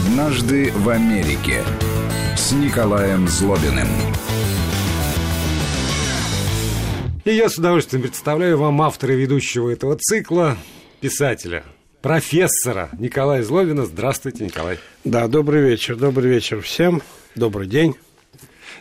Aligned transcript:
«Однажды 0.00 0.72
в 0.72 0.88
Америке» 0.88 1.62
с 2.36 2.52
Николаем 2.52 3.28
Злобиным. 3.28 3.86
И 7.24 7.32
я 7.34 7.50
с 7.50 7.58
удовольствием 7.58 8.02
представляю 8.02 8.56
вам 8.56 8.80
автора 8.80 9.12
ведущего 9.12 9.68
этого 9.70 9.96
цикла, 9.96 10.56
писателя, 11.00 11.64
профессора 12.00 12.88
Николая 12.98 13.42
Злобина. 13.42 13.84
Здравствуйте, 13.84 14.44
Николай. 14.44 14.78
Да, 15.04 15.28
добрый 15.28 15.62
вечер, 15.62 15.96
добрый 15.96 16.30
вечер 16.30 16.62
всем, 16.62 17.02
добрый 17.34 17.66
день. 17.66 17.94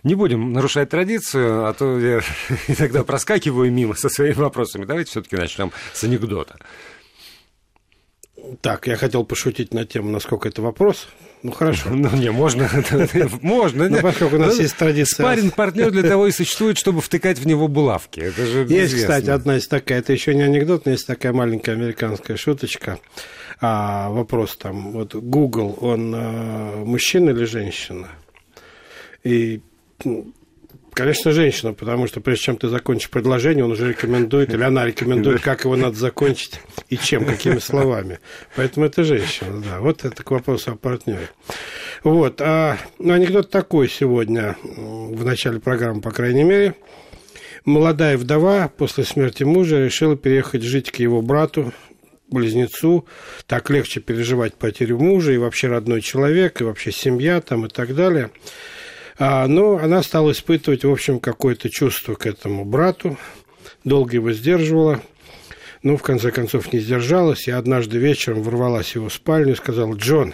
Не 0.03 0.15
будем 0.15 0.53
нарушать 0.53 0.89
традицию, 0.89 1.67
а 1.67 1.73
то 1.73 1.99
я 1.99 2.21
иногда 2.69 3.03
проскакиваю 3.03 3.71
мимо 3.71 3.93
со 3.95 4.07
своими 4.07 4.35
вопросами. 4.35 4.85
Давайте 4.85 5.11
все-таки 5.11 5.35
начнем 5.35 5.71
с 5.93 6.01
анекдота. 6.03 6.55
Так, 8.61 8.87
я 8.87 8.95
хотел 8.95 9.23
пошутить 9.23 9.73
на 9.73 9.85
тему, 9.85 10.09
насколько 10.09 10.47
это 10.47 10.61
вопрос. 10.61 11.07
Ну, 11.43 11.51
хорошо. 11.51 11.89
Ну, 11.93 12.09
не, 12.17 12.31
можно. 12.31 12.69
Можно. 13.41 13.89
Ну, 13.89 14.01
поскольку 14.01 14.35
у 14.35 14.39
нас 14.39 14.59
есть 14.59 14.75
традиция. 14.75 15.23
Спарринг 15.23 15.55
партнер 15.55 15.91
для 15.91 16.03
того 16.03 16.27
и 16.27 16.31
существует, 16.39 16.77
чтобы 16.77 17.01
втыкать 17.01 17.39
в 17.39 17.47
него 17.47 17.67
булавки. 17.67 18.19
Это 18.19 18.45
же 18.45 18.65
Есть, 18.69 18.95
кстати, 18.95 19.29
одна 19.29 19.57
из 19.57 19.67
такая, 19.67 19.99
это 19.99 20.13
еще 20.13 20.33
не 20.35 20.41
анекдот, 20.41 20.85
но 20.85 20.91
есть 20.91 21.07
такая 21.07 21.33
маленькая 21.33 21.73
американская 21.73 22.37
шуточка. 22.37 22.99
А, 23.61 24.09
вопрос 24.09 24.57
там, 24.57 24.91
вот 24.91 25.15
Google, 25.15 25.77
он 25.81 26.13
а, 26.15 26.83
мужчина 26.85 27.31
или 27.31 27.45
женщина? 27.45 28.09
И 29.23 29.61
ну, 30.03 30.33
Конечно, 30.93 31.31
женщина, 31.31 31.73
потому 31.73 32.07
что 32.07 32.19
прежде 32.19 32.43
чем 32.45 32.57
ты 32.57 32.67
закончишь 32.67 33.09
предложение, 33.09 33.63
он 33.63 33.71
уже 33.71 33.89
рекомендует, 33.89 34.53
или 34.53 34.63
она 34.63 34.85
рекомендует, 34.85 35.41
как 35.41 35.63
его 35.63 35.75
надо 35.75 35.95
закончить 35.95 36.59
и 36.89 36.97
чем, 36.97 37.25
какими 37.25 37.59
словами. 37.59 38.19
Поэтому 38.55 38.85
это 38.85 39.03
женщина, 39.03 39.61
да. 39.61 39.79
Вот 39.79 40.03
это 40.05 40.23
к 40.23 40.31
вопросу 40.31 40.71
о 40.71 40.75
партнере. 40.75 41.29
Вот. 42.03 42.41
А, 42.41 42.77
ну, 42.97 43.13
анекдот 43.13 43.49
такой 43.49 43.89
сегодня, 43.89 44.57
в 44.63 45.23
начале 45.23 45.59
программы, 45.59 46.01
по 46.01 46.11
крайней 46.11 46.43
мере. 46.43 46.75
Молодая 47.65 48.17
вдова 48.17 48.67
после 48.69 49.03
смерти 49.03 49.43
мужа 49.43 49.83
решила 49.83 50.15
переехать 50.15 50.63
жить 50.63 50.91
к 50.91 50.95
его 50.97 51.21
брату, 51.21 51.73
близнецу, 52.29 53.05
так 53.47 53.69
легче 53.69 53.99
переживать 53.99 54.55
потерю 54.55 54.99
мужа 54.99 55.33
и 55.33 55.37
вообще 55.37 55.67
родной 55.67 56.01
человек, 56.01 56.61
и 56.61 56.63
вообще 56.63 56.91
семья 56.91 57.41
там 57.41 57.65
и 57.65 57.69
так 57.69 57.95
далее. 57.95 58.31
А, 59.19 59.47
но 59.47 59.77
она 59.77 60.01
стала 60.01 60.31
испытывать, 60.31 60.85
в 60.85 60.91
общем, 60.91 61.19
какое-то 61.19 61.69
чувство 61.69 62.15
к 62.15 62.25
этому 62.25 62.63
брату, 62.63 63.17
долго 63.83 64.13
его 64.13 64.31
сдерживала, 64.31 65.01
но 65.83 65.97
в 65.97 66.01
конце 66.01 66.31
концов 66.31 66.71
не 66.71 66.79
сдержалась, 66.79 67.49
и 67.49 67.51
однажды 67.51 67.97
вечером 67.97 68.41
ворвалась 68.43 68.91
в 68.91 68.95
его 68.95 69.09
спальню 69.09 69.53
и 69.53 69.57
сказала, 69.57 69.93
«Джон, 69.93 70.33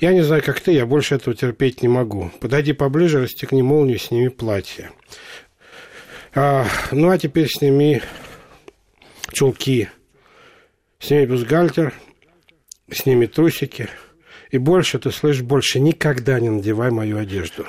я 0.00 0.12
не 0.12 0.22
знаю, 0.22 0.42
как 0.42 0.58
ты, 0.58 0.72
я 0.72 0.84
больше 0.84 1.14
этого 1.14 1.36
терпеть 1.36 1.82
не 1.82 1.88
могу. 1.88 2.32
Подойди 2.40 2.72
поближе, 2.72 3.22
расстегни 3.22 3.62
молнию, 3.62 4.00
сними 4.00 4.30
платье. 4.30 4.90
А, 6.34 6.66
ну, 6.90 7.08
а 7.08 7.18
теперь 7.18 7.48
сними 7.48 8.02
чулки, 9.32 9.88
сними 10.98 11.26
бюстгальтер, 11.26 11.94
сними 12.90 13.28
трусики– 13.28 13.88
и 14.52 14.58
больше, 14.58 14.98
ты 14.98 15.10
слышишь, 15.10 15.42
больше 15.42 15.80
никогда 15.80 16.38
не 16.38 16.50
надевай 16.50 16.90
мою 16.90 17.18
одежду. 17.18 17.66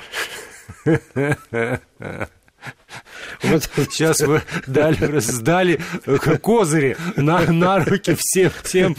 Вот 3.42 3.68
сейчас 3.90 4.20
вы 4.20 4.42
дали, 4.66 5.18
сдали 5.18 5.80
козыри 6.40 6.96
на, 7.16 7.40
на 7.50 7.84
руки 7.84 8.16
всем 8.18 8.50
тем, 8.64 8.96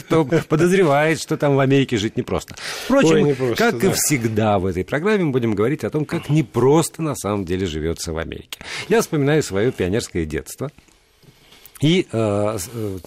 кто 0.00 0.24
подозревает, 0.24 1.20
что 1.20 1.36
там 1.36 1.56
в 1.56 1.60
Америке 1.60 1.96
жить 1.96 2.16
непросто. 2.16 2.56
Впрочем, 2.84 3.14
Ой, 3.14 3.22
непросто, 3.22 3.56
как 3.56 3.80
да. 3.80 3.88
и 3.88 3.92
всегда 3.94 4.58
в 4.58 4.66
этой 4.66 4.84
программе, 4.84 5.24
мы 5.24 5.30
будем 5.30 5.54
говорить 5.54 5.84
о 5.84 5.90
том, 5.90 6.04
как 6.04 6.28
непросто 6.28 7.00
на 7.00 7.14
самом 7.14 7.44
деле 7.44 7.66
живется 7.66 8.12
в 8.12 8.18
Америке. 8.18 8.58
Я 8.88 9.00
вспоминаю 9.00 9.42
свое 9.42 9.72
пионерское 9.72 10.24
детство– 10.26 10.70
и 11.80 12.06
э, 12.10 12.58
э 12.72 12.98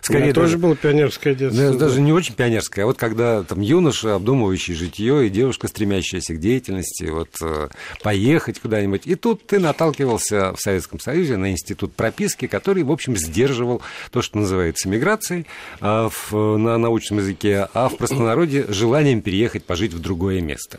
скорее... 0.00 0.30
У 0.30 0.34
тоже 0.34 0.58
было 0.58 0.76
пионерское 0.76 1.34
детство. 1.34 1.72
Да, 1.72 1.78
даже 1.78 2.00
не 2.00 2.12
очень 2.12 2.34
пионерское, 2.34 2.84
а 2.84 2.86
вот 2.86 2.98
когда 2.98 3.42
там 3.42 3.60
юноша, 3.60 4.14
обдумывающий 4.14 4.74
житье, 4.74 5.26
и 5.26 5.30
девушка, 5.30 5.68
стремящаяся 5.68 6.34
к 6.34 6.40
деятельности, 6.40 7.04
вот 7.04 7.30
э, 7.42 7.68
поехать 8.02 8.60
куда-нибудь. 8.60 9.02
И 9.06 9.14
тут 9.14 9.46
ты 9.46 9.58
наталкивался 9.58 10.52
в 10.54 10.60
Советском 10.60 11.00
Союзе 11.00 11.36
на 11.36 11.50
институт 11.50 11.94
прописки, 11.94 12.46
который, 12.46 12.82
в 12.82 12.92
общем, 12.92 13.16
сдерживал 13.16 13.82
то, 14.10 14.22
что 14.22 14.38
называется 14.38 14.88
миграцией 14.88 15.46
а 15.80 16.08
в, 16.08 16.56
на 16.56 16.78
научном 16.78 17.18
языке, 17.18 17.68
а 17.74 17.88
в 17.88 17.96
простонародье 17.96 18.66
желанием 18.68 19.22
переехать, 19.22 19.64
пожить 19.64 19.92
в 19.92 20.00
другое 20.00 20.40
место. 20.40 20.78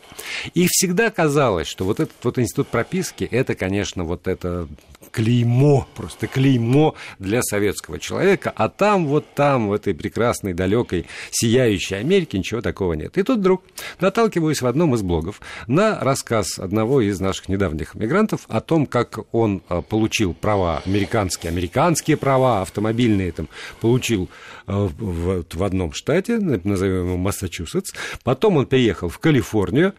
И 0.54 0.66
всегда 0.68 1.10
казалось, 1.10 1.66
что 1.66 1.84
вот 1.84 2.00
этот 2.00 2.16
вот 2.22 2.38
институт 2.38 2.68
прописки, 2.68 3.24
это, 3.24 3.54
конечно, 3.54 4.04
вот 4.04 4.26
это 4.26 4.68
клеймо, 5.10 5.86
просто 5.94 6.26
клеймо 6.26 6.94
для 7.26 7.42
советского 7.42 7.98
человека, 7.98 8.52
а 8.54 8.68
там, 8.68 9.06
вот 9.06 9.26
там, 9.34 9.68
в 9.68 9.72
этой 9.72 9.94
прекрасной, 9.94 10.54
далекой, 10.54 11.06
сияющей 11.30 11.98
Америке 11.98 12.38
ничего 12.38 12.62
такого 12.62 12.94
нет. 12.94 13.18
И 13.18 13.22
тут 13.22 13.40
вдруг 13.40 13.62
наталкиваюсь 14.00 14.62
в 14.62 14.66
одном 14.66 14.94
из 14.94 15.02
блогов 15.02 15.40
на 15.66 15.98
рассказ 16.00 16.58
одного 16.58 17.00
из 17.00 17.20
наших 17.20 17.48
недавних 17.48 17.94
мигрантов 17.94 18.46
о 18.48 18.60
том, 18.60 18.86
как 18.86 19.18
он 19.32 19.62
а, 19.68 19.82
получил 19.82 20.32
права 20.32 20.82
американские, 20.86 21.50
американские 21.50 22.16
права 22.16 22.62
автомобильные 22.62 23.32
там, 23.32 23.48
получил 23.80 24.30
а, 24.66 24.86
в, 24.86 25.44
в 25.52 25.62
одном 25.64 25.92
штате, 25.92 26.38
назовем 26.38 27.06
его 27.06 27.16
Массачусетс, 27.16 27.92
потом 28.22 28.56
он 28.56 28.66
переехал 28.66 29.08
в 29.08 29.18
Калифорнию, 29.18 29.94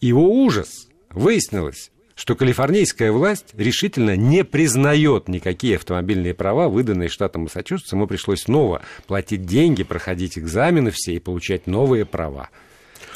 его 0.00 0.28
ужас, 0.28 0.88
выяснилось, 1.10 1.90
что 2.14 2.36
калифорнийская 2.36 3.10
власть 3.12 3.54
решительно 3.54 4.16
не 4.16 4.44
признает 4.44 5.28
никакие 5.28 5.76
автомобильные 5.76 6.34
права, 6.34 6.68
выданные 6.68 7.08
штатом 7.08 7.42
Массачусетс. 7.42 7.92
Ему 7.92 8.06
пришлось 8.06 8.42
снова 8.42 8.82
платить 9.06 9.44
деньги, 9.44 9.82
проходить 9.82 10.38
экзамены 10.38 10.90
все 10.90 11.14
и 11.14 11.18
получать 11.18 11.66
новые 11.66 12.04
права. 12.04 12.50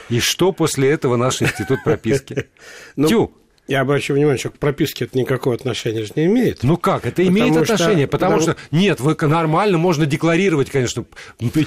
И 0.08 0.20
что 0.20 0.52
после 0.52 0.90
этого 0.90 1.16
наш 1.16 1.42
институт 1.42 1.84
прописки? 1.84 2.46
Ну, 2.96 3.08
Тю! 3.08 3.32
Я 3.68 3.82
обращу 3.82 4.14
внимание, 4.14 4.38
что 4.38 4.48
к 4.48 4.58
прописке 4.58 5.04
это 5.04 5.18
никакого 5.18 5.54
отношения 5.54 6.02
же 6.02 6.12
не 6.16 6.24
имеет. 6.24 6.62
Ну 6.62 6.78
как, 6.78 7.04
это 7.04 7.26
имеет 7.26 7.48
потому 7.48 7.62
отношение, 7.62 8.06
что, 8.06 8.12
потому, 8.12 8.38
потому 8.38 8.54
что 8.54 8.56
нет, 8.70 9.00
вы 9.00 9.14
нормально 9.28 9.76
можно 9.76 10.06
декларировать, 10.06 10.70
конечно, 10.70 11.04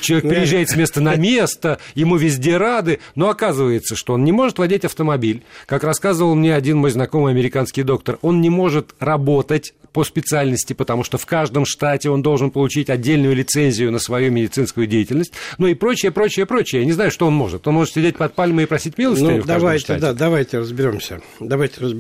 человек 0.02 0.24
ну, 0.24 0.30
приезжает 0.32 0.70
с 0.70 0.76
места 0.76 1.00
на 1.00 1.16
место, 1.22 1.78
ему 1.94 2.18
везде 2.18 2.58
рады, 2.58 3.00
но 3.14 3.30
оказывается, 3.30 3.96
что 3.96 4.14
он 4.14 4.24
не 4.24 4.32
может 4.32 4.58
водить 4.58 4.84
автомобиль. 4.84 5.44
Как 5.68 5.84
рассказывал 5.84 6.34
мне 6.34 6.56
один 6.56 6.78
мой 6.78 6.90
знакомый 6.90 7.34
американский 7.34 7.84
доктор, 7.84 8.18
он 8.24 8.42
не 8.42 8.50
может 8.50 8.96
работать 9.00 9.76
по 9.94 10.04
специальности, 10.04 10.74
потому 10.74 11.04
что 11.04 11.18
в 11.18 11.26
каждом 11.26 11.66
штате 11.66 12.10
он 12.10 12.22
должен 12.22 12.52
получить 12.52 12.90
отдельную 12.90 13.36
лицензию 13.36 13.92
на 13.92 14.00
свою 14.00 14.32
медицинскую 14.32 14.88
деятельность, 14.88 15.34
ну 15.58 15.68
и 15.68 15.74
прочее, 15.74 16.12
прочее, 16.12 16.46
прочее. 16.46 16.82
Я 16.82 16.86
не 16.86 16.94
знаю, 16.94 17.12
что 17.12 17.28
он 17.28 17.34
может. 17.34 17.68
Он 17.68 17.76
может 17.76 17.94
сидеть 17.94 18.18
под 18.18 18.34
пальмой 18.34 18.64
и 18.64 18.68
просить 18.68 18.98
милостыню 18.98 19.38
ну, 19.38 19.44
давайте, 19.44 19.96
да, 19.96 20.14
давайте 20.14 20.60
разберемся. 20.60 21.22
Давайте 21.40 21.76
разберемся. 21.82 21.91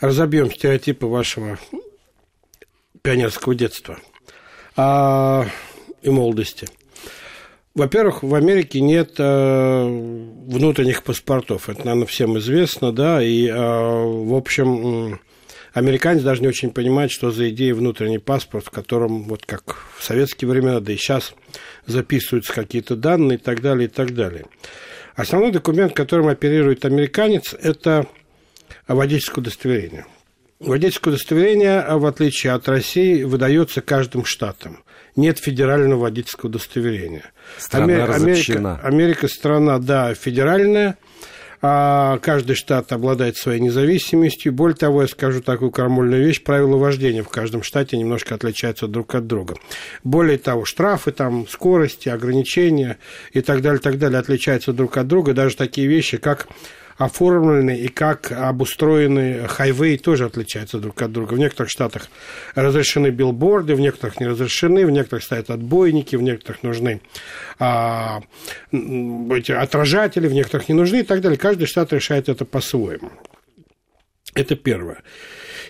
Разобьем 0.00 0.50
стереотипы 0.50 1.06
вашего 1.06 1.58
пионерского 3.02 3.54
детства 3.54 3.98
а, 4.76 5.46
и 6.02 6.10
молодости. 6.10 6.68
Во-первых, 7.74 8.22
в 8.22 8.34
Америке 8.36 8.80
нет 8.80 9.14
э, 9.18 9.84
внутренних 10.46 11.02
паспортов. 11.02 11.68
Это, 11.68 11.80
наверное, 11.80 12.06
всем 12.06 12.38
известно, 12.38 12.92
да, 12.92 13.20
и, 13.20 13.48
э, 13.48 13.52
в 13.52 14.32
общем, 14.34 15.18
американец 15.72 16.22
даже 16.22 16.40
не 16.40 16.46
очень 16.46 16.70
понимает, 16.70 17.10
что 17.10 17.32
за 17.32 17.50
идея 17.50 17.74
внутренний 17.74 18.18
паспорт, 18.18 18.66
в 18.66 18.70
котором, 18.70 19.24
вот 19.24 19.44
как 19.44 19.76
в 19.98 20.04
советские 20.04 20.48
времена, 20.48 20.78
да 20.78 20.92
и 20.92 20.96
сейчас 20.96 21.34
записываются 21.84 22.54
какие-то 22.54 22.94
данные 22.94 23.38
и 23.38 23.40
так 23.40 23.60
далее, 23.60 23.88
и 23.88 23.90
так 23.90 24.14
далее. 24.14 24.46
Основной 25.16 25.50
документ, 25.50 25.94
которым 25.94 26.28
оперирует 26.28 26.84
американец, 26.84 27.54
это 27.54 28.06
водительское 28.88 29.42
удостоверение. 29.42 30.06
Водительское 30.60 31.12
удостоверение, 31.12 31.84
в 31.88 32.06
отличие 32.06 32.52
от 32.52 32.68
России, 32.68 33.22
выдается 33.22 33.80
каждым 33.80 34.24
штатом. 34.24 34.84
Нет 35.16 35.38
федерального 35.38 36.00
водительского 36.00 36.48
удостоверения. 36.48 37.32
Страна 37.58 38.04
Америка, 38.06 38.80
Америка 38.82 39.28
страна, 39.28 39.78
да, 39.78 40.14
федеральная, 40.14 40.96
а 41.66 42.18
каждый 42.18 42.56
штат 42.56 42.92
обладает 42.92 43.36
своей 43.36 43.60
независимостью. 43.60 44.52
Более 44.52 44.76
того, 44.76 45.02
я 45.02 45.08
скажу 45.08 45.40
такую 45.40 45.70
крамольную 45.70 46.24
вещь, 46.24 46.42
правила 46.42 46.76
вождения 46.76 47.22
в 47.22 47.28
каждом 47.28 47.62
штате 47.62 47.96
немножко 47.96 48.34
отличаются 48.34 48.86
друг 48.86 49.14
от 49.14 49.26
друга. 49.26 49.56
Более 50.02 50.38
того, 50.38 50.64
штрафы, 50.64 51.12
там, 51.12 51.48
скорости, 51.48 52.08
ограничения 52.08 52.98
и 53.32 53.40
так 53.40 53.62
далее, 53.62 53.80
так 53.80 53.98
далее 53.98 54.18
отличаются 54.18 54.72
друг 54.72 54.96
от 54.96 55.06
друга. 55.06 55.32
Даже 55.32 55.56
такие 55.56 55.86
вещи, 55.86 56.18
как 56.18 56.48
оформлены 56.96 57.78
и 57.78 57.88
как 57.88 58.32
обустроены 58.32 59.46
хайвей 59.48 59.98
тоже 59.98 60.26
отличаются 60.26 60.78
друг 60.78 61.00
от 61.02 61.12
друга. 61.12 61.34
В 61.34 61.38
некоторых 61.38 61.70
штатах 61.70 62.08
разрешены 62.54 63.08
билборды, 63.08 63.74
в 63.74 63.80
некоторых 63.80 64.20
не 64.20 64.26
разрешены, 64.26 64.86
в 64.86 64.90
некоторых 64.90 65.24
стоят 65.24 65.50
отбойники, 65.50 66.16
в 66.16 66.22
некоторых 66.22 66.62
нужны 66.62 67.00
а, 67.58 68.20
эти 68.70 69.52
отражатели, 69.52 70.28
в 70.28 70.32
некоторых 70.32 70.68
не 70.68 70.74
нужны 70.74 71.00
и 71.00 71.02
так 71.02 71.20
далее. 71.20 71.38
Каждый 71.38 71.66
штат 71.66 71.92
решает 71.92 72.28
это 72.28 72.44
по-своему. 72.44 73.10
Это 74.34 74.56
первое. 74.56 75.02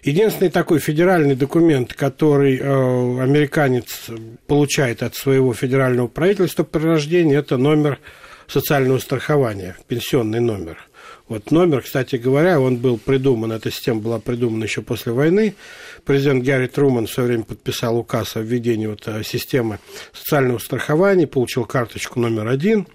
Единственный 0.03 0.51
такой 0.51 0.81
федеральный 0.81 1.35
документ, 1.35 1.95
который 1.95 2.59
э, 2.59 2.63
американец 2.63 4.07
получает 4.47 5.03
от 5.03 5.15
своего 5.15 5.55
федерального 5.55 6.09
правительства 6.09 6.63
при 6.63 6.83
рождении, 6.83 7.37
это 7.37 7.57
номер 7.57 7.99
социального 8.47 8.99
страхования, 8.99 9.77
пенсионный 9.89 10.41
номер. 10.41 10.79
Вот 11.27 11.51
номер, 11.51 11.81
кстати 11.81 12.17
говоря, 12.17 12.61
он 12.61 12.77
был 12.77 12.99
придуман, 12.99 13.53
эта 13.53 13.71
система 13.71 14.01
была 14.01 14.19
придумана 14.19 14.65
еще 14.65 14.83
после 14.83 15.13
войны. 15.13 15.55
Президент 16.05 16.45
Гарри 16.45 16.67
Труман 16.67 17.07
в 17.07 17.11
свое 17.11 17.29
время 17.29 17.45
подписал 17.45 17.97
указ 17.97 18.37
о 18.37 18.41
введении 18.41 18.87
вот 18.87 19.09
э, 19.09 19.23
системы 19.25 19.79
социального 20.13 20.59
страхования, 20.59 21.27
получил 21.27 21.65
карточку 21.65 22.21
номер 22.21 22.49
один. 22.49 22.87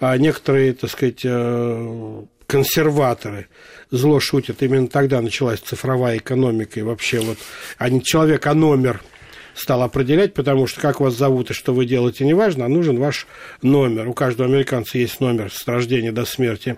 А 0.00 0.16
некоторые, 0.18 0.72
так 0.74 0.90
сказать, 0.90 1.20
э, 1.22 2.22
консерваторы 2.48 3.46
зло 3.92 4.18
шутят. 4.18 4.60
Именно 4.60 4.88
тогда 4.88 5.20
началась 5.20 5.60
цифровая 5.60 6.16
экономика. 6.16 6.80
И 6.80 6.82
вообще 6.82 7.20
вот, 7.20 7.38
а 7.78 7.90
человек, 8.00 8.44
а 8.48 8.54
номер– 8.54 9.02
стал 9.58 9.82
определять, 9.82 10.34
потому 10.34 10.66
что 10.66 10.80
как 10.80 11.00
вас 11.00 11.14
зовут 11.14 11.50
и 11.50 11.54
что 11.54 11.74
вы 11.74 11.84
делаете, 11.84 12.24
не 12.24 12.34
важно, 12.34 12.64
а 12.64 12.68
нужен 12.68 12.98
ваш 12.98 13.26
номер. 13.60 14.08
У 14.08 14.12
каждого 14.12 14.48
американца 14.48 14.98
есть 14.98 15.20
номер 15.20 15.52
с 15.52 15.66
рождения 15.66 16.12
до 16.12 16.24
смерти. 16.24 16.76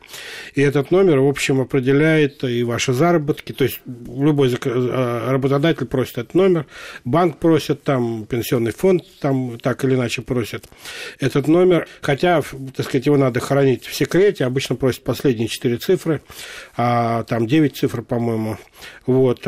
И 0.55 0.63
этот 0.63 0.91
номер, 0.91 1.21
в 1.21 1.29
общем, 1.29 1.61
определяет 1.61 2.43
и 2.43 2.63
ваши 2.65 2.93
заработки. 2.93 3.53
То 3.53 3.65
есть 3.65 3.81
любой 3.87 4.53
э, 4.53 5.31
работодатель 5.31 5.87
просит 5.87 6.19
этот 6.19 6.35
номер, 6.35 6.67
банк 7.05 7.39
просит, 7.39 7.83
там 7.83 8.25
пенсионный 8.25 8.73
фонд 8.73 9.05
там 9.21 9.59
так 9.59 9.85
или 9.85 9.95
иначе 9.95 10.23
просит 10.23 10.65
этот 11.19 11.49
номер. 11.49 11.87
Хотя, 12.01 12.43
так 12.75 12.87
сказать, 12.87 13.07
его 13.07 13.17
надо 13.17 13.41
хранить 13.41 13.85
в 13.85 13.95
секрете. 13.95 14.45
Обычно 14.45 14.77
просят 14.77 15.05
последние 15.05 15.49
четыре 15.49 15.77
цифры, 15.77 16.23
а 16.77 17.25
там 17.25 17.47
девять 17.47 17.77
цифр, 17.77 18.03
по-моему. 18.03 18.57
Вот. 19.07 19.47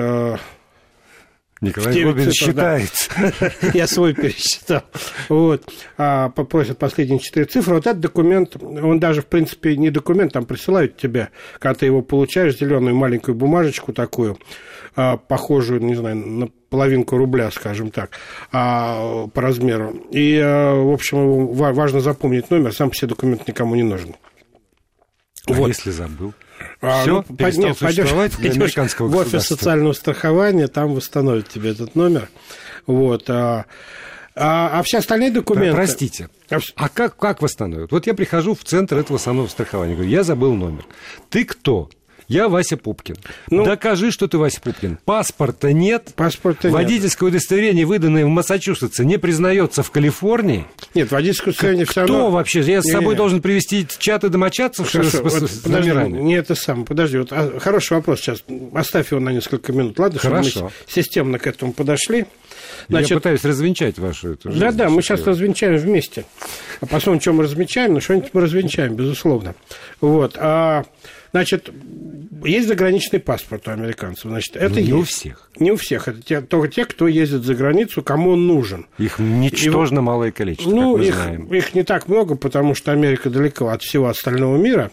Николай 1.63 2.03
Губин 2.03 2.33
считает. 2.33 2.91
Да. 3.17 3.71
Я 3.73 3.87
свой 3.87 4.15
пересчитал. 4.15 4.83
Вот. 5.29 5.63
А 5.97 6.29
попросят 6.31 6.77
последние 6.77 7.21
четыре 7.21 7.47
цифры. 7.47 7.77
Вот 7.77 7.87
этот 7.87 8.01
документ, 8.01 8.57
он 8.61 8.99
даже, 8.99 9.23
в 9.23 9.27
принципе, 9.27 9.77
не 9.77 9.91
документ, 9.91 10.33
там 10.33 10.45
присылают 10.45 10.97
тебе, 10.97 11.31
когда 11.61 11.75
ты 11.75 11.87
его 11.87 12.03
получаешь, 12.03 12.59
зеленую 12.59 12.97
маленькую 12.97 13.37
бумажечку 13.37 13.93
такую, 13.93 14.39
а, 14.97 15.17
похожую, 15.17 15.81
не 15.81 15.95
знаю, 15.95 16.17
на 16.17 16.49
половинку 16.69 17.17
рубля, 17.17 17.49
скажем 17.53 17.93
так, 17.93 18.11
а, 18.51 19.29
по 19.29 19.41
размеру. 19.41 19.95
И, 20.11 20.39
в 20.41 20.93
общем, 20.93 21.47
важно 21.47 22.01
запомнить 22.01 22.51
номер, 22.51 22.75
сам 22.75 22.91
все 22.91 23.07
документ 23.07 23.47
никому 23.47 23.77
не 23.77 23.85
нужен. 23.85 24.17
А 25.47 25.53
вот. 25.53 25.69
если 25.69 25.91
забыл? 25.91 26.35
А, 26.83 27.03
Все, 27.03 27.25
ну, 27.29 27.37
перестал 27.37 27.65
нет, 27.67 27.79
существовать 27.79 28.33
пойдешь, 28.37 28.55
для 28.55 28.65
американского 28.65 29.07
в 29.07 29.17
офис 29.17 29.45
социального 29.45 29.93
страхования, 29.93 30.67
там 30.67 30.95
восстановят 30.95 31.49
тебе 31.49 31.71
этот 31.71 31.95
номер. 31.95 32.29
Вот. 32.87 33.31
А, 33.31 33.67
а, 34.35 34.81
а 34.81 34.83
все 34.83 34.99
остальные 34.99 35.31
документы... 35.31 35.77
Простите, 35.77 36.29
а, 36.51 36.59
а 36.75 36.89
как, 36.89 37.17
как 37.17 37.41
восстановят? 37.41 37.93
Вот 37.93 38.09
я 38.09 38.15
прихожу 38.15 38.57
в 38.57 38.65
центр 38.65 38.99
этого 38.99 39.19
самого 39.19 39.47
страхования, 39.47 39.95
говорю, 39.95 40.11
я 40.11 40.25
забыл 40.25 40.55
номер. 40.55 40.85
Ты 41.31 41.45
кто? 41.45 41.89
Я 42.29 42.49
Вася 42.49 42.77
Пупкин. 42.77 43.17
Ну, 43.51 43.65
Докажи, 43.65 44.11
что 44.11 44.29
ты 44.29 44.39
Вася 44.39 44.61
Пупкин. 44.61 44.99
Паспорта 45.05 45.73
нет. 45.73 46.13
Паспорта 46.17 46.71
Водительское 46.71 47.29
нет. 47.29 47.37
удостоверение, 47.37 47.85
выданное 47.85 48.25
в 48.25 48.29
Массачусетсе, 48.29 49.05
не 49.05 49.19
признается 49.19 49.83
в 49.83 49.91
Калифорнии. 49.91 50.67
Нет, 50.95 51.11
водительское 51.11 51.53
удостоверение 51.53 51.87
все 51.87 52.01
равно... 52.01 52.15
Кто 52.15 52.31
вообще? 52.31 52.61
Я 52.61 52.83
с 52.83 52.91
собой 52.91 53.15
не, 53.15 53.17
должен 53.17 53.43
привести 53.43 53.87
чаты 53.99 54.29
домочадцев 54.29 54.91
Хорошо, 54.91 55.29
с, 55.29 55.41
вот, 55.41 55.51
с 55.51 55.59
подожди, 55.59 55.91
Не 55.91 56.35
это 56.35 56.55
сам. 56.55 56.85
Подожди, 56.85 57.19
вот 57.19 57.29
а, 57.33 57.59
хороший 57.61 57.95
вопрос 57.95 58.21
сейчас. 58.21 58.45
Оставь 58.75 59.11
его 59.11 59.21
на 59.21 59.31
несколько 59.31 59.73
минут, 59.73 59.99
ладно? 59.99 60.19
Хорошо. 60.19 60.51
Чтобы 60.51 60.67
мы 60.67 60.73
системно 60.87 61.39
к 61.39 61.47
этому 61.47 61.73
подошли. 61.73 62.27
Значит, 62.89 63.11
Я 63.11 63.17
пытаюсь 63.17 63.45
развенчать 63.45 63.99
вашу 63.99 64.33
эту 64.33 64.51
Да, 64.51 64.73
да, 64.73 64.89
мы 64.89 65.03
сейчас 65.03 65.25
развенчаем 65.25 65.77
вместе. 65.77 66.25
А 66.81 66.87
посмотрим, 66.87 67.21
что 67.21 67.33
мы 67.33 67.45
развенчаем, 67.45 67.95
но 67.95 68.01
что-нибудь 68.01 68.31
мы 68.33 68.41
развенчаем, 68.41 68.95
безусловно. 68.95 69.55
Вот. 70.01 70.37
А 70.37 70.85
Значит, 71.33 71.71
есть 72.45 72.69
заграничный 72.69 73.21
паспорт 73.21 73.69
у 73.69 73.71
американцев. 73.71 74.31
Значит, 74.31 74.57
это 74.57 74.81
не 74.81 74.89
есть. 74.89 74.93
у 74.93 75.03
всех. 75.05 75.51
Не 75.59 75.73
у 75.73 75.77
всех. 75.77 76.09
Это 76.09 76.23
те, 76.23 76.41
только 76.41 76.69
те, 76.69 76.85
кто 76.85 77.09
ездит 77.09 77.45
за 77.45 77.55
границу, 77.55 78.03
кому 78.03 78.33
он 78.33 78.47
нужен. 78.47 78.87
Их 78.99 79.19
ничтожно 79.19 80.01
И, 80.01 80.03
малое 80.03 80.33
количество, 80.33 80.71
ну, 80.71 80.99
их, 80.99 81.15
знаем. 81.15 81.47
их 81.55 81.75
не 81.75 81.85
так 81.85 82.09
много, 82.09 82.35
потому 82.35 82.75
что 82.75 82.93
Америка 82.93 83.31
далеко 83.31 83.69
от 83.69 83.83
всего 83.83 84.09
остального 84.09 84.57
мира. 84.57 84.91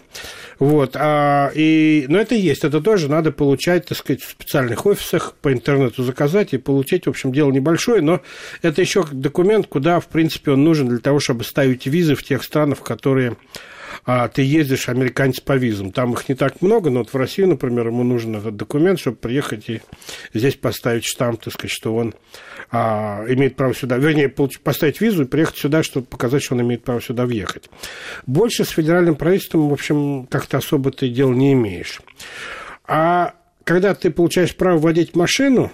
Вот, 0.60 0.96
а, 0.96 1.52
и, 1.56 2.06
но 2.10 2.20
это 2.20 2.36
есть, 2.36 2.66
это 2.66 2.82
тоже 2.82 3.10
надо 3.10 3.32
получать, 3.32 3.86
так 3.86 3.98
сказать, 3.98 4.22
в 4.22 4.30
специальных 4.30 4.86
офисах, 4.86 5.34
по 5.42 5.54
интернету 5.54 6.04
заказать 6.04 6.54
и 6.54 6.58
получить, 6.58 7.06
в 7.06 7.10
общем, 7.10 7.32
дело 7.32 7.50
небольшое, 7.50 8.02
но 8.02 8.20
это 8.62 8.82
еще 8.82 9.06
документ, 9.10 9.68
куда, 9.68 10.02
в 10.02 10.08
принципе, 10.08 10.52
он 10.52 10.66
нужен 10.66 10.90
для 10.90 10.98
того, 10.98 11.22
чтобы 11.22 11.46
ставить 11.46 11.86
визы 11.88 12.14
в 12.14 12.24
тех 12.24 12.44
странах, 12.44 12.80
в 12.80 12.84
которые 12.84 13.38
а 14.06 14.28
ты 14.28 14.42
ездишь, 14.44 14.90
американец 14.90 15.40
по 15.40 15.54
визам. 15.54 15.92
Там 15.92 16.14
их 16.14 16.28
не 16.30 16.36
так 16.36 16.62
много, 16.62 16.90
но 16.90 17.00
вот 17.00 17.14
в 17.14 17.16
Россию, 17.16 17.50
например, 17.50 17.88
ему 17.88 18.04
нужен 18.04 18.36
этот 18.36 18.56
документ, 18.56 19.00
чтобы 19.00 19.18
приехать 19.18 19.70
и 19.70 19.82
здесь 20.34 20.56
поставить 20.56 21.06
штамп, 21.06 21.42
так 21.42 21.54
сказать, 21.54 21.72
что 21.72 21.96
он 21.96 22.14
а, 22.72 23.26
имеет 23.28 23.56
право 23.56 23.74
сюда, 23.74 23.98
вернее, 23.98 24.30
поставить 24.30 25.02
визу 25.02 25.24
и 25.24 25.28
приехать 25.28 25.58
сюда, 25.58 25.84
чтобы 25.84 26.06
показать, 26.06 26.44
что 26.44 26.56
он 26.56 26.62
имеет 26.62 26.84
право 26.84 27.02
сюда 27.02 27.26
въехать. 27.26 27.70
Больше 28.26 28.66
с 28.66 28.70
федеральным 28.70 29.16
правительством, 29.16 29.70
в 29.70 29.74
общем, 29.74 30.28
как-то 30.28 30.58
особо 30.58 30.92
ты 30.92 31.10
дел 31.10 31.32
не 31.32 31.54
имеешь. 31.54 32.02
А 32.86 33.36
когда 33.64 33.94
ты 33.94 34.10
получаешь 34.12 34.56
право 34.56 34.80
водить 34.80 35.16
машину, 35.16 35.72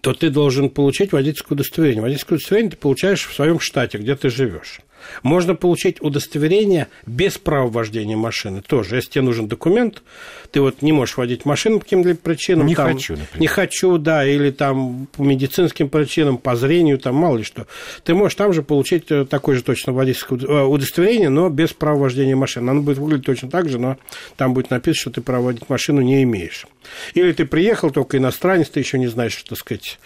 то 0.00 0.12
ты 0.12 0.30
должен 0.30 0.70
получить 0.70 1.12
водительское 1.12 1.54
удостоверение. 1.54 2.02
Водительское 2.02 2.36
удостоверение 2.36 2.72
ты 2.72 2.76
получаешь 2.76 3.26
в 3.26 3.34
своем 3.34 3.60
штате, 3.60 3.98
где 3.98 4.16
ты 4.16 4.30
живешь. 4.30 4.80
Можно 5.22 5.54
получить 5.54 6.00
удостоверение 6.00 6.88
без 7.06 7.38
права 7.38 7.68
вождения 7.68 8.16
машины 8.16 8.62
тоже. 8.62 8.96
Если 8.96 9.10
тебе 9.10 9.22
нужен 9.22 9.48
документ, 9.48 10.02
ты 10.50 10.60
вот 10.60 10.82
не 10.82 10.92
можешь 10.92 11.16
водить 11.16 11.44
машину 11.44 11.78
по 11.78 11.84
каким-либо 11.84 12.18
причинам. 12.18 12.66
Не 12.66 12.74
там, 12.74 12.92
хочу, 12.92 13.12
например. 13.12 13.40
Не 13.40 13.46
хочу, 13.46 13.98
да, 13.98 14.26
или 14.26 14.50
там 14.50 15.06
по 15.16 15.22
медицинским 15.22 15.88
причинам, 15.88 16.38
по 16.38 16.56
зрению, 16.56 16.98
там 16.98 17.14
мало 17.14 17.38
ли 17.38 17.44
что. 17.44 17.66
Ты 18.04 18.14
можешь 18.14 18.36
там 18.36 18.52
же 18.52 18.62
получить 18.62 19.10
э, 19.10 19.24
такое 19.24 19.56
же 19.56 19.62
точно 19.62 19.92
водительское 19.92 20.38
э, 20.38 20.62
удостоверение, 20.64 21.28
но 21.28 21.48
без 21.48 21.72
права 21.72 21.98
вождения 22.00 22.36
машины. 22.36 22.70
Оно 22.70 22.82
будет 22.82 22.98
выглядеть 22.98 23.26
точно 23.26 23.50
так 23.50 23.68
же, 23.68 23.78
но 23.78 23.96
там 24.36 24.54
будет 24.54 24.70
написано, 24.70 25.00
что 25.00 25.10
ты 25.10 25.20
право 25.20 25.46
водить 25.46 25.68
машину 25.68 26.00
не 26.00 26.22
имеешь. 26.22 26.66
Или 27.14 27.32
ты 27.32 27.46
приехал, 27.46 27.90
только 27.90 28.18
иностранец, 28.18 28.68
ты 28.68 28.80
еще 28.80 28.98
не 28.98 29.08
знаешь, 29.08 29.36
что 29.36 29.54
сказать, 29.56 29.98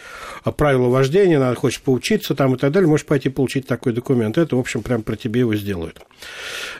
правила 0.56 0.88
вождения, 0.88 1.38
надо, 1.38 1.56
хочешь 1.56 1.80
поучиться 1.80 2.34
там 2.34 2.54
и 2.54 2.58
так 2.58 2.72
далее, 2.72 2.88
можешь 2.88 3.06
пойти 3.06 3.28
получить 3.28 3.66
такой 3.66 3.92
документ. 3.92 4.38
Это, 4.38 4.56
в 4.56 4.58
общем, 4.60 4.79
прям 4.82 5.02
про 5.02 5.16
тебе 5.16 5.40
его 5.40 5.54
сделают. 5.54 6.00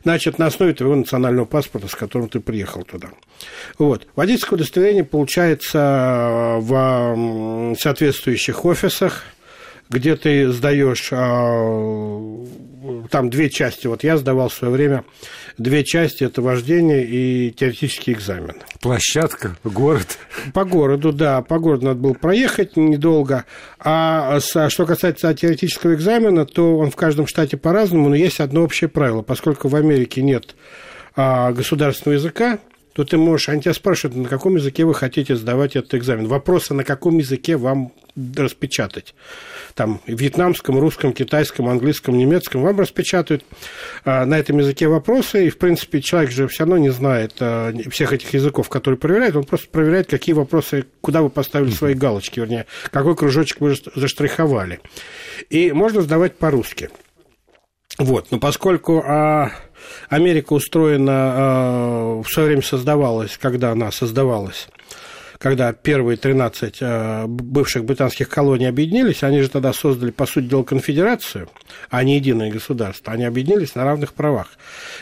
Значит, 0.03 0.39
на 0.39 0.47
основе 0.47 0.73
твоего 0.75 0.97
национального 0.97 1.45
паспорта, 1.45 1.89
с 1.89 1.95
которым 1.95 2.29
ты 2.29 2.41
приехал 2.41 2.83
туда. 2.83 3.09
Вот. 3.79 4.07
Водительское 4.17 4.57
удостоверение 4.57 5.05
получается 5.05 6.57
в 6.61 7.77
соответствующих 7.79 8.65
офисах, 8.65 9.25
где 9.89 10.17
ты 10.17 10.51
сдаешь 10.53 11.09
а, 11.13 12.47
там 13.11 13.29
две 13.29 13.51
части. 13.51 13.87
Вот 13.87 14.05
я 14.05 14.17
сдавал 14.17 14.49
в 14.49 14.55
свое 14.55 14.73
время 14.73 15.05
две 15.61 15.85
части. 15.85 16.25
Это 16.25 16.43
вождение 16.43 17.05
и 17.05 17.51
теоретический 17.53 18.13
экзамен. 18.13 18.57
Площадка, 18.81 19.57
город. 19.63 20.19
По 20.55 20.65
городу, 20.65 21.13
да. 21.13 21.43
По 21.43 21.59
городу 21.59 21.87
надо 21.87 22.01
было 22.01 22.15
проехать 22.15 22.77
недолго. 22.77 23.45
А 23.79 24.41
что 24.41 24.87
касается 24.87 25.33
теоретического 25.35 25.95
экзамена, 25.95 26.47
то 26.47 26.79
он 26.79 26.91
в 26.91 26.97
каждом 26.97 27.27
штате 27.27 27.57
по-разному, 27.57 28.09
но 28.09 28.15
есть 28.15 28.41
одно 28.41 28.63
общее 28.63 28.89
правило. 28.89 29.23
Поскольку 29.23 29.69
в 29.69 29.77
Америке 29.77 30.23
нет 30.23 30.57
а, 31.15 31.53
государственного 31.53 32.17
языка, 32.17 32.59
то 32.93 33.05
ты 33.05 33.17
можешь, 33.19 33.49
они 33.49 33.63
тебя 33.63 33.75
спрашивают, 33.75 34.17
на 34.17 34.29
каком 34.29 34.57
языке 34.57 34.85
вы 34.85 34.95
хотите 34.95 35.37
сдавать 35.37 35.77
этот 35.77 35.95
экзамен. 35.95 36.27
Вопросы, 36.27 36.75
на 36.75 36.85
каком 36.85 37.19
языке 37.19 37.57
вам 37.57 37.93
распечатать. 38.37 39.15
Там 39.75 40.01
вьетнамском, 40.07 40.79
русском, 40.79 41.13
китайском, 41.13 41.69
английском, 41.69 42.17
немецком 42.17 42.63
вам 42.63 42.79
распечатают 42.81 43.45
а, 44.05 44.25
на 44.25 44.39
этом 44.39 44.59
языке 44.59 44.89
вопросы, 44.89 45.47
и, 45.47 45.51
в 45.51 45.59
принципе, 45.59 46.01
человек 46.01 46.31
же 46.31 46.49
все 46.49 46.65
равно 46.65 46.79
не 46.79 46.91
знает 46.91 47.35
а, 47.41 47.73
всех 47.91 48.13
этих 48.13 48.33
языков, 48.35 48.69
которые 48.69 48.99
проверяет, 48.99 49.37
он 49.37 49.45
просто 49.45 49.69
проверяет, 49.69 50.09
какие 50.09 50.35
вопросы, 50.35 50.87
куда 51.01 51.23
вы 51.23 51.31
поставили 51.31 51.71
свои 51.71 51.95
галочки, 51.95 52.41
вернее, 52.41 52.67
какой 52.91 53.17
кружочек 53.17 53.61
вы 53.61 53.77
заштриховали. 53.95 54.81
И 55.49 55.73
можно 55.73 56.03
сдавать 56.03 56.37
по-русски. 56.37 56.91
Вот, 57.99 58.31
но 58.31 58.39
поскольку 58.39 59.03
а, 59.05 59.51
Америка 60.09 60.53
устроена, 60.53 61.13
а, 61.13 62.23
в 62.23 62.29
свое 62.29 62.49
время 62.49 62.63
создавалась, 62.63 63.37
когда 63.37 63.73
она 63.73 63.91
создавалась, 63.91 64.69
когда 65.41 65.73
первые 65.73 66.19
13 66.19 66.77
э, 66.81 67.25
бывших 67.27 67.87
британских 67.87 68.29
колоний 68.29 68.67
объединились, 68.67 69.23
они 69.23 69.41
же 69.41 69.49
тогда 69.49 69.73
создали, 69.73 70.11
по 70.11 70.27
сути 70.27 70.45
дела, 70.45 70.65
конфедерацию, 70.65 71.49
а 71.89 72.05
не 72.05 72.17
единое 72.17 72.51
государство. 72.51 73.15
Они 73.15 73.25
объединились 73.25 73.75
на 73.75 73.85
равных 73.85 74.13
правах. 74.13 74.49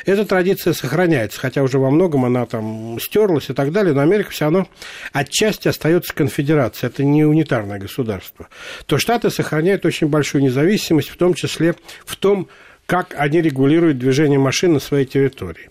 Эта 0.06 0.24
традиция 0.24 0.74
сохраняется, 0.74 1.40
хотя 1.40 1.64
уже 1.64 1.80
во 1.80 1.90
многом 1.90 2.24
она 2.24 2.46
там 2.46 3.00
стерлась 3.00 3.50
и 3.50 3.52
так 3.52 3.72
далее, 3.72 3.92
но 3.94 4.00
Америка 4.00 4.30
все 4.30 4.44
равно 4.44 4.68
отчасти 5.12 5.66
остается 5.66 6.14
конфедерацией. 6.14 6.92
Это 6.92 7.02
не 7.02 7.24
унитарное 7.24 7.80
государство. 7.80 8.48
То 8.86 8.96
Штаты 8.96 9.30
сохраняют 9.30 9.84
очень 9.84 10.06
большую 10.06 10.44
независимость, 10.44 11.08
в 11.08 11.16
том 11.16 11.34
числе 11.34 11.74
в 12.06 12.14
том, 12.14 12.48
как 12.86 13.16
они 13.18 13.42
регулируют 13.42 13.98
движение 13.98 14.38
машин 14.38 14.74
на 14.74 14.78
своей 14.78 15.04
территории. 15.04 15.68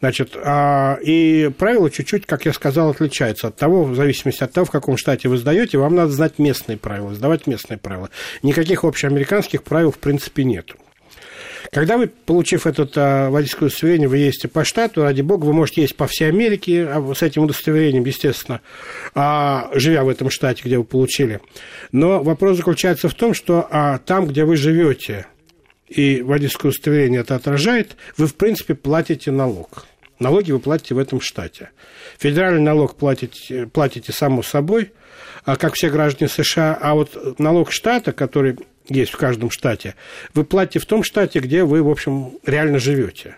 Значит, 0.00 0.36
а, 0.36 0.98
и 1.02 1.50
правила 1.58 1.90
чуть-чуть, 1.90 2.26
как 2.26 2.44
я 2.46 2.52
сказал, 2.52 2.90
отличаются 2.90 3.48
от 3.48 3.56
того, 3.56 3.84
в 3.84 3.94
зависимости 3.94 4.44
от 4.44 4.52
того, 4.52 4.64
в 4.64 4.70
каком 4.70 4.96
штате 4.96 5.28
вы 5.28 5.38
сдаете, 5.38 5.78
вам 5.78 5.94
надо 5.94 6.12
знать 6.12 6.38
местные 6.38 6.78
правила, 6.78 7.14
сдавать 7.14 7.46
местные 7.46 7.78
правила. 7.78 8.10
Никаких 8.42 8.84
общеамериканских 8.84 9.62
правил, 9.62 9.90
в 9.90 9.98
принципе, 9.98 10.44
нет. 10.44 10.72
Когда 11.72 11.96
вы, 11.96 12.06
получив 12.06 12.66
это 12.66 12.88
а, 12.94 13.30
водительское 13.30 13.68
удостоверение, 13.68 14.08
вы 14.08 14.18
ездите 14.18 14.48
по 14.48 14.64
штату, 14.64 15.02
ради 15.02 15.22
бога, 15.22 15.46
вы 15.46 15.52
можете 15.52 15.82
ездить 15.82 15.96
по 15.96 16.06
всей 16.06 16.28
Америке 16.28 16.86
а, 16.86 17.14
с 17.14 17.22
этим 17.22 17.42
удостоверением, 17.44 18.04
естественно, 18.04 18.60
живя 19.14 20.04
в 20.04 20.08
этом 20.08 20.30
штате, 20.30 20.62
где 20.64 20.78
вы 20.78 20.84
получили. 20.84 21.40
Но 21.92 22.22
вопрос 22.22 22.58
заключается 22.58 23.08
в 23.08 23.14
том, 23.14 23.34
что 23.34 24.00
там, 24.06 24.26
где 24.26 24.44
вы 24.44 24.56
живете, 24.56 25.26
и 25.88 26.22
водительское 26.22 26.70
удостоверение 26.70 27.20
это 27.20 27.34
отражает, 27.34 27.96
вы, 28.16 28.26
в 28.26 28.34
принципе, 28.34 28.74
платите 28.74 29.30
налог. 29.30 29.86
Налоги 30.18 30.50
вы 30.50 30.58
платите 30.58 30.94
в 30.94 30.98
этом 30.98 31.20
штате. 31.20 31.70
Федеральный 32.18 32.62
налог 32.62 32.96
платите, 32.96 33.66
платите 33.66 34.12
само 34.12 34.42
собой, 34.42 34.92
а 35.44 35.56
как 35.56 35.74
все 35.74 35.90
граждане 35.90 36.28
США, 36.28 36.76
а 36.80 36.94
вот 36.94 37.38
налог 37.38 37.70
штата, 37.70 38.12
который 38.12 38.58
есть 38.88 39.12
в 39.12 39.16
каждом 39.16 39.50
штате, 39.50 39.94
вы 40.32 40.44
платите 40.44 40.78
в 40.78 40.86
том 40.86 41.04
штате, 41.04 41.40
где 41.40 41.64
вы, 41.64 41.82
в 41.82 41.90
общем, 41.90 42.38
реально 42.44 42.78
живете 42.78 43.36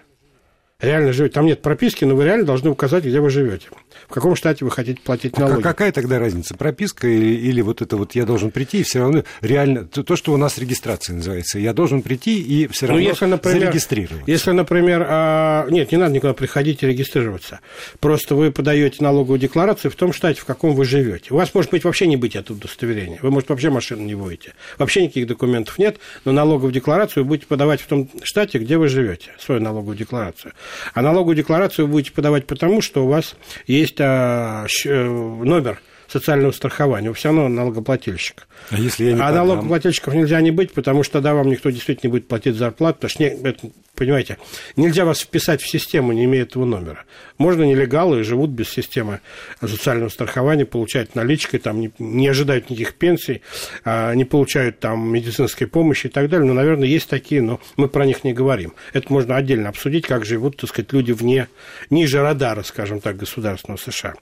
реально 0.80 1.12
живете. 1.12 1.34
Там 1.34 1.46
нет 1.46 1.60
прописки, 1.60 2.04
но 2.04 2.14
вы 2.14 2.24
реально 2.24 2.44
должны 2.44 2.70
указать, 2.70 3.04
где 3.04 3.20
вы 3.20 3.30
живете. 3.30 3.66
В 4.08 4.14
каком 4.14 4.36
штате 4.36 4.64
вы 4.64 4.70
хотите 4.70 5.00
платить 5.02 5.34
а 5.36 5.40
налоги. 5.40 5.58
А 5.58 5.62
какая 5.62 5.90
тогда 5.90 6.20
разница? 6.20 6.54
Прописка 6.54 7.08
или, 7.08 7.34
или 7.34 7.60
вот 7.62 7.82
это 7.82 7.96
вот 7.96 8.14
я 8.14 8.24
должен 8.24 8.52
прийти 8.52 8.80
и 8.80 8.82
все 8.84 9.00
равно 9.00 9.24
реально 9.40 9.86
то, 9.86 10.14
что 10.14 10.32
у 10.32 10.36
нас 10.36 10.56
регистрация 10.56 11.16
называется. 11.16 11.58
Я 11.58 11.72
должен 11.72 12.02
прийти 12.02 12.40
и 12.40 12.68
все 12.68 12.86
ну, 12.86 12.92
равно 12.92 13.02
ну, 13.02 13.10
если, 13.10 13.24
например, 13.26 13.60
зарегистрироваться. 13.60 14.30
Если, 14.30 14.50
например, 14.52 15.06
а, 15.08 15.66
нет, 15.68 15.90
не 15.90 15.98
надо 15.98 16.14
никуда 16.14 16.32
приходить 16.32 16.82
и 16.84 16.86
регистрироваться. 16.86 17.58
Просто 17.98 18.36
вы 18.36 18.52
подаете 18.52 19.02
налоговую 19.02 19.40
декларацию 19.40 19.90
в 19.90 19.96
том 19.96 20.12
штате, 20.12 20.40
в 20.40 20.44
каком 20.44 20.76
вы 20.76 20.84
живете. 20.84 21.34
У 21.34 21.36
вас 21.36 21.52
может 21.54 21.72
быть 21.72 21.82
вообще 21.82 22.06
не 22.06 22.16
быть 22.16 22.36
это 22.36 22.52
удостоверения. 22.52 23.18
Вы, 23.20 23.32
может, 23.32 23.48
вообще 23.48 23.70
машину 23.70 24.04
не 24.04 24.14
водите. 24.14 24.54
Вообще 24.78 25.02
никаких 25.02 25.26
документов 25.26 25.76
нет, 25.78 25.98
но 26.24 26.30
налоговую 26.30 26.72
декларацию 26.72 27.24
вы 27.24 27.30
будете 27.30 27.46
подавать 27.48 27.80
в 27.80 27.86
том 27.88 28.08
штате, 28.22 28.58
где 28.58 28.78
вы 28.78 28.86
живете, 28.86 29.32
свою 29.40 29.60
налоговую 29.60 29.96
декларацию. 29.96 30.52
А 30.94 31.02
налоговую 31.02 31.36
декларацию 31.36 31.86
вы 31.86 31.92
будете 31.92 32.12
подавать 32.12 32.46
потому, 32.46 32.80
что 32.80 33.04
у 33.04 33.08
вас 33.08 33.36
есть 33.66 34.00
а, 34.00 34.66
э, 34.84 35.04
номер 35.04 35.80
социального 36.08 36.52
страхования. 36.52 37.10
Вы 37.10 37.14
все 37.14 37.28
равно 37.28 37.48
налогоплательщик. 37.48 38.48
А, 38.70 38.78
если 38.78 39.04
я 39.04 39.12
не 39.12 39.20
а 39.20 39.30
налогоплательщиков 39.30 40.14
нельзя 40.14 40.40
не 40.40 40.50
быть, 40.50 40.72
потому 40.72 41.02
что 41.02 41.14
тогда 41.14 41.34
вам 41.34 41.48
никто 41.48 41.70
действительно 41.70 42.08
не 42.08 42.12
будет 42.12 42.28
платить 42.28 42.56
зарплату, 42.56 42.98
потому 43.00 43.10
что, 43.10 43.22
не, 43.22 43.54
понимаете, 43.94 44.38
нельзя 44.76 45.04
вас 45.04 45.20
вписать 45.20 45.60
в 45.60 45.68
систему, 45.68 46.12
не 46.12 46.24
имея 46.24 46.42
этого 46.42 46.64
номера. 46.64 47.04
Можно 47.36 47.64
нелегалы 47.64 48.24
живут 48.24 48.50
без 48.50 48.68
системы 48.68 49.20
социального 49.60 50.08
страхования, 50.08 50.64
получают 50.64 51.14
наличкой, 51.14 51.58
там, 51.60 51.80
не, 51.80 51.90
не 51.98 52.28
ожидают 52.28 52.70
никаких 52.70 52.94
пенсий, 52.94 53.42
а, 53.84 54.14
не 54.14 54.24
получают 54.24 54.80
там 54.80 55.08
медицинской 55.12 55.66
помощи 55.66 56.06
и 56.06 56.10
так 56.10 56.28
далее. 56.30 56.46
Но, 56.46 56.54
наверное, 56.54 56.88
есть 56.88 57.08
такие, 57.08 57.42
но 57.42 57.60
мы 57.76 57.88
про 57.88 58.06
них 58.06 58.24
не 58.24 58.32
говорим. 58.32 58.72
Это 58.92 59.12
можно 59.12 59.36
отдельно 59.36 59.68
обсудить, 59.68 60.06
как 60.06 60.24
живут, 60.24 60.56
так 60.56 60.70
сказать, 60.70 60.92
люди 60.92 61.12
вне, 61.12 61.48
ниже 61.90 62.22
радара, 62.22 62.62
скажем 62.62 63.00
так, 63.00 63.16
государственного 63.16 63.78
США. 63.78 64.14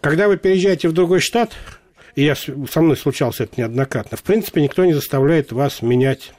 Когда 0.00 0.28
вы 0.28 0.36
переезжаете 0.36 0.88
в 0.88 0.92
другой 0.92 1.11
штат, 1.20 1.52
и 2.14 2.24
я, 2.24 2.34
со 2.34 2.80
мной 2.80 2.96
случалось 2.96 3.40
это 3.40 3.60
неоднократно, 3.60 4.16
в 4.16 4.22
принципе, 4.22 4.60
никто 4.60 4.84
не 4.84 4.92
заставляет 4.92 5.52
вас 5.52 5.82
менять 5.82 6.32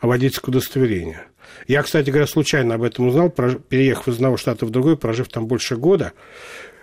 водительское 0.00 0.50
удостоверение. 0.50 1.22
Я, 1.66 1.82
кстати 1.82 2.10
говоря, 2.10 2.26
случайно 2.26 2.74
об 2.74 2.82
этом 2.82 3.08
узнал, 3.08 3.30
переехав 3.30 4.08
из 4.08 4.16
одного 4.16 4.36
штата 4.36 4.66
в 4.66 4.70
другой, 4.70 4.96
прожив 4.96 5.28
там 5.28 5.46
больше 5.46 5.76
года. 5.76 6.12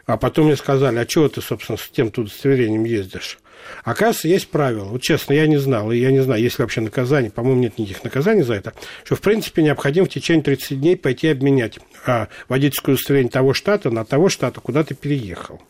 А 0.05 0.17
потом 0.17 0.45
мне 0.45 0.55
сказали, 0.55 0.97
а 0.97 1.05
чего 1.05 1.29
ты, 1.29 1.41
собственно, 1.41 1.77
с 1.77 1.87
тем 1.89 2.09
тут 2.09 2.27
удостоверением 2.27 2.85
ездишь? 2.85 3.37
Оказывается, 3.83 4.27
есть 4.27 4.49
правило. 4.49 4.85
Вот 4.85 5.01
честно, 5.01 5.33
я 5.33 5.45
не 5.45 5.57
знал, 5.57 5.91
и 5.91 5.97
я 5.97 6.11
не 6.11 6.21
знаю, 6.21 6.41
есть 6.41 6.57
ли 6.57 6.63
вообще 6.63 6.81
наказание, 6.81 7.29
по-моему, 7.29 7.61
нет 7.61 7.77
никаких 7.77 8.03
наказаний 8.03 8.41
за 8.41 8.55
это, 8.55 8.73
что, 9.03 9.15
в 9.15 9.21
принципе, 9.21 9.61
необходимо 9.61 10.07
в 10.07 10.09
течение 10.09 10.43
30 10.43 10.79
дней 10.79 10.97
пойти 10.97 11.27
обменять 11.27 11.79
а, 12.07 12.27
водительское 12.49 12.95
удостоверение 12.95 13.31
того 13.31 13.53
штата 13.53 13.91
на 13.91 14.03
того 14.03 14.29
штата, 14.29 14.59
куда 14.59 14.83
ты 14.83 14.95
переехал 14.95 15.61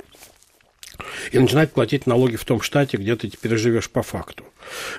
и 1.31 1.39
начинать 1.39 1.71
платить 1.71 2.07
налоги 2.07 2.35
в 2.35 2.45
том 2.45 2.61
штате, 2.61 2.97
где 2.97 3.15
ты 3.15 3.29
теперь 3.29 3.57
живешь 3.57 3.89
по 3.89 4.03
факту. 4.03 4.45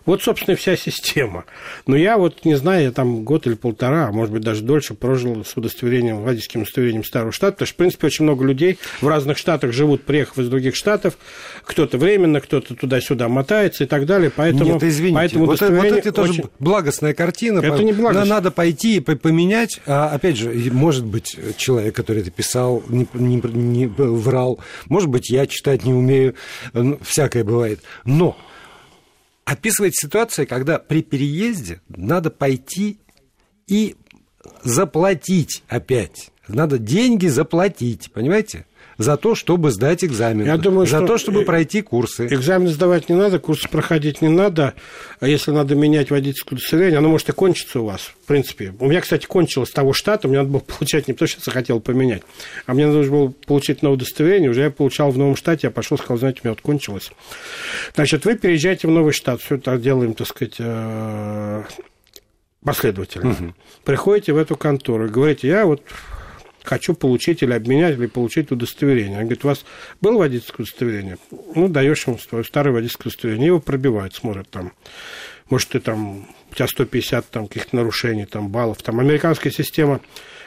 Вот, 0.06 0.22
собственно, 0.22 0.56
вся 0.56 0.76
система. 0.76 1.44
Но 1.86 1.96
я 1.96 2.18
вот, 2.18 2.44
не 2.44 2.54
знаю, 2.54 2.84
я 2.84 2.92
там 2.92 3.24
год 3.24 3.46
или 3.46 3.54
полтора, 3.54 4.08
а 4.08 4.12
может 4.12 4.32
быть 4.32 4.42
даже 4.42 4.62
дольше 4.62 4.94
прожил 4.94 5.44
с 5.44 5.56
удостоверением, 5.56 6.22
водительским 6.22 6.62
удостоверением 6.62 7.04
старого 7.04 7.32
штата, 7.32 7.52
потому 7.52 7.66
что, 7.66 7.74
в 7.74 7.78
принципе, 7.78 8.06
очень 8.06 8.24
много 8.24 8.44
людей 8.44 8.78
в 9.00 9.08
разных 9.08 9.38
штатах 9.38 9.72
живут, 9.72 10.02
приехав 10.02 10.38
из 10.38 10.48
других 10.48 10.74
штатов, 10.74 11.16
кто-то 11.64 11.98
временно, 11.98 12.40
кто-то 12.40 12.74
туда-сюда 12.74 13.28
мотается 13.28 13.84
и 13.84 13.86
так 13.86 14.06
далее, 14.06 14.30
поэтому... 14.34 14.74
Нет, 14.74 14.82
извините, 14.82 15.14
поэтому 15.14 15.46
вот, 15.46 15.60
вот 15.60 15.84
это 15.84 16.12
тоже 16.12 16.32
очень... 16.32 16.44
благостная 16.58 17.14
картина. 17.14 17.60
Это 17.60 17.82
не 17.82 17.92
благостная. 17.92 18.28
Надо 18.28 18.50
пойти 18.50 18.96
и 18.96 19.00
поменять, 19.00 19.80
а, 19.86 20.08
опять 20.08 20.36
же, 20.36 20.52
может 20.72 21.04
быть, 21.04 21.36
человек, 21.56 21.94
который 21.94 22.22
это 22.22 22.30
писал, 22.30 22.82
не, 22.88 23.06
не, 23.14 23.40
не 23.40 23.86
врал, 23.86 24.58
может 24.88 25.08
быть, 25.08 25.30
я 25.30 25.46
читать 25.46 25.84
не 25.84 25.92
умею, 25.92 26.34
всякое 27.02 27.44
бывает, 27.44 27.80
но 28.04 28.36
описывает 29.44 29.94
ситуация, 29.94 30.46
когда 30.46 30.78
при 30.78 31.02
переезде 31.02 31.80
надо 31.88 32.30
пойти 32.30 32.98
и 33.66 33.96
заплатить 34.62 35.62
опять. 35.68 36.30
Надо 36.48 36.78
деньги 36.78 37.28
заплатить, 37.28 38.12
понимаете? 38.12 38.66
За 38.98 39.16
то, 39.16 39.34
чтобы 39.34 39.70
сдать 39.70 40.04
экзамен. 40.04 40.46
Я 40.46 40.56
думаю, 40.56 40.86
за 40.86 40.98
что 40.98 41.06
то, 41.06 41.18
чтобы 41.18 41.42
пройти 41.42 41.82
курсы. 41.82 42.26
Экзамен 42.26 42.68
сдавать 42.68 43.08
не 43.08 43.14
надо, 43.14 43.38
курсы 43.38 43.68
проходить 43.68 44.22
не 44.22 44.28
надо. 44.28 44.74
А 45.20 45.28
если 45.28 45.50
надо 45.50 45.74
менять 45.74 46.10
водительское 46.10 46.56
удостоверение, 46.56 46.98
оно 46.98 47.08
может 47.08 47.28
и 47.28 47.32
кончиться 47.32 47.80
у 47.80 47.86
вас, 47.86 48.12
в 48.22 48.26
принципе. 48.26 48.74
У 48.78 48.88
меня, 48.88 49.00
кстати, 49.00 49.26
кончилось 49.26 49.70
того 49.70 49.92
штата, 49.92 50.28
мне 50.28 50.38
надо 50.38 50.50
было 50.50 50.60
получать 50.78 51.08
не 51.08 51.14
то, 51.14 51.26
что 51.26 51.40
я 51.46 51.52
хотел 51.52 51.80
поменять, 51.80 52.22
а 52.66 52.74
мне 52.74 52.86
нужно 52.86 53.12
было 53.12 53.34
получить 53.46 53.82
новое 53.82 53.96
удостоверение, 53.96 54.50
уже 54.50 54.62
я 54.62 54.70
получал 54.70 55.10
в 55.10 55.18
новом 55.18 55.36
штате, 55.36 55.68
я 55.68 55.70
пошел, 55.70 55.98
сказал, 55.98 56.18
знаете, 56.18 56.40
у 56.42 56.46
меня 56.46 56.52
вот 56.52 56.60
кончилось. 56.60 57.10
Значит, 57.94 58.24
вы 58.24 58.36
переезжаете 58.36 58.88
в 58.88 58.90
новый 58.90 59.12
штат, 59.12 59.40
все 59.40 59.56
это 59.56 59.76
делаем, 59.78 60.14
так 60.14 60.26
сказать, 60.26 60.56
э, 60.58 61.62
последовательно. 62.64 63.30
Угу. 63.30 63.54
Приходите 63.84 64.32
в 64.32 64.36
эту 64.36 64.56
контору 64.56 65.06
и 65.06 65.10
говорите, 65.10 65.48
я 65.48 65.66
вот 65.66 65.82
хочу 66.62 66.94
получить 66.94 67.42
или 67.42 67.52
обменять, 67.52 67.98
или 67.98 68.06
получить 68.06 68.50
удостоверение. 68.50 69.18
Он 69.18 69.24
говорит, 69.24 69.44
у 69.44 69.48
вас 69.48 69.64
было 70.00 70.18
водительское 70.18 70.64
удостоверение? 70.64 71.18
Ну, 71.54 71.68
даешь 71.68 72.06
ему 72.06 72.18
свое 72.18 72.44
старое 72.44 72.72
водительское 72.72 73.10
удостоверение. 73.10 73.48
Его 73.48 73.60
пробивают, 73.60 74.14
смотрят 74.14 74.48
там. 74.50 74.72
Может, 75.50 75.70
ты 75.70 75.80
там, 75.80 76.26
у 76.50 76.54
тебя 76.54 76.66
150 76.66 77.28
там, 77.28 77.46
каких-то 77.46 77.76
нарушений, 77.76 78.24
там, 78.24 78.48
баллов. 78.48 78.82
Там 78.82 79.00
американская 79.00 79.52
система, 79.52 80.00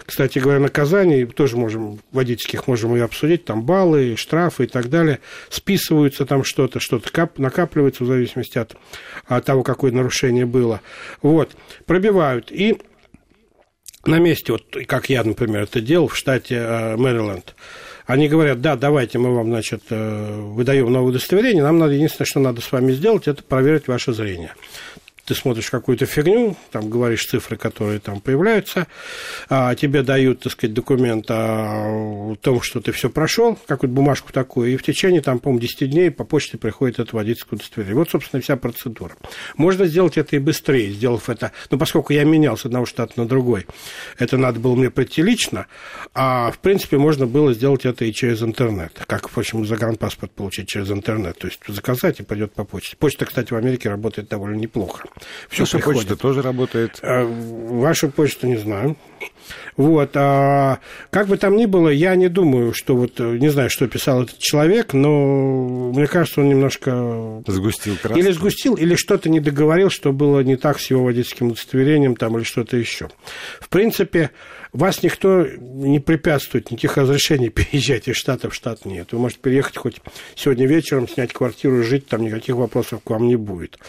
кстати 0.06 0.40
говоря, 0.40 0.60
наказаний, 0.60 1.26
тоже 1.26 1.58
можем, 1.58 2.00
водительских 2.12 2.68
можем 2.68 2.96
ее 2.96 3.04
обсудить, 3.04 3.46
там 3.46 3.64
баллы, 3.64 4.16
штрафы 4.18 4.64
и 4.64 4.68
так 4.68 4.90
далее. 4.90 5.20
Списываются 5.50 6.26
там 6.26 6.44
что-то, 6.44 6.80
что-то 6.80 7.12
кап, 7.12 7.38
накапливается 7.38 8.04
в 8.04 8.08
зависимости 8.08 8.58
от, 8.58 8.76
от 9.28 9.46
того, 9.46 9.64
какое 9.64 9.92
нарушение 9.92 10.46
было. 10.46 10.82
Вот, 11.22 11.56
пробивают. 11.86 12.52
И 12.52 12.78
на 14.08 14.20
месте, 14.20 14.52
вот 14.52 14.64
как 14.88 15.10
я, 15.10 15.24
например, 15.24 15.64
это 15.64 15.82
делал 15.82 16.08
в 16.08 16.18
штате 16.18 16.56
э, 16.56 16.96
Мэриленд, 16.96 17.56
они 18.06 18.28
говорят, 18.28 18.62
да, 18.62 18.76
давайте 18.76 19.18
мы 19.18 19.34
вам, 19.36 19.48
значит, 19.48 19.84
э, 19.90 20.40
выдаем 20.40 20.92
новое 20.92 21.10
удостоверение, 21.10 21.64
нам 21.64 21.80
надо, 21.80 21.94
единственное, 21.94 22.28
что 22.28 22.40
надо 22.40 22.62
с 22.62 22.72
вами 22.72 22.92
сделать, 22.92 23.28
это 23.28 23.44
проверить 23.44 23.88
ваше 23.88 24.14
зрение. 24.14 24.54
Ты 25.26 25.34
смотришь 25.34 25.70
какую-то 25.72 26.06
фигню, 26.06 26.56
там 26.72 26.90
говоришь 26.90 27.26
цифры, 27.26 27.58
которые 27.58 28.00
там 28.00 28.22
появляются, 28.22 28.88
а 29.50 29.74
тебе 29.76 30.04
дают, 30.04 30.42
так 30.42 30.54
сказать, 30.54 30.74
документ 30.74 31.26
о 31.30 32.36
том, 32.42 32.62
что 32.62 32.80
ты 32.80 32.92
все 32.92 33.10
прошел, 33.10 33.58
какую-то 33.66 33.94
бумажку 33.94 34.32
такую, 34.32 34.74
и 34.74 34.78
в 34.78 34.84
течение, 34.84 35.22
там, 35.22 35.40
по-моему, 35.40 35.62
10 35.62 35.90
дней 35.90 36.12
по 36.12 36.24
почте 36.24 36.58
приходит 36.58 37.00
это 37.00 37.16
водительское 37.16 37.58
удостоверение. 37.58 37.98
Вот, 37.98 38.10
собственно, 38.10 38.42
вся 38.42 38.56
процедура. 38.56 39.16
Можно 39.58 39.86
сделать 39.86 40.18
это 40.18 40.36
и 40.36 40.40
быстрее, 40.40 40.92
сделав 40.92 41.30
это, 41.30 41.52
ну, 41.72 41.80
поскольку 41.80 42.14
я 42.14 42.24
менял 42.24 42.56
с 42.56 42.66
одного 42.66 42.86
штата 42.86 43.14
на 43.18 43.28
другой, 43.28 43.66
это 44.20 44.38
надо 44.38 44.60
было 44.60 44.76
мне 44.76 44.92
прийти 44.92 45.24
лично, 45.24 45.66
а, 46.14 46.52
в 46.52 46.60
принципе, 46.60 46.98
можно 46.98 47.26
было 47.26 47.54
сделать 47.54 47.86
это 47.86 48.06
и 48.06 48.14
через 48.14 48.44
интернет, 48.44 49.02
как, 49.08 49.28
впрочем, 49.28 49.66
загранпаспорт 49.66 50.32
получить 50.32 50.68
через 50.68 50.92
интернет, 50.92 51.38
то 51.40 51.48
есть 51.48 51.60
заказать 51.68 52.20
и 52.20 52.24
пойдет 52.24 52.54
по 52.54 52.64
почте. 52.64 52.96
Почта, 52.98 53.26
кстати, 53.26 53.52
в 53.52 53.56
Америке 53.56 53.90
работает 53.90 54.30
довольно 54.30 54.56
неплохо. 54.56 55.08
Все 55.50 55.64
Ваша 55.64 55.80
почта 55.80 56.16
тоже 56.16 56.42
работает? 56.42 57.00
А, 57.02 57.24
вашу 57.26 58.10
почту 58.10 58.48
не 58.48 58.58
знаю. 58.58 58.96
Вот. 59.78 60.12
А 60.16 60.80
как 61.10 61.28
бы 61.28 61.38
там 61.38 61.56
ни 61.56 61.66
было, 61.66 61.90
я 61.90 62.16
не 62.16 62.30
думаю, 62.30 62.74
что 62.74 62.96
вот, 62.96 63.20
не 63.20 63.50
знаю, 63.50 63.70
что 63.70 63.88
писал 63.88 64.24
этот 64.24 64.40
человек, 64.40 64.94
но 64.94 65.92
мне 65.94 66.08
кажется, 66.08 66.42
он 66.42 66.50
немножко... 66.50 67.44
Сгустил 67.48 67.98
краску. 67.98 68.20
Или 68.20 68.32
сгустил, 68.32 68.76
или 68.76 68.96
что-то 68.96 69.30
не 69.30 69.40
договорил, 69.40 69.90
что 69.90 70.12
было 70.12 70.42
не 70.42 70.56
так 70.56 70.80
с 70.80 70.90
его 70.90 71.04
водительским 71.04 71.48
удостоверением 71.48 72.16
там, 72.16 72.38
или 72.38 72.44
что-то 72.44 72.78
еще. 72.78 73.10
В 73.60 73.70
принципе, 73.70 74.32
вас 74.76 75.04
никто 75.04 75.46
не 75.46 76.02
препятствует, 76.02 76.70
никаких 76.70 76.98
разрешений 76.98 77.50
переезжать 77.50 78.10
из 78.10 78.18
штата 78.18 78.50
в 78.50 78.54
штат 78.54 78.86
нет. 78.86 79.14
Вы 79.14 79.20
можете 79.20 79.40
переехать 79.42 79.78
хоть 79.78 80.02
сегодня 80.36 80.68
вечером, 80.68 81.08
снять 81.08 81.32
квартиру, 81.32 81.82
жить, 81.82 82.08
там 82.08 82.24
никаких 82.24 82.56
вопросов 82.56 83.02
к 83.02 83.10
вам 83.10 83.28
не 83.28 83.38
будет. 83.38 83.80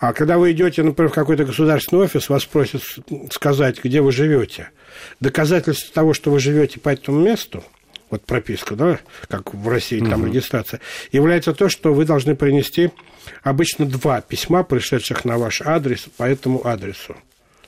А 0.00 0.14
когда 0.14 0.38
вы 0.38 0.52
идете, 0.52 0.82
например, 0.82 1.10
в 1.10 1.14
какой-то 1.14 1.44
государственный 1.44 2.04
офис, 2.04 2.30
вас 2.30 2.46
просят 2.46 2.82
сказать, 3.30 3.84
где 3.84 4.00
вы 4.00 4.10
живете. 4.10 4.70
Доказательство 5.20 5.94
того, 5.94 6.14
что 6.14 6.30
вы 6.30 6.40
живете 6.40 6.80
по 6.80 6.88
этому 6.88 7.20
месту, 7.20 7.64
вот 8.10 8.24
прописка, 8.24 8.74
да, 8.74 9.00
как 9.28 9.54
в 9.54 9.68
России 9.68 9.98
там 9.98 10.20
угу. 10.20 10.26
регистрация, 10.26 10.80
является 11.12 11.54
то, 11.54 11.68
что 11.68 11.94
вы 11.94 12.04
должны 12.04 12.36
принести 12.36 12.90
обычно 13.42 13.86
два 13.86 14.20
письма, 14.20 14.64
пришедших 14.64 15.24
на 15.24 15.38
ваш 15.38 15.62
адрес 15.62 16.06
по 16.16 16.24
этому 16.24 16.66
адресу 16.66 17.16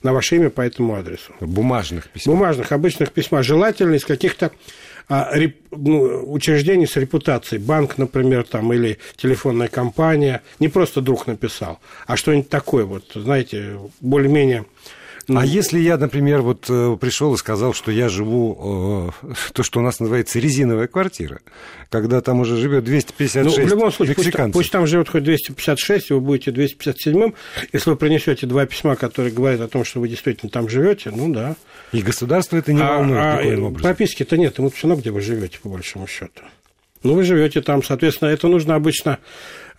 на 0.04 0.12
ваше 0.12 0.36
имя 0.36 0.50
по 0.50 0.60
этому 0.60 0.94
адресу. 0.94 1.32
Бумажных 1.40 2.10
письма. 2.10 2.34
Бумажных, 2.34 2.72
обычных 2.72 3.10
письма. 3.10 3.42
Желательно 3.42 3.94
из 3.94 4.04
каких-то 4.04 4.52
а, 5.08 5.30
реп, 5.32 5.56
ну, 5.70 6.30
учреждений 6.30 6.86
с 6.86 6.96
репутацией. 6.96 7.60
Банк, 7.60 7.96
например, 7.96 8.44
там, 8.44 8.72
или 8.72 8.98
телефонная 9.16 9.68
компания. 9.68 10.42
Не 10.60 10.68
просто 10.68 11.00
друг 11.00 11.26
написал, 11.26 11.80
а 12.06 12.16
что-нибудь 12.16 12.50
такое, 12.50 12.84
вот, 12.84 13.12
знаете, 13.14 13.78
более-менее 14.00 14.66
ну, 15.28 15.40
а 15.40 15.46
если 15.46 15.78
я, 15.78 15.96
например, 15.96 16.42
вот 16.42 16.66
э, 16.68 16.96
пришел 17.00 17.34
и 17.34 17.36
сказал, 17.36 17.72
что 17.72 17.90
я 17.90 18.08
живу, 18.08 19.12
э, 19.22 19.34
то, 19.52 19.62
что 19.62 19.80
у 19.80 19.82
нас 19.82 20.00
называется 20.00 20.38
резиновая 20.38 20.86
квартира, 20.86 21.40
когда 21.90 22.20
там 22.20 22.40
уже 22.40 22.56
живет 22.56 22.84
256 22.84 23.56
Ну, 23.56 23.64
в 23.64 23.68
любом 23.68 23.92
случае, 23.92 24.14
пусть, 24.14 24.32
пусть 24.52 24.70
там 24.70 24.86
живет 24.86 25.08
хоть 25.08 25.22
256, 25.22 26.10
и 26.10 26.14
вы 26.14 26.20
будете 26.20 26.50
257-м, 26.50 27.34
если 27.72 27.90
вы 27.90 27.96
принесете 27.96 28.46
два 28.46 28.66
письма, 28.66 28.96
которые 28.96 29.32
говорят 29.32 29.60
о 29.60 29.68
том, 29.68 29.84
что 29.84 30.00
вы 30.00 30.08
действительно 30.08 30.50
там 30.50 30.68
живете, 30.68 31.10
ну 31.10 31.32
да. 31.32 31.56
И 31.92 32.02
государство 32.02 32.56
это 32.56 32.72
не 32.72 32.82
а, 32.82 32.96
волнует 32.96 33.20
а, 33.20 33.36
никоим 33.36 33.64
образом. 33.64 33.82
Прописки-то 33.82 34.36
нет, 34.36 34.58
ему 34.58 34.70
все 34.70 34.88
равно, 34.88 35.00
где 35.00 35.10
вы 35.10 35.20
живете, 35.20 35.58
по 35.62 35.68
большому 35.68 36.06
счету. 36.06 36.42
Ну, 37.02 37.14
вы 37.14 37.24
живете 37.24 37.60
там, 37.60 37.82
соответственно, 37.82 38.30
это 38.30 38.48
нужно 38.48 38.74
обычно 38.74 39.18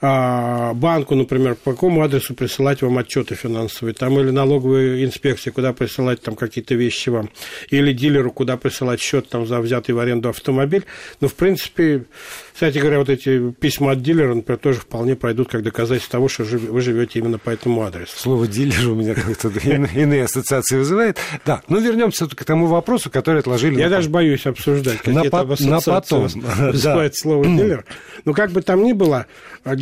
банку, 0.02 1.16
например, 1.16 1.56
по 1.56 1.72
какому 1.72 2.04
адресу 2.04 2.34
присылать 2.34 2.82
вам 2.82 2.98
отчеты 2.98 3.36
финансовые, 3.36 3.94
там 3.94 4.20
или 4.20 4.30
налоговой 4.30 5.04
инспекции, 5.06 5.52
куда 5.52 5.74
присылать 5.74 6.22
там 6.22 6.36
какие-то 6.36 6.76
вещи 6.76 7.10
вам, 7.10 7.30
или 7.70 7.94
дилеру, 7.94 8.32
куда 8.32 8.58
присылать 8.58 9.00
счет 9.00 9.30
там 9.30 9.48
за 9.48 9.60
взятый 9.60 9.96
в 9.96 10.00
аренду 10.00 10.30
автомобиль. 10.30 10.84
Но, 11.22 11.28
в 11.28 11.34
принципе, 11.36 12.06
кстати 12.54 12.78
говоря, 12.78 13.00
вот 13.00 13.10
эти 13.10 13.52
письма 13.52 13.92
от 13.92 14.02
дилера, 14.02 14.34
например, 14.34 14.60
тоже 14.60 14.80
вполне 14.80 15.16
пройдут 15.16 15.50
как 15.50 15.64
доказательство 15.64 16.12
того, 16.14 16.28
что 16.28 16.44
вы 16.44 16.82
живете 16.82 17.20
именно 17.20 17.38
по 17.38 17.50
этому 17.50 17.82
адресу. 17.84 18.18
Слово 18.18 18.48
дилер 18.48 18.90
у 18.90 18.96
меня 18.96 19.14
как-то 19.14 19.50
иные 19.60 20.24
ассоциации 20.24 20.78
вызывает. 20.78 21.18
Да, 21.46 21.64
ну 21.68 21.80
вернемся 21.80 22.28
к 22.28 22.44
тому 22.44 22.68
вопросу, 22.68 23.10
который 23.10 23.40
отложили. 23.40 23.80
Я 23.80 23.90
даже 23.90 24.10
боюсь 24.10 24.46
обсуждать, 24.46 25.00
какие 25.00 25.30
то 25.30 25.46
на 25.60 25.82
потом. 25.82 26.28
вызывает 26.28 27.16
слово 27.18 27.46
дилер. 27.46 27.86
Но 28.24 28.34
как 28.34 28.52
бы 28.52 28.62
там 28.62 28.84
ни 28.84 28.94
было, 28.94 29.26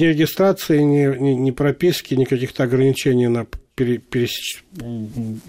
ни 0.04 0.10
регистрации, 0.10 0.80
ни, 0.80 1.06
ни, 1.18 1.32
ни 1.32 1.52
прописки, 1.52 2.14
ни 2.14 2.26
каких-то 2.26 2.64
ограничений 2.64 3.28
на 3.28 3.46
пере, 3.76 3.98
пересеч... 3.98 4.64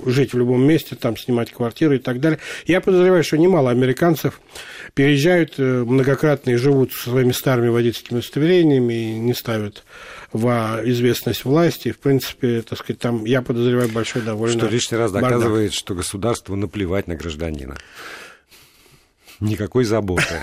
жить 0.06 0.32
в 0.32 0.38
любом 0.38 0.66
месте, 0.66 0.96
там 0.96 1.16
снимать 1.16 1.52
квартиры 1.52 1.96
и 1.96 1.98
так 1.98 2.20
далее. 2.20 2.38
Я 2.66 2.80
подозреваю, 2.80 3.24
что 3.24 3.36
немало 3.36 3.70
американцев 3.70 4.40
переезжают 4.94 5.54
э, 5.58 5.84
многократно 5.84 6.50
и 6.50 6.56
живут 6.56 6.92
со 6.92 7.10
своими 7.10 7.32
старыми 7.32 7.68
водительскими 7.68 8.18
удостоверениями 8.18 8.94
и 8.94 9.18
не 9.18 9.34
ставят 9.34 9.84
в 10.32 10.48
известность 10.84 11.44
власти. 11.44 11.92
В 11.92 11.98
принципе, 11.98 12.62
так 12.62 12.78
сказать, 12.78 13.00
там, 13.00 13.24
я 13.24 13.42
подозреваю, 13.42 13.88
большой 13.88 14.22
довольно 14.22 14.58
Что 14.58 14.68
лишний 14.68 14.98
раз 14.98 15.12
доказывает, 15.12 15.70
бардак. 15.70 15.72
что 15.72 15.94
государству 15.94 16.56
наплевать 16.56 17.08
на 17.08 17.16
гражданина. 17.16 17.76
Никакой 19.44 19.84
заботы. 19.84 20.42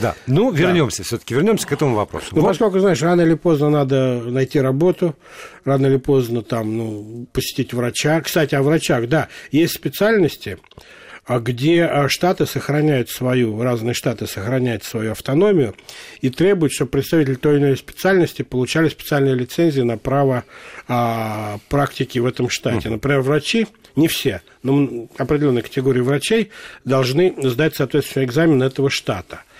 Да. 0.00 0.14
Ну, 0.26 0.52
вернемся 0.52 1.02
все-таки, 1.02 1.34
вернемся 1.34 1.66
к 1.66 1.72
этому 1.72 1.96
вопросу. 1.96 2.26
Ну, 2.32 2.42
поскольку, 2.42 2.78
знаешь, 2.78 3.02
рано 3.02 3.22
или 3.22 3.34
поздно 3.34 3.70
надо 3.70 4.22
найти 4.26 4.60
работу, 4.60 5.16
рано 5.64 5.86
или 5.86 5.96
поздно 5.96 6.42
там, 6.42 6.76
ну, 6.76 7.26
посетить 7.32 7.72
врача. 7.72 8.20
Кстати, 8.20 8.54
о 8.54 8.62
врачах, 8.62 9.08
да, 9.08 9.28
есть 9.50 9.74
специальности, 9.74 10.58
где 11.28 11.84
а, 11.84 12.08
штаты 12.08 12.46
сохраняют 12.46 13.08
свою, 13.08 13.62
разные 13.62 13.94
штаты 13.94 14.26
сохраняют 14.26 14.84
свою 14.84 15.12
автономию 15.12 15.74
и 16.20 16.30
требуют, 16.30 16.72
чтобы 16.72 16.90
представители 16.90 17.34
той 17.34 17.56
или 17.56 17.62
иной 17.62 17.76
специальности 17.76 18.42
получали 18.42 18.88
специальные 18.88 19.34
лицензии 19.34 19.82
на 19.82 19.98
право 19.98 20.44
а, 20.88 21.58
практики 21.68 22.18
в 22.18 22.26
этом 22.26 22.50
штате. 22.50 22.90
Например, 22.90 23.20
врачи, 23.20 23.68
не 23.94 24.08
все, 24.08 24.42
но 24.62 25.08
определенная 25.16 25.62
категория 25.62 26.02
врачей 26.02 26.50
должны 26.84 27.34
сдать 27.38 27.76
соответствующий 27.76 28.26
экзамен 28.26 28.62
этого 28.62 28.90
штата– 28.90 29.42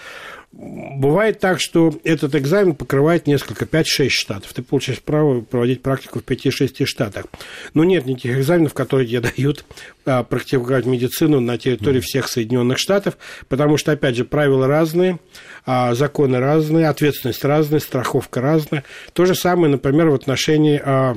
Бывает 0.52 1.40
так, 1.40 1.60
что 1.60 1.94
этот 2.04 2.34
экзамен 2.34 2.74
покрывает 2.74 3.26
несколько, 3.26 3.64
5-6 3.64 4.10
штатов. 4.10 4.52
Ты 4.52 4.62
получаешь 4.62 5.00
право 5.00 5.40
проводить 5.40 5.80
практику 5.80 6.20
в 6.20 6.24
5-6 6.24 6.84
штатах. 6.84 7.24
Но 7.72 7.84
нет 7.84 8.04
никаких 8.04 8.38
экзаменов, 8.38 8.74
которые 8.74 9.08
тебе 9.08 9.20
дают 9.20 9.64
а, 10.04 10.22
практиковать 10.24 10.84
медицину 10.84 11.40
на 11.40 11.56
территории 11.56 12.00
всех 12.00 12.28
Соединенных 12.28 12.76
Штатов, 12.76 13.16
потому 13.48 13.78
что, 13.78 13.92
опять 13.92 14.14
же, 14.14 14.26
правила 14.26 14.66
разные, 14.66 15.18
а, 15.64 15.94
законы 15.94 16.38
разные, 16.38 16.88
ответственность 16.88 17.44
разная, 17.44 17.80
страховка 17.80 18.42
разная. 18.42 18.84
То 19.14 19.24
же 19.24 19.34
самое, 19.34 19.72
например, 19.72 20.10
в 20.10 20.14
отношении 20.14 20.78
а, 20.84 21.16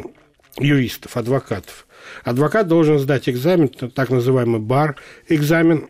юристов, 0.58 1.18
адвокатов. 1.18 1.88
Адвокат 2.24 2.68
должен 2.68 3.00
сдать 3.00 3.28
экзамен, 3.28 3.68
так 3.68 4.10
называемый 4.10 4.62
бар 4.62 4.96
экзамен, 5.28 5.90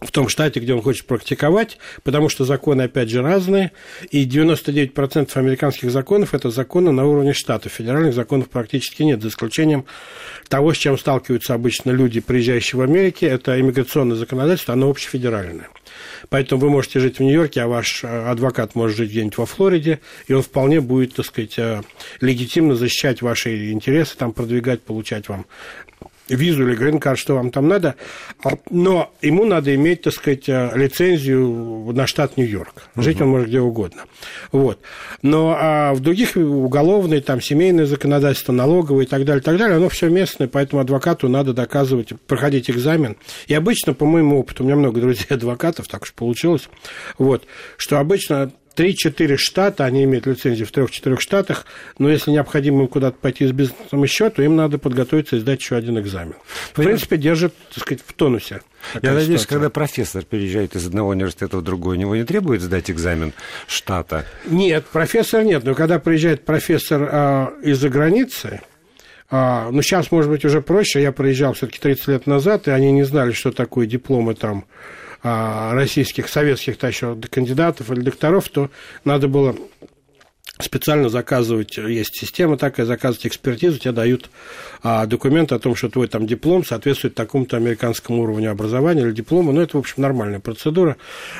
в 0.00 0.12
том 0.12 0.28
штате, 0.28 0.60
где 0.60 0.74
он 0.74 0.82
хочет 0.82 1.06
практиковать, 1.06 1.78
потому 2.04 2.28
что 2.28 2.44
законы, 2.44 2.82
опять 2.82 3.10
же, 3.10 3.20
разные, 3.20 3.72
и 4.10 4.26
99% 4.26 5.36
американских 5.36 5.90
законов– 5.90 6.34
это 6.34 6.50
законы 6.50 6.92
на 6.92 7.04
уровне 7.04 7.32
штата. 7.32 7.68
Федеральных 7.68 8.14
законов 8.14 8.48
практически 8.48 9.02
нет, 9.02 9.20
за 9.20 9.28
исключением 9.28 9.86
того, 10.48 10.72
с 10.72 10.76
чем 10.76 10.98
сталкиваются 10.98 11.54
обычно 11.54 11.90
люди, 11.90 12.20
приезжающие 12.20 12.78
в 12.78 12.82
Америке, 12.82 13.26
это 13.26 13.60
иммиграционное 13.60 14.16
законодательство, 14.16 14.74
оно 14.74 14.88
общефедеральное. 14.88 15.68
Поэтому 16.28 16.60
вы 16.60 16.70
можете 16.70 17.00
жить 17.00 17.18
в 17.18 17.22
Нью-Йорке, 17.22 17.62
а 17.62 17.66
ваш 17.66 18.04
э, 18.04 18.28
адвокат 18.28 18.74
может 18.74 18.96
жить 18.96 19.10
где-нибудь 19.10 19.38
во 19.38 19.46
Флориде, 19.46 20.00
и 20.26 20.32
он 20.32 20.42
вполне 20.42 20.80
будет, 20.80 21.14
так 21.14 21.26
сказать, 21.26 21.58
э, 21.58 21.82
легитимно 22.20 22.76
защищать 22.76 23.22
ваши 23.22 23.72
интересы, 23.72 24.16
там, 24.16 24.32
продвигать, 24.32 24.82
получать 24.82 25.28
вам 25.28 25.46
визу 26.28 26.66
или 26.66 26.74
грин-карт, 26.74 27.18
что 27.18 27.34
вам 27.34 27.50
там 27.50 27.68
надо, 27.68 27.94
а, 28.42 28.50
но 28.70 29.12
ему 29.22 29.44
надо 29.44 29.74
иметь, 29.74 30.02
так 30.02 30.12
сказать, 30.12 30.48
э, 30.48 30.70
лицензию 30.74 31.92
на 31.92 32.06
штат 32.06 32.36
Нью-Йорк. 32.36 32.88
Жить 32.96 33.16
угу. 33.16 33.24
он 33.24 33.30
может 33.30 33.48
где 33.48 33.60
угодно. 33.60 34.04
Вот. 34.52 34.80
Но 35.22 35.56
а 35.58 35.94
в 35.94 36.00
других 36.00 36.36
уголовные, 36.36 37.20
там, 37.20 37.40
семейное 37.40 37.86
законодательство, 37.86 38.52
налоговое 38.52 39.04
и 39.04 39.06
так 39.06 39.24
далее, 39.24 39.40
и 39.40 39.44
так 39.44 39.56
далее, 39.56 39.76
оно 39.76 39.88
все 39.88 40.08
местное, 40.08 40.48
поэтому 40.48 40.80
адвокату 40.80 41.28
надо 41.28 41.52
доказывать, 41.52 42.12
проходить 42.26 42.70
экзамен. 42.70 43.16
И 43.46 43.54
обычно, 43.54 43.94
по 43.94 44.06
моему 44.06 44.38
опыту, 44.38 44.62
у 44.62 44.66
меня 44.66 44.76
много 44.76 45.00
друзей 45.00 45.26
адвокатов, 45.30 45.88
так 45.88 46.02
уж 46.02 46.12
получилось, 46.12 46.68
вот, 47.18 47.44
что 47.76 47.98
обычно 47.98 48.52
3-4 48.78 49.36
штата, 49.36 49.84
они 49.84 50.04
имеют 50.04 50.26
лицензию 50.26 50.66
в 50.66 50.72
3-4 50.72 51.18
штатах, 51.18 51.66
но 51.98 52.08
если 52.08 52.30
необходимо 52.30 52.82
им 52.82 52.88
куда-то 52.88 53.16
пойти 53.18 53.46
с 53.46 53.52
бизнесом 53.52 54.02
еще, 54.02 54.30
то 54.30 54.42
им 54.42 54.54
надо 54.56 54.78
подготовиться 54.78 55.36
и 55.36 55.40
сдать 55.40 55.60
еще 55.60 55.76
один 55.76 55.98
экзамен. 55.98 56.36
В 56.72 56.76
принципе, 56.76 57.16
держит, 57.16 57.54
так 57.74 57.82
сказать, 57.82 58.02
в 58.06 58.12
тонусе. 58.12 58.60
Я 59.02 59.12
надеюсь, 59.12 59.40
ситуация. 59.40 59.48
когда 59.48 59.70
профессор 59.70 60.24
переезжает 60.24 60.76
из 60.76 60.86
одного 60.86 61.10
университета 61.10 61.56
в 61.56 61.62
другой, 61.62 61.96
у 61.96 62.00
него 62.00 62.14
не 62.14 62.24
требует 62.24 62.62
сдать 62.62 62.90
экзамен 62.90 63.32
штата? 63.66 64.24
Нет, 64.46 64.84
профессор 64.86 65.42
нет, 65.42 65.64
но 65.64 65.74
когда 65.74 65.98
приезжает 65.98 66.44
профессор 66.44 67.08
э, 67.10 67.46
из-за 67.64 67.88
границы, 67.88 68.60
А, 69.30 69.70
ну, 69.70 69.82
сейчас, 69.82 70.10
может 70.10 70.30
быть, 70.30 70.44
уже 70.46 70.62
проще. 70.62 71.02
Я 71.02 71.12
проезжал 71.12 71.52
все-таки 71.52 71.78
30 71.78 72.08
лет 72.08 72.26
назад, 72.26 72.66
и 72.66 72.70
они 72.70 72.92
не 72.92 73.02
знали, 73.02 73.32
что 73.32 73.50
такое 73.50 73.86
дипломы 73.86 74.34
там 74.34 74.64
российских, 75.22 76.28
советских 76.28 76.78
то 76.78 76.88
еще 76.88 77.16
кандидатов 77.30 77.90
или 77.90 78.00
докторов, 78.00 78.48
то 78.48 78.70
надо 79.04 79.28
было 79.28 79.56
специально 80.60 81.08
заказывать, 81.08 81.76
есть 81.76 82.18
система 82.18 82.56
такая, 82.56 82.86
заказывать 82.86 83.26
экспертизу, 83.26 83.78
тебе 83.78 83.92
дают 83.92 84.30
а, 84.82 85.06
документ 85.06 85.52
о 85.52 85.58
том, 85.58 85.74
что 85.74 85.88
твой 85.88 86.08
там 86.08 86.26
диплом 86.26 86.64
соответствует 86.64 87.14
такому-то 87.14 87.56
американскому 87.56 88.22
уровню 88.22 88.50
образования 88.50 89.02
или 89.02 89.12
диплома. 89.12 89.52
Ну, 89.52 89.60
это, 89.60 89.76
в 89.76 89.80
общем, 89.80 90.02
нормальная 90.02 90.40
процедура 90.40 90.96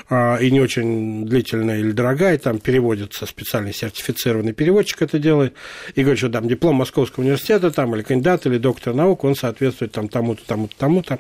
а, 0.09 0.37
и 0.37 0.51
не 0.51 0.61
очень 0.61 1.27
длительная 1.27 1.79
или 1.79 1.93
дорогая. 1.93 2.39
Там 2.39 2.59
переводится 2.59 3.27
специальный 3.27 3.73
сертифицированный 3.73 4.53
переводчик 4.53 5.03
это 5.03 5.19
делает 5.19 5.55
и 5.95 6.03
говорит, 6.03 6.19
что 6.19 6.29
там 6.29 6.49
диплом 6.49 6.77
Московского 6.77 7.25
университета 7.25 7.71
там, 7.71 7.95
или 7.95 8.03
кандидат, 8.03 8.47
или 8.47 8.59
доктор 8.59 8.95
наук, 8.95 9.25
он 9.25 9.35
соответствует 9.35 9.93
там 9.93 10.09
тому-то, 10.09 10.43
тому-то, 10.47 10.75
тому-то 10.77 11.19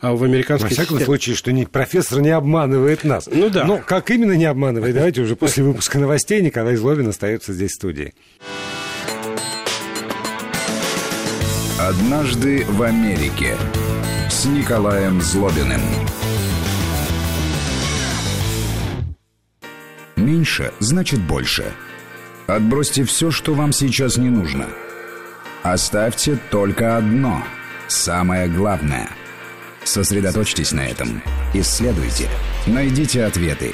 а, 0.00 0.14
в 0.14 0.22
американской 0.24 0.68
Во 0.68 0.74
всяком 0.74 0.98
системе. 0.98 1.04
случае, 1.04 1.36
что 1.36 1.52
не, 1.52 1.66
профессор 1.66 2.20
не 2.20 2.30
обманывает 2.30 3.04
нас. 3.04 3.28
Ну 3.32 3.48
да. 3.48 3.64
Но 3.64 3.78
как 3.78 4.10
именно 4.10 4.32
не 4.32 4.44
обманывает, 4.44 4.94
давайте 4.94 5.22
уже 5.22 5.36
после 5.36 5.64
выпуска 5.64 5.98
новостей 5.98 6.40
Николай 6.40 6.76
Злобин 6.76 7.08
остается 7.08 7.39
остается 7.40 7.52
здесь 7.52 7.72
в 7.72 7.74
студии. 7.74 8.14
Однажды 11.78 12.64
в 12.66 12.82
Америке 12.82 13.56
с 14.28 14.44
Николаем 14.44 15.20
Злобиным. 15.20 15.80
Меньше 20.16 20.72
значит 20.80 21.20
больше. 21.20 21.72
Отбросьте 22.46 23.04
все, 23.04 23.30
что 23.30 23.54
вам 23.54 23.72
сейчас 23.72 24.18
не 24.18 24.28
нужно. 24.28 24.66
Оставьте 25.62 26.38
только 26.50 26.96
одно, 26.96 27.42
самое 27.88 28.48
главное. 28.48 29.08
Сосредоточьтесь 29.84 30.72
на 30.72 30.80
этом. 30.80 31.22
Исследуйте. 31.54 32.28
Найдите 32.66 33.24
ответы. 33.24 33.72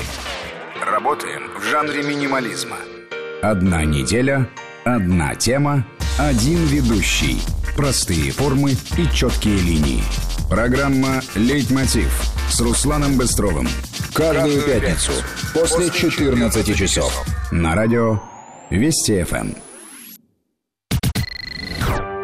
Работаем 0.80 1.50
в 1.58 1.64
жанре 1.64 2.02
минимализма– 2.02 2.76
Одна 3.42 3.84
неделя, 3.84 4.48
одна 4.84 5.34
тема, 5.34 5.86
один 6.18 6.64
ведущий. 6.64 7.38
Простые 7.76 8.32
формы 8.32 8.72
и 8.96 9.14
четкие 9.14 9.58
линии. 9.58 10.02
Программа 10.48 11.20
«Лейтмотив» 11.34 12.10
с 12.48 12.60
Русланом 12.60 13.18
Быстровым. 13.18 13.68
Каждую 14.14 14.62
пятницу 14.62 15.12
после 15.52 15.90
14 15.90 16.76
часов. 16.76 17.26
На 17.52 17.74
радио 17.74 18.20
Вести 18.70 19.22
ФМ. 19.22 19.50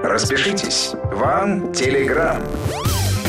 Распишитесь. 0.02 0.92
Вам 1.12 1.72
Телеграм. 1.74 2.42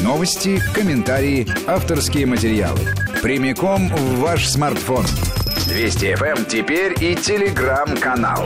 Новости, 0.02 0.62
комментарии, 0.74 1.48
авторские 1.68 2.26
материалы. 2.28 2.80
Прямиком 3.22 3.90
в 3.90 4.20
ваш 4.20 4.48
смартфон– 4.48 5.06
Вести 5.68 6.08
FM 6.14 6.40
эм 6.40 6.46
теперь 6.46 6.94
и 7.02 7.16
телеграм-канал. 7.16 8.44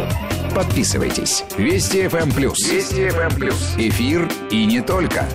Подписывайтесь. 0.56 1.44
Вести 1.58 2.04
FM 2.04 2.24
эм 2.24 2.32
плюс. 2.32 2.60
Вести 2.70 3.08
FM 3.08 3.32
эм 3.32 3.36
плюс. 3.36 3.74
Эфир 3.78 4.30
и 4.52 4.66
не 4.66 4.82
только. 4.82 5.26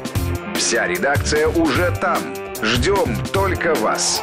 Вся 0.55 0.87
редакция 0.87 1.49
уже 1.49 1.91
там. 2.01 2.19
Ждем 2.63 3.17
только 3.33 3.75
вас. 3.75 4.23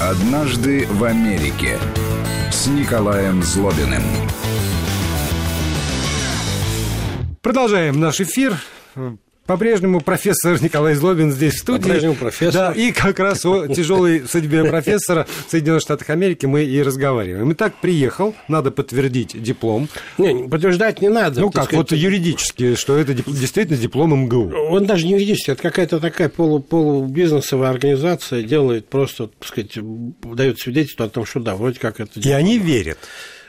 Однажды 0.00 0.86
в 0.86 1.04
Америке 1.04 1.78
с 2.50 2.66
Николаем 2.68 3.42
Злобиным. 3.42 4.02
Продолжаем 7.40 7.98
наш 7.98 8.20
эфир. 8.20 8.56
По-прежнему 9.46 10.00
профессор 10.00 10.62
Николай 10.62 10.94
Злобин 10.94 11.32
здесь 11.32 11.54
в 11.54 11.58
студии. 11.58 11.82
По-прежнему 11.82 12.14
профессор. 12.14 12.52
Да, 12.52 12.72
и 12.72 12.92
как 12.92 13.18
раз 13.18 13.44
о 13.44 13.66
тяжелой 13.66 14.22
судьбе 14.28 14.64
профессора 14.64 15.26
в 15.46 15.50
Соединенных 15.50 15.82
Штатах 15.82 16.10
Америки 16.10 16.46
мы 16.46 16.62
и 16.62 16.80
разговариваем. 16.80 17.52
Итак, 17.52 17.74
приехал, 17.80 18.36
надо 18.46 18.70
подтвердить 18.70 19.40
диплом. 19.42 19.88
Не, 20.16 20.48
подтверждать 20.48 21.00
не 21.00 21.08
надо. 21.08 21.40
Ну 21.40 21.50
как, 21.50 21.64
сказать, 21.64 21.90
вот 21.90 21.98
юридически, 21.98 22.76
что 22.76 22.96
это 22.96 23.14
действительно 23.14 23.76
диплом 23.76 24.14
МГУ. 24.24 24.52
Он 24.70 24.86
даже 24.86 25.06
не 25.06 25.12
юридически, 25.14 25.50
это 25.50 25.62
какая-то 25.62 25.98
такая 25.98 26.28
полу, 26.28 26.60
полубизнесовая 26.60 27.70
организация 27.70 28.44
делает 28.44 28.88
просто, 28.88 29.26
так 29.26 29.48
сказать, 29.48 29.76
дает 30.22 30.60
свидетельство 30.60 31.06
о 31.06 31.08
том, 31.08 31.26
что 31.26 31.40
да, 31.40 31.56
вроде 31.56 31.80
как 31.80 31.98
это... 31.98 32.20
И 32.20 32.30
они 32.30 32.58
верят. 32.58 32.98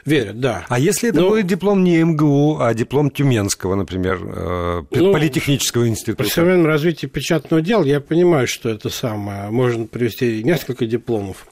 Верят, 0.05 0.39
да. 0.39 0.65
А 0.67 0.79
если 0.79 1.09
это 1.09 1.21
Но... 1.21 1.29
будет 1.29 1.47
диплом 1.47 1.83
не 1.83 2.03
МГУ, 2.03 2.59
а 2.59 2.73
диплом 2.73 3.09
Тюменского, 3.09 3.75
например, 3.75 4.19
э, 4.21 4.83
ну, 4.91 5.13
политехнического 5.13 5.87
института? 5.87 6.23
При 6.23 6.29
современном 6.29 6.67
развитии 6.67 7.07
печатного 7.07 7.61
дела 7.61 7.83
я 7.83 8.01
понимаю, 8.01 8.47
что 8.47 8.69
это 8.69 8.89
самое. 8.89 9.49
Можно 9.49 9.87
привести 9.87 10.43
несколько 10.43 10.85
дипломов. 10.85 11.45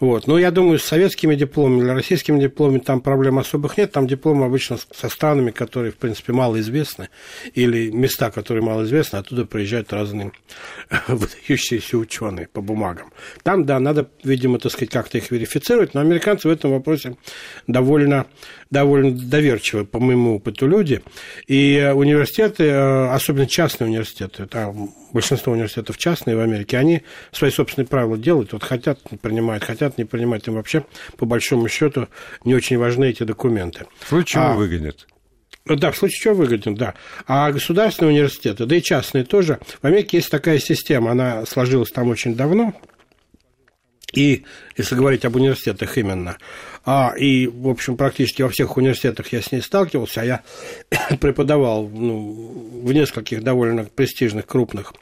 Вот. 0.00 0.26
Но 0.26 0.38
я 0.38 0.50
думаю, 0.50 0.78
с 0.78 0.84
советскими 0.84 1.34
дипломами 1.34 1.80
или 1.80 1.88
российскими 1.88 2.40
дипломами 2.40 2.78
там 2.78 3.00
проблем 3.00 3.38
особых 3.38 3.78
нет. 3.78 3.92
Там 3.92 4.06
дипломы 4.06 4.46
обычно 4.46 4.78
со 4.92 5.08
странами, 5.08 5.50
которые, 5.50 5.92
в 5.92 5.96
принципе, 5.96 6.32
малоизвестны, 6.32 7.08
или 7.54 7.90
места, 7.90 8.30
которые 8.30 8.62
малоизвестны, 8.62 9.18
оттуда 9.18 9.44
приезжают 9.44 9.92
разные 9.92 10.32
выдающиеся 11.08 11.96
ученые 11.98 12.48
по 12.48 12.60
бумагам. 12.60 13.12
Там, 13.42 13.64
да, 13.64 13.78
надо, 13.80 14.08
видимо, 14.22 14.58
так 14.58 14.72
сказать, 14.72 14.90
как-то 14.90 15.18
их 15.18 15.30
верифицировать, 15.30 15.94
но 15.94 16.00
американцы 16.00 16.48
в 16.48 16.50
этом 16.50 16.72
вопросе 16.72 17.16
довольно, 17.66 18.26
довольно 18.70 19.12
доверчивы, 19.12 19.84
по 19.84 20.00
моему 20.00 20.36
опыту, 20.36 20.66
люди. 20.66 21.02
И 21.46 21.92
университеты, 21.94 22.64
э, 22.64 23.06
особенно 23.08 23.46
частные 23.46 23.88
университеты, 23.88 24.46
там 24.46 24.90
большинство 25.12 25.52
университетов 25.52 25.96
частные 25.98 26.36
в 26.36 26.40
Америке, 26.40 26.78
они 26.78 27.02
свои 27.32 27.50
собственные 27.50 27.86
правила 27.86 28.18
делают, 28.18 28.52
вот 28.52 28.62
хотят, 28.62 29.00
принимают, 29.22 29.64
хотят, 29.64 29.98
не 29.98 30.04
принимают, 30.04 30.46
им 30.48 30.54
вообще, 30.54 30.84
по 31.16 31.26
большому 31.26 31.68
счету, 31.68 32.08
не 32.44 32.54
очень 32.54 32.78
важны 32.78 33.06
эти 33.10 33.22
документы. 33.22 33.86
В 34.00 34.08
случае 34.08 34.42
чего 34.42 34.52
а, 34.52 34.54
выгонят? 34.54 35.06
Да, 35.66 35.92
в 35.92 35.96
случае 35.96 36.20
чего 36.20 36.34
выгоден, 36.34 36.74
да. 36.74 36.94
А 37.26 37.50
государственные 37.50 38.12
университеты, 38.12 38.66
да 38.66 38.76
и 38.76 38.82
частные 38.82 39.24
тоже. 39.24 39.58
В 39.80 39.86
Америке 39.86 40.18
есть 40.18 40.30
такая 40.30 40.58
система, 40.58 41.12
она 41.12 41.46
сложилась 41.46 41.90
там 41.90 42.08
очень 42.08 42.34
давно. 42.34 42.74
И, 44.16 44.44
если 44.76 44.94
говорить 44.94 45.24
об 45.24 45.36
университетах 45.36 45.96
именно, 45.98 46.36
а, 46.84 47.14
и, 47.16 47.46
в 47.46 47.68
общем, 47.68 47.96
практически 47.96 48.42
во 48.42 48.48
всех 48.48 48.76
университетах 48.76 49.32
я 49.32 49.40
с 49.40 49.50
ней 49.52 49.62
сталкивался, 49.62 50.20
а 50.20 50.24
я 50.24 50.42
преподавал 51.20 51.88
ну, 51.88 52.82
в 52.84 52.92
нескольких 52.92 53.42
довольно 53.42 53.84
престижных, 53.84 54.46
крупных 54.46 54.92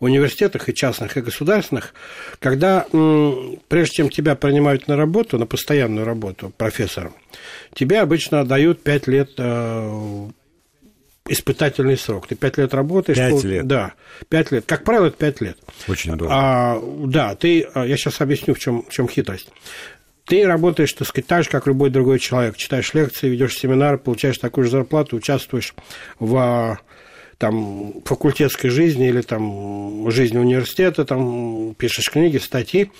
университетах, 0.00 0.68
и 0.68 0.74
частных, 0.74 1.16
и 1.16 1.20
государственных, 1.20 1.94
когда, 2.38 2.86
прежде 3.68 3.96
чем 3.96 4.10
тебя 4.10 4.34
принимают 4.34 4.88
на 4.88 4.96
работу, 4.96 5.38
на 5.38 5.46
постоянную 5.46 6.04
работу 6.04 6.52
профессором, 6.56 7.14
тебе 7.74 8.00
обычно 8.00 8.44
дают 8.44 8.82
5 8.82 9.06
лет 9.06 9.30
э, 9.38 10.30
испытательный 11.28 11.96
срок. 11.96 12.26
Ты 12.26 12.34
пять 12.34 12.58
лет 12.58 12.74
работаешь. 12.74 13.16
Пять 13.16 13.44
лет? 13.44 13.66
Да, 13.66 13.94
пять 14.28 14.50
лет. 14.50 14.64
Как 14.66 14.84
правило, 14.84 15.06
это 15.06 15.16
пять 15.16 15.40
лет. 15.40 15.58
Очень 15.88 16.16
долго. 16.16 16.32
А, 16.34 16.82
да, 17.04 17.34
ты, 17.34 17.62
а, 17.74 17.86
я 17.86 17.96
сейчас 17.96 18.20
объясню, 18.20 18.54
в 18.54 18.58
чем, 18.58 18.82
в 18.82 18.90
чем 18.90 19.08
хитрость. 19.08 19.50
Ты 20.24 20.44
работаешь, 20.44 20.92
так 20.92 21.06
сказать, 21.06 21.26
так 21.26 21.44
же, 21.44 21.50
как 21.50 21.66
любой 21.66 21.90
другой 21.90 22.18
человек. 22.18 22.56
Читаешь 22.56 22.92
лекции, 22.94 23.28
ведешь 23.28 23.56
семинар, 23.56 23.98
получаешь 23.98 24.38
такую 24.38 24.64
же 24.64 24.70
зарплату, 24.70 25.16
участвуешь 25.16 25.74
в 26.18 26.78
там, 27.38 28.02
факультетской 28.04 28.70
жизни 28.70 29.08
или 29.08 29.20
там, 29.20 30.10
жизни 30.10 30.38
университета, 30.38 31.04
там, 31.04 31.74
пишешь 31.74 32.10
книги, 32.10 32.38
статьи, 32.38 32.90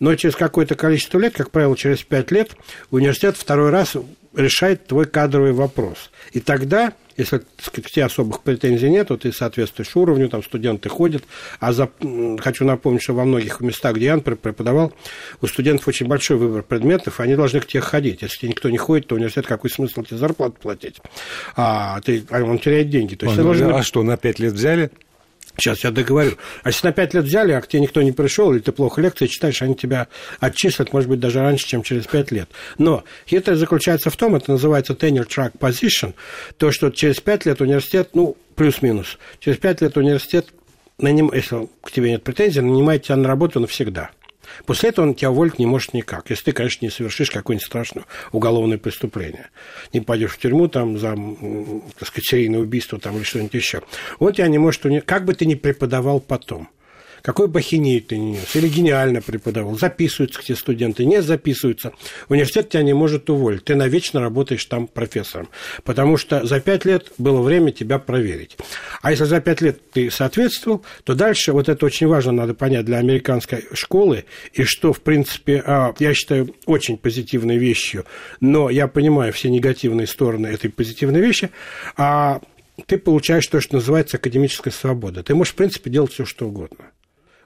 но 0.00 0.14
через 0.14 0.36
какое-то 0.36 0.74
количество 0.74 1.18
лет, 1.18 1.34
как 1.34 1.50
правило, 1.50 1.76
через 1.76 2.02
пять 2.02 2.30
лет, 2.30 2.56
университет 2.90 3.36
второй 3.36 3.70
раз 3.70 3.96
решает 4.36 4.86
твой 4.86 5.06
кадровый 5.06 5.52
вопрос. 5.52 6.10
И 6.32 6.40
тогда 6.40 6.92
если 7.16 7.40
сказать, 7.58 7.86
к 7.86 7.90
тебе 7.90 8.04
особых 8.04 8.42
претензий 8.42 8.90
нет, 8.90 9.08
то 9.08 9.16
ты 9.16 9.32
соответствуешь 9.32 9.96
уровню, 9.96 10.28
там 10.28 10.42
студенты 10.42 10.88
ходят. 10.88 11.24
А 11.60 11.72
за, 11.72 11.90
хочу 12.38 12.64
напомнить, 12.64 13.02
что 13.02 13.14
во 13.14 13.24
многих 13.24 13.60
местах, 13.60 13.96
где 13.96 14.06
я 14.06 14.18
преподавал, 14.18 14.92
у 15.40 15.46
студентов 15.46 15.88
очень 15.88 16.06
большой 16.06 16.36
выбор 16.36 16.62
предметов, 16.62 17.18
и 17.18 17.22
они 17.22 17.34
должны 17.34 17.60
к 17.60 17.66
тебе 17.66 17.80
ходить. 17.80 18.22
Если 18.22 18.40
тебе 18.40 18.48
никто 18.50 18.68
не 18.68 18.76
ходит, 18.76 19.06
то 19.06 19.14
университет 19.14 19.46
какой 19.46 19.70
смысл 19.70 20.02
тебе 20.02 20.18
зарплату 20.18 20.56
платить? 20.60 21.00
А, 21.56 22.00
ты, 22.02 22.24
а 22.30 22.42
он 22.42 22.58
теряет 22.58 22.90
деньги. 22.90 23.14
То 23.14 23.26
есть, 23.26 23.38
он, 23.38 23.44
должен... 23.44 23.72
А 23.72 23.82
что, 23.82 24.02
на 24.02 24.16
пять 24.16 24.38
лет 24.38 24.52
взяли? 24.52 24.90
Сейчас 25.58 25.84
я 25.84 25.90
договорю. 25.90 26.32
А 26.62 26.68
если 26.68 26.86
на 26.86 26.92
пять 26.92 27.14
лет 27.14 27.24
взяли, 27.24 27.52
а 27.52 27.60
к 27.60 27.68
тебе 27.68 27.80
никто 27.80 28.02
не 28.02 28.12
пришел, 28.12 28.52
или 28.52 28.60
ты 28.60 28.72
плохо 28.72 29.00
лекции 29.00 29.26
читаешь, 29.26 29.62
они 29.62 29.74
тебя 29.74 30.08
отчислят, 30.38 30.92
может 30.92 31.08
быть, 31.08 31.20
даже 31.20 31.40
раньше, 31.40 31.66
чем 31.66 31.82
через 31.82 32.06
пять 32.06 32.30
лет. 32.30 32.50
Но 32.78 33.04
хитрость 33.26 33.60
заключается 33.60 34.10
в 34.10 34.16
том, 34.16 34.36
это 34.36 34.50
называется 34.50 34.92
tenure 34.92 35.26
track 35.26 35.58
position, 35.58 36.14
то, 36.58 36.70
что 36.70 36.90
через 36.90 37.20
пять 37.20 37.46
лет 37.46 37.60
университет, 37.60 38.10
ну, 38.14 38.36
плюс-минус, 38.54 39.18
через 39.40 39.58
пять 39.58 39.80
лет 39.80 39.96
университет, 39.96 40.48
наним, 40.98 41.30
если 41.32 41.68
к 41.82 41.90
тебе 41.90 42.10
нет 42.10 42.22
претензий, 42.22 42.60
нанимает 42.60 43.04
тебя 43.04 43.16
на 43.16 43.28
работу 43.28 43.60
навсегда. 43.60 44.10
После 44.64 44.90
этого 44.90 45.06
он 45.06 45.14
тебя 45.14 45.30
уволить 45.30 45.58
не 45.58 45.66
может 45.66 45.94
никак, 45.94 46.30
если 46.30 46.44
ты, 46.44 46.52
конечно, 46.52 46.84
не 46.84 46.90
совершишь 46.90 47.30
какое-нибудь 47.30 47.66
страшное 47.66 48.04
уголовное 48.32 48.78
преступление. 48.78 49.48
Не 49.92 50.00
пойдешь 50.00 50.32
в 50.32 50.38
тюрьму 50.38 50.68
там 50.68 50.98
за, 50.98 51.16
так 51.98 52.08
сказать, 52.08 52.26
серийное 52.26 52.60
убийство 52.60 52.98
там, 52.98 53.16
или 53.16 53.24
что-нибудь 53.24 53.54
еще. 53.54 53.82
Он 54.18 54.32
тебя 54.32 54.48
не 54.48 54.58
может, 54.58 54.82
как 55.04 55.24
бы 55.24 55.34
ты 55.34 55.46
ни 55.46 55.54
преподавал 55.54 56.20
потом 56.20 56.68
какой 57.22 57.48
бы 57.48 57.60
ахинею 57.60 58.02
ты 58.02 58.16
ни 58.18 58.32
нес, 58.32 58.54
или 58.54 58.68
гениально 58.68 59.20
преподавал, 59.20 59.78
записываются 59.78 60.40
те 60.42 60.54
студенты, 60.54 61.04
не 61.04 61.22
записываются, 61.22 61.92
университет 62.28 62.70
тебя 62.70 62.82
не 62.82 62.94
может 62.94 63.28
уволить, 63.30 63.64
ты 63.64 63.74
навечно 63.74 64.20
работаешь 64.20 64.64
там 64.64 64.86
профессором, 64.86 65.48
потому 65.84 66.16
что 66.16 66.46
за 66.46 66.60
пять 66.60 66.84
лет 66.84 67.12
было 67.18 67.40
время 67.40 67.72
тебя 67.72 67.98
проверить. 67.98 68.56
А 69.02 69.10
если 69.10 69.24
за 69.24 69.40
пять 69.40 69.60
лет 69.60 69.90
ты 69.90 70.10
соответствовал, 70.10 70.84
то 71.04 71.14
дальше, 71.14 71.52
вот 71.52 71.68
это 71.68 71.84
очень 71.86 72.06
важно, 72.06 72.32
надо 72.32 72.54
понять 72.54 72.84
для 72.84 72.98
американской 72.98 73.64
школы, 73.72 74.24
и 74.52 74.64
что, 74.64 74.92
в 74.92 75.00
принципе, 75.00 75.62
а, 75.66 75.94
я 75.98 76.14
считаю 76.14 76.54
очень 76.66 76.96
позитивной 76.98 77.58
вещью, 77.58 78.04
но 78.40 78.70
я 78.70 78.88
понимаю 78.88 79.32
все 79.32 79.50
негативные 79.50 80.06
стороны 80.06 80.46
этой 80.48 80.70
позитивной 80.70 81.20
вещи, 81.20 81.50
а 81.96 82.40
ты 82.86 82.98
получаешь 82.98 83.46
то, 83.46 83.60
что 83.60 83.76
называется 83.76 84.18
академическая 84.18 84.72
свобода. 84.72 85.22
Ты 85.22 85.34
можешь, 85.34 85.54
в 85.54 85.56
принципе, 85.56 85.90
делать 85.90 86.12
все, 86.12 86.24
что 86.24 86.46
угодно 86.46 86.90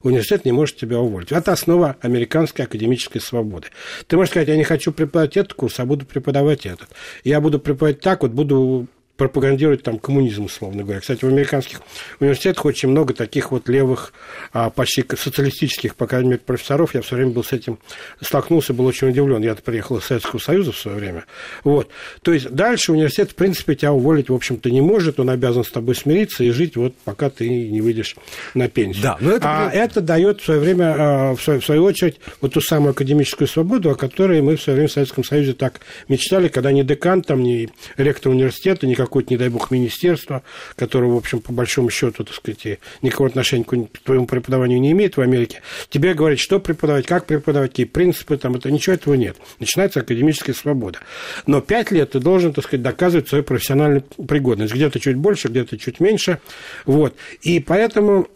университет 0.03 0.45
не 0.45 0.53
может 0.53 0.77
тебя 0.77 0.99
уволить. 0.99 1.33
Это 1.33 1.53
основа 1.53 1.97
американской 2.01 2.65
академической 2.65 3.21
свободы. 3.21 3.69
Ты 4.07 4.17
можешь 4.17 4.31
сказать, 4.31 4.49
я 4.49 4.57
не 4.57 4.65
хочу 4.65 4.93
преподавать 4.93 5.37
этот 5.37 5.55
курс, 5.55 5.79
а 5.81 5.85
буду 5.85 6.07
преподавать 6.07 6.67
этот. 6.67 6.89
Я 7.25 7.41
буду 7.41 7.59
преподавать 7.59 8.01
так, 8.01 8.23
вот 8.23 8.33
буду 8.33 8.87
пропагандирует 9.21 9.83
там 9.83 9.99
коммунизм, 9.99 10.47
условно 10.47 10.83
говоря. 10.83 11.01
Кстати, 11.01 11.27
в 11.27 11.29
американских 11.29 11.83
университетах 12.21 12.65
очень 12.65 12.89
много 12.89 13.13
таких 13.13 13.51
вот 13.51 13.69
левых, 13.69 14.15
а, 14.55 14.71
почти 14.71 15.05
социалистических, 15.15 15.95
по 15.95 16.07
крайней 16.07 16.31
мере, 16.31 16.41
профессоров. 16.41 16.95
Я 16.95 17.03
все 17.03 17.17
время 17.17 17.33
был 17.33 17.45
с 17.45 17.53
этим 17.53 17.79
столкнулся, 18.23 18.73
был 18.73 18.87
очень 18.87 19.11
удивлен. 19.11 19.43
Я 19.43 19.55
приехал 19.57 19.99
из 19.99 20.05
Советского 20.05 20.41
Союза 20.41 20.73
в 20.73 20.79
свое 20.79 20.97
время. 20.97 21.27
Вот. 21.65 21.91
То 22.23 22.33
есть 22.33 22.49
дальше 22.49 22.93
университет, 22.93 23.33
в 23.33 23.35
принципе, 23.35 23.75
тебя 23.75 23.93
уволить, 23.93 24.31
в 24.31 24.35
общем-то, 24.35 24.71
не 24.71 24.81
может. 24.81 25.21
Он 25.21 25.29
обязан 25.29 25.65
с 25.65 25.71
тобой 25.71 25.97
смириться 25.97 26.43
и 26.43 26.49
жить, 26.49 26.77
вот 26.77 26.95
пока 27.05 27.29
ты 27.29 27.47
не 27.47 27.83
выйдешь 27.83 28.17
на 28.55 28.71
пенсию. 28.71 29.03
Да, 29.03 29.19
но 29.21 29.33
это... 29.33 29.45
А 29.47 29.71
это 29.71 30.01
дает 30.01 30.41
в 30.41 30.45
свое 30.47 30.61
время, 30.61 30.95
а, 30.97 31.35
в 31.35 31.43
свою, 31.43 31.85
очередь, 31.85 32.17
вот 32.41 32.55
ту 32.55 32.63
самую 32.63 32.93
академическую 32.93 33.49
свободу, 33.49 33.91
о 33.91 33.97
которой 33.97 34.41
мы 34.41 34.57
в 34.57 34.63
свое 34.63 34.77
время 34.77 34.89
в 34.89 34.93
Советском 34.93 35.25
Союзе 35.25 35.53
так 35.53 35.81
мечтали, 36.09 36.49
когда 36.49 36.73
ни 36.73 36.81
декан, 36.81 37.21
там, 37.21 37.43
ни 37.43 37.69
ректор 37.99 38.33
университета, 38.33 38.87
никакой 38.87 39.10
какое-то, 39.11 39.35
не 39.35 39.39
дай 39.39 39.49
бог, 39.49 39.71
министерство, 39.73 40.43
которое, 40.77 41.11
в 41.11 41.17
общем, 41.17 41.41
по 41.41 41.53
большому 41.53 41.91
счету, 41.91 42.25
так 42.25 42.35
сказать, 42.35 42.79
никакого 43.03 43.29
отношения 43.29 43.65
к 43.65 43.99
твоему 44.05 44.27
преподаванию 44.27 44.81
не 44.81 44.93
имеет 44.93 45.17
в 45.17 45.21
Америке, 45.21 45.63
тебе 45.89 46.15
говорят, 46.15 46.39
что 46.39 46.61
преподавать, 46.61 47.07
как 47.07 47.27
преподавать, 47.27 47.71
какие 47.73 47.87
принципы, 47.87 48.37
там, 48.37 48.55
это 48.55 48.71
ничего 48.71 48.95
этого 48.95 49.15
нет. 49.15 49.37
Начинается 49.59 50.01
академическая 50.01 50.55
свобода. 50.55 51.01
Но 51.47 51.61
пять 51.61 51.91
лет 51.91 52.13
ты 52.13 52.21
должен, 52.21 52.53
так 52.53 52.65
сказать, 52.65 52.83
доказывать 52.83 53.29
свою 53.29 53.43
профессиональную 53.43 54.03
пригодность. 54.03 54.73
Где-то 54.73 55.01
чуть 55.01 55.17
больше, 55.17 55.49
где-то 55.49 55.77
чуть 55.77 55.99
меньше. 55.99 56.39
Вот. 56.87 57.17
И 57.43 57.59
поэтому 57.59 58.29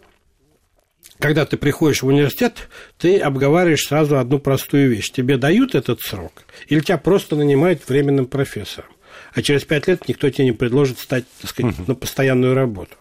когда 1.20 1.46
ты 1.46 1.56
приходишь 1.56 2.02
в 2.02 2.08
университет, 2.08 2.68
ты 2.98 3.18
обговариваешь 3.18 3.86
сразу 3.86 4.18
одну 4.18 4.40
простую 4.40 4.90
вещь. 4.90 5.10
Тебе 5.10 5.36
дают 5.36 5.74
этот 5.74 6.00
срок, 6.00 6.42
или 6.66 6.80
тебя 6.80 6.98
просто 6.98 7.36
нанимают 7.36 7.88
временным 7.88 8.26
профессором 8.26 8.93
а 9.34 9.42
через 9.42 9.64
пять 9.64 9.88
лет 9.88 10.08
никто 10.08 10.30
тебе 10.30 10.46
не 10.46 10.52
предложит 10.52 10.98
стать, 10.98 11.24
так 11.40 11.50
сказать, 11.50 11.88
на 11.88 11.94
постоянную 11.94 12.54
работу. 12.54 12.96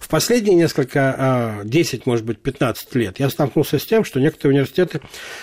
В 0.00 0.08
последние 0.08 0.54
несколько, 0.54 1.60
10, 1.64 2.00
а, 2.00 2.02
может 2.08 2.24
быть, 2.24 2.40
15 2.40 2.94
лет 2.94 3.18
я 3.18 3.28
столкнулся 3.30 3.78
с 3.78 3.84
тем, 3.84 4.04
что 4.04 4.20
некоторые 4.20 4.54
университеты 4.54 5.00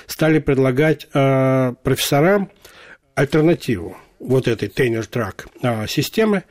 стали 0.07 0.39
предлагать 0.39 1.07
а, 1.13 1.73
профессорам 1.83 2.49
альтернативу 3.15 3.97
вот 4.19 4.47
этой 4.47 4.71
а, 5.61 5.87
системы, 5.87 6.43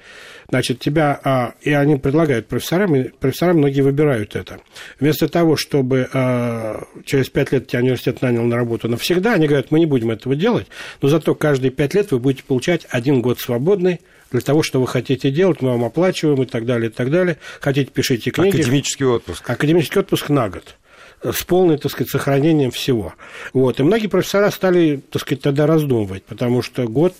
значит, 0.48 0.80
тебя, 0.80 1.20
а, 1.24 1.54
и 1.62 1.72
они 1.72 1.96
предлагают 1.96 2.46
профессорам, 2.46 2.94
и 2.96 3.08
профессора 3.08 3.54
многие 3.54 3.80
выбирают 3.80 4.36
это. 4.36 4.60
Вместо 5.00 5.28
того, 5.28 5.56
чтобы 5.56 6.08
а, 6.12 6.84
через 7.04 7.28
пять 7.28 7.52
лет 7.52 7.66
тебя 7.66 7.80
университет 7.80 8.22
нанял 8.22 8.44
на 8.44 8.56
работу 8.56 8.88
навсегда, 8.88 9.34
они 9.34 9.46
говорят, 9.46 9.70
мы 9.70 9.78
не 9.78 9.86
будем 9.86 10.10
этого 10.10 10.36
делать, 10.36 10.66
но 11.02 11.08
зато 11.08 11.34
каждые 11.34 11.70
пять 11.70 11.94
лет 11.94 12.10
вы 12.12 12.18
будете 12.18 12.44
получать 12.44 12.86
один 12.90 13.22
год 13.22 13.40
свободный 13.40 14.00
для 14.30 14.40
того, 14.40 14.62
что 14.62 14.80
вы 14.80 14.86
хотите 14.86 15.30
делать, 15.30 15.62
мы 15.62 15.70
вам 15.70 15.84
оплачиваем 15.84 16.42
и 16.42 16.46
так 16.46 16.66
далее, 16.66 16.90
и 16.90 16.92
так 16.92 17.10
далее. 17.10 17.38
Хотите, 17.60 17.90
пишите 17.90 18.30
книги. 18.30 18.56
Академический 18.56 19.06
отпуск. 19.06 19.48
Академический 19.48 20.00
отпуск 20.00 20.28
на 20.28 20.48
год 20.48 20.74
с 21.22 21.42
полным, 21.44 21.78
так 21.78 21.90
сказать, 21.90 22.10
сохранением 22.10 22.70
всего. 22.70 23.14
Вот. 23.52 23.80
И 23.80 23.82
многие 23.82 24.08
профессора 24.08 24.50
стали, 24.50 25.00
так 25.10 25.22
сказать, 25.22 25.42
тогда 25.42 25.66
раздумывать, 25.66 26.24
потому 26.24 26.62
что 26.62 26.86
год 26.86 27.14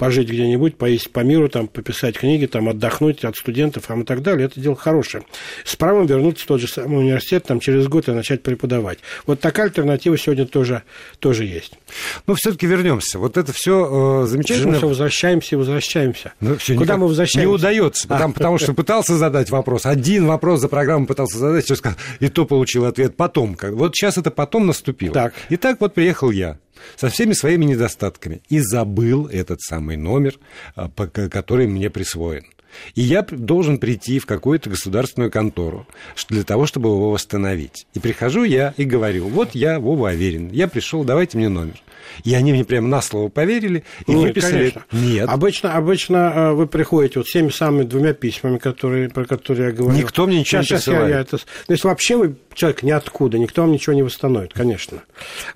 пожить 0.00 0.30
где-нибудь, 0.30 0.76
поесть 0.76 1.10
по 1.10 1.20
миру, 1.20 1.50
там, 1.50 1.68
пописать 1.68 2.16
книги, 2.16 2.46
там, 2.46 2.70
отдохнуть 2.70 3.22
от 3.22 3.36
студентов 3.36 3.86
там, 3.86 4.00
и 4.00 4.04
так 4.06 4.22
далее, 4.22 4.46
это 4.46 4.58
дело 4.58 4.74
хорошее. 4.74 5.24
С 5.62 5.76
правом 5.76 6.06
вернуться 6.06 6.44
в 6.44 6.46
тот 6.46 6.60
же 6.62 6.68
самый 6.68 7.00
университет 7.00 7.44
там, 7.44 7.60
через 7.60 7.86
год 7.86 8.08
и 8.08 8.12
начать 8.12 8.42
преподавать. 8.42 9.00
Вот 9.26 9.40
такая 9.40 9.66
альтернатива 9.66 10.16
сегодня 10.16 10.46
тоже, 10.46 10.84
тоже 11.18 11.44
есть. 11.44 11.74
Но 12.26 12.34
все-таки 12.34 12.66
вернемся. 12.66 13.18
Вот 13.18 13.36
это 13.36 13.52
все 13.52 14.22
э, 14.22 14.26
замечательно. 14.26 14.68
Мы 14.68 14.78
все 14.78 14.88
возвращаемся 14.88 15.54
и 15.54 15.58
возвращаемся. 15.58 16.32
Ну, 16.40 16.56
все 16.56 16.76
Куда 16.76 16.96
мы 16.96 17.06
возвращаемся? 17.06 17.46
Не 17.46 17.54
удается, 17.54 18.08
потому, 18.08 18.32
потому 18.32 18.58
что 18.58 18.72
пытался 18.72 19.18
задать 19.18 19.50
вопрос. 19.50 19.84
Один 19.84 20.24
вопрос 20.24 20.60
за 20.60 20.68
программу 20.68 21.06
пытался 21.06 21.36
задать, 21.36 21.70
и 22.20 22.28
то 22.28 22.46
получил 22.46 22.86
ответ 22.86 23.18
потом. 23.18 23.54
Вот 23.60 23.94
сейчас 23.94 24.16
это 24.16 24.30
потом 24.30 24.66
наступило. 24.66 25.12
Так. 25.12 25.34
И 25.50 25.58
так 25.58 25.78
вот 25.78 25.92
приехал 25.92 26.30
я 26.30 26.56
со 26.96 27.08
всеми 27.08 27.32
своими 27.32 27.64
недостатками 27.64 28.42
и 28.48 28.60
забыл 28.60 29.26
этот 29.26 29.60
самый 29.60 29.96
номер, 29.96 30.38
а, 30.74 30.88
который 30.88 31.66
мне 31.66 31.90
присвоен. 31.90 32.44
И 32.94 33.02
я 33.02 33.22
должен 33.22 33.78
прийти 33.78 34.18
в 34.18 34.26
какую-то 34.26 34.70
государственную 34.70 35.30
контору 35.30 35.86
для 36.28 36.44
того, 36.44 36.66
чтобы 36.66 36.90
его 36.90 37.10
восстановить. 37.10 37.86
И 37.94 37.98
прихожу 37.98 38.44
я 38.44 38.74
и 38.76 38.84
говорю, 38.84 39.28
вот 39.28 39.54
я 39.54 39.80
Вова 39.80 40.10
Аверин, 40.10 40.50
я 40.52 40.68
пришел, 40.68 41.04
давайте 41.04 41.36
мне 41.38 41.48
номер. 41.48 41.82
И 42.24 42.34
они 42.34 42.52
мне 42.52 42.64
прямо 42.64 42.88
на 42.88 43.02
слово 43.02 43.28
поверили 43.28 43.84
и 44.06 44.12
Нет, 44.12 44.28
выписали. 44.28 44.52
Конечно. 44.52 44.82
Нет. 44.92 45.28
Обычно, 45.28 45.74
обычно 45.74 46.32
э, 46.34 46.52
вы 46.52 46.66
приходите 46.66 47.20
вот 47.20 47.28
с 47.28 47.32
теми 47.32 47.50
самыми 47.50 47.84
двумя 47.84 48.12
письмами, 48.12 48.58
которые, 48.58 49.08
про 49.08 49.24
которые 49.24 49.68
я 49.68 49.72
говорю. 49.72 49.96
Никто 49.96 50.26
мне 50.26 50.40
ничего 50.40 50.62
сейчас, 50.62 50.86
не 50.86 50.92
присылает. 50.92 51.08
Я, 51.08 51.14
я 51.16 51.20
это... 51.20 51.38
То 51.38 51.72
есть 51.72 51.84
вообще 51.84 52.16
вы 52.16 52.36
человек 52.54 52.82
ниоткуда, 52.82 53.38
никто 53.38 53.62
вам 53.62 53.72
ничего 53.72 53.94
не 53.94 54.02
восстановит, 54.02 54.52
конечно. 54.52 55.02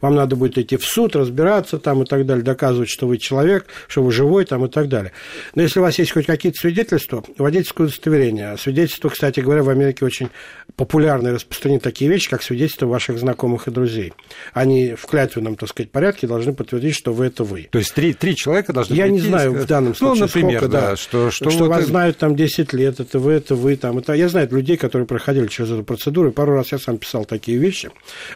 Вам 0.00 0.14
надо 0.14 0.36
будет 0.36 0.58
идти 0.58 0.76
в 0.76 0.84
суд, 0.84 1.16
разбираться 1.16 1.78
там 1.78 2.02
и 2.02 2.06
так 2.06 2.26
далее, 2.26 2.44
доказывать, 2.44 2.88
что 2.88 3.06
вы 3.06 3.18
человек, 3.18 3.66
что 3.88 4.02
вы 4.02 4.12
живой 4.12 4.44
там 4.44 4.64
и 4.64 4.68
так 4.68 4.88
далее. 4.88 5.12
Но 5.54 5.62
если 5.62 5.80
у 5.80 5.82
вас 5.82 5.98
есть 5.98 6.12
хоть 6.12 6.26
какие-то 6.26 6.58
свидетельства, 6.60 7.24
водительское 7.38 7.86
удостоверение. 7.86 8.56
Свидетельство, 8.58 9.08
кстати 9.08 9.40
говоря, 9.40 9.62
в 9.62 9.68
Америке 9.68 10.04
очень 10.04 10.30
популярны 10.76 11.28
и 11.28 11.32
распространены 11.32 11.80
такие 11.80 12.10
вещи, 12.10 12.28
как 12.28 12.42
свидетельство 12.42 12.86
ваших 12.86 13.18
знакомых 13.18 13.68
и 13.68 13.70
друзей. 13.70 14.12
Они 14.52 14.94
в 14.94 15.06
клятвенном, 15.06 15.56
так 15.56 15.68
сказать, 15.68 15.90
порядке 15.90 16.26
должны 16.26 16.43
подтвердить, 16.52 16.94
что 16.94 17.12
вы 17.12 17.26
это 17.26 17.44
вы. 17.44 17.68
То 17.70 17.78
есть 17.78 17.94
три, 17.94 18.12
три 18.12 18.36
человека 18.36 18.72
должны 18.72 18.94
Я 18.94 19.08
не 19.08 19.20
знаю 19.20 19.52
в 19.52 19.66
данном 19.66 19.90
ну, 19.90 19.94
случае, 19.94 20.20
ну, 20.20 20.26
например, 20.26 20.58
сколько, 20.58 20.72
да, 20.72 20.96
что, 20.96 21.30
что, 21.30 21.50
что 21.50 21.60
вот 21.60 21.68
вас 21.68 21.80
это... 21.80 21.88
знают 21.88 22.18
там 22.18 22.36
10 22.36 22.72
лет, 22.72 23.00
это 23.00 23.18
вы, 23.18 23.32
это 23.32 23.54
вы. 23.54 23.76
Там, 23.76 23.98
это... 23.98 24.12
Я 24.12 24.28
знаю 24.28 24.48
людей, 24.50 24.76
которые 24.76 25.06
проходили 25.06 25.46
через 25.46 25.70
эту 25.70 25.84
процедуру, 25.84 26.28
и 26.28 26.32
пару 26.32 26.54
раз 26.54 26.72
я 26.72 26.78
сам 26.78 26.98
писал 26.98 27.24
такие 27.24 27.58
вещи. 27.58 27.90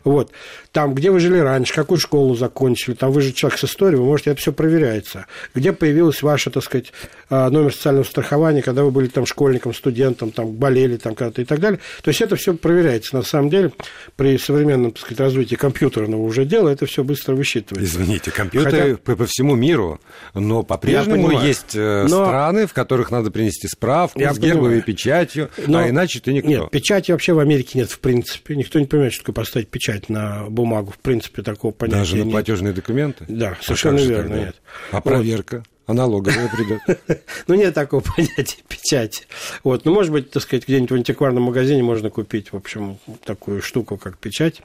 Вот. 0.04 0.32
Там, 0.72 0.94
где 0.94 1.10
вы 1.10 1.20
жили 1.20 1.38
раньше, 1.38 1.74
какую 1.74 1.98
школу 1.98 2.34
закончили, 2.34 2.94
там 2.94 3.12
вы 3.12 3.22
же 3.22 3.32
человек 3.32 3.58
с 3.58 3.64
историей, 3.64 3.98
вы 3.98 4.06
можете, 4.06 4.30
это 4.30 4.40
все 4.40 4.52
проверяется. 4.52 5.26
Где 5.54 5.72
появилась 5.72 6.22
ваша, 6.22 6.50
так 6.50 6.62
сказать, 6.62 6.92
а, 7.30 7.50
номер 7.50 7.72
социального 7.72 8.04
страхования, 8.04 8.62
когда 8.62 8.84
вы 8.84 8.90
были 8.90 9.08
там 9.08 9.26
школьником, 9.26 9.74
студентом, 9.74 10.30
там 10.30 10.52
болели 10.52 10.96
там 10.96 11.14
когда-то 11.14 11.42
и 11.42 11.44
так 11.44 11.60
далее. 11.60 11.80
То 12.02 12.08
есть 12.08 12.20
это 12.20 12.36
все 12.36 12.54
проверяется. 12.54 13.16
На 13.16 13.22
самом 13.22 13.50
деле, 13.50 13.72
при 14.16 14.38
современном, 14.38 14.92
так 14.92 15.00
сказать, 15.02 15.20
развитии 15.20 15.54
компьютерного 15.54 16.22
уже 16.22 16.44
дела, 16.44 16.68
это 16.68 16.86
все 16.86 17.04
быстро 17.04 17.34
высчитывается. 17.34 17.97
Извините, 18.02 18.30
компьютеры 18.30 18.80
Хотя... 18.80 18.96
по, 18.96 19.16
по 19.16 19.26
всему 19.26 19.54
миру, 19.54 20.00
но 20.34 20.62
по-прежнему 20.62 21.30
есть 21.40 21.74
э, 21.74 22.06
но... 22.08 22.26
страны, 22.26 22.66
в 22.66 22.72
которых 22.72 23.10
надо 23.10 23.30
принести 23.30 23.68
справку 23.68 24.20
Я 24.20 24.32
с 24.32 24.38
гербовой 24.38 24.82
печатью, 24.82 25.50
а 25.58 25.62
но... 25.66 25.78
а 25.78 25.88
иначе 25.88 26.20
ты 26.20 26.32
никто. 26.32 26.48
Нет, 26.48 26.70
печати 26.70 27.12
вообще 27.12 27.32
в 27.32 27.38
Америке 27.38 27.78
нет 27.78 27.90
в 27.90 27.98
принципе. 28.00 28.56
Никто 28.56 28.78
не 28.78 28.86
понимает, 28.86 29.12
что 29.12 29.22
такое 29.22 29.34
поставить 29.34 29.68
печать 29.68 30.08
на 30.08 30.44
бумагу. 30.48 30.92
В 30.92 30.98
принципе, 30.98 31.42
такого 31.42 31.72
понятия 31.72 31.98
Даже 31.98 32.16
на 32.16 32.22
нет. 32.22 32.32
платежные 32.32 32.72
документы? 32.72 33.24
Да, 33.28 33.56
а 33.58 33.62
совершенно 33.62 33.98
верно, 33.98 34.34
нет. 34.34 34.56
А 34.90 35.00
проверка? 35.00 35.56
Вот. 35.56 35.64
А 35.88 35.94
налоговая 35.94 36.50
придет. 36.50 36.80
Ну, 37.46 37.54
нет 37.54 37.72
такого 37.72 38.02
понятия 38.02 38.58
печати. 38.68 39.22
Вот. 39.64 39.86
Ну, 39.86 39.94
может 39.94 40.12
быть, 40.12 40.30
так 40.30 40.42
сказать, 40.42 40.68
где-нибудь 40.68 40.90
в 40.90 40.94
антикварном 40.96 41.44
магазине 41.44 41.82
можно 41.82 42.10
купить, 42.10 42.52
в 42.52 42.56
общем, 42.56 42.98
такую 43.24 43.62
штуку, 43.62 43.96
как 43.96 44.18
печать, 44.18 44.60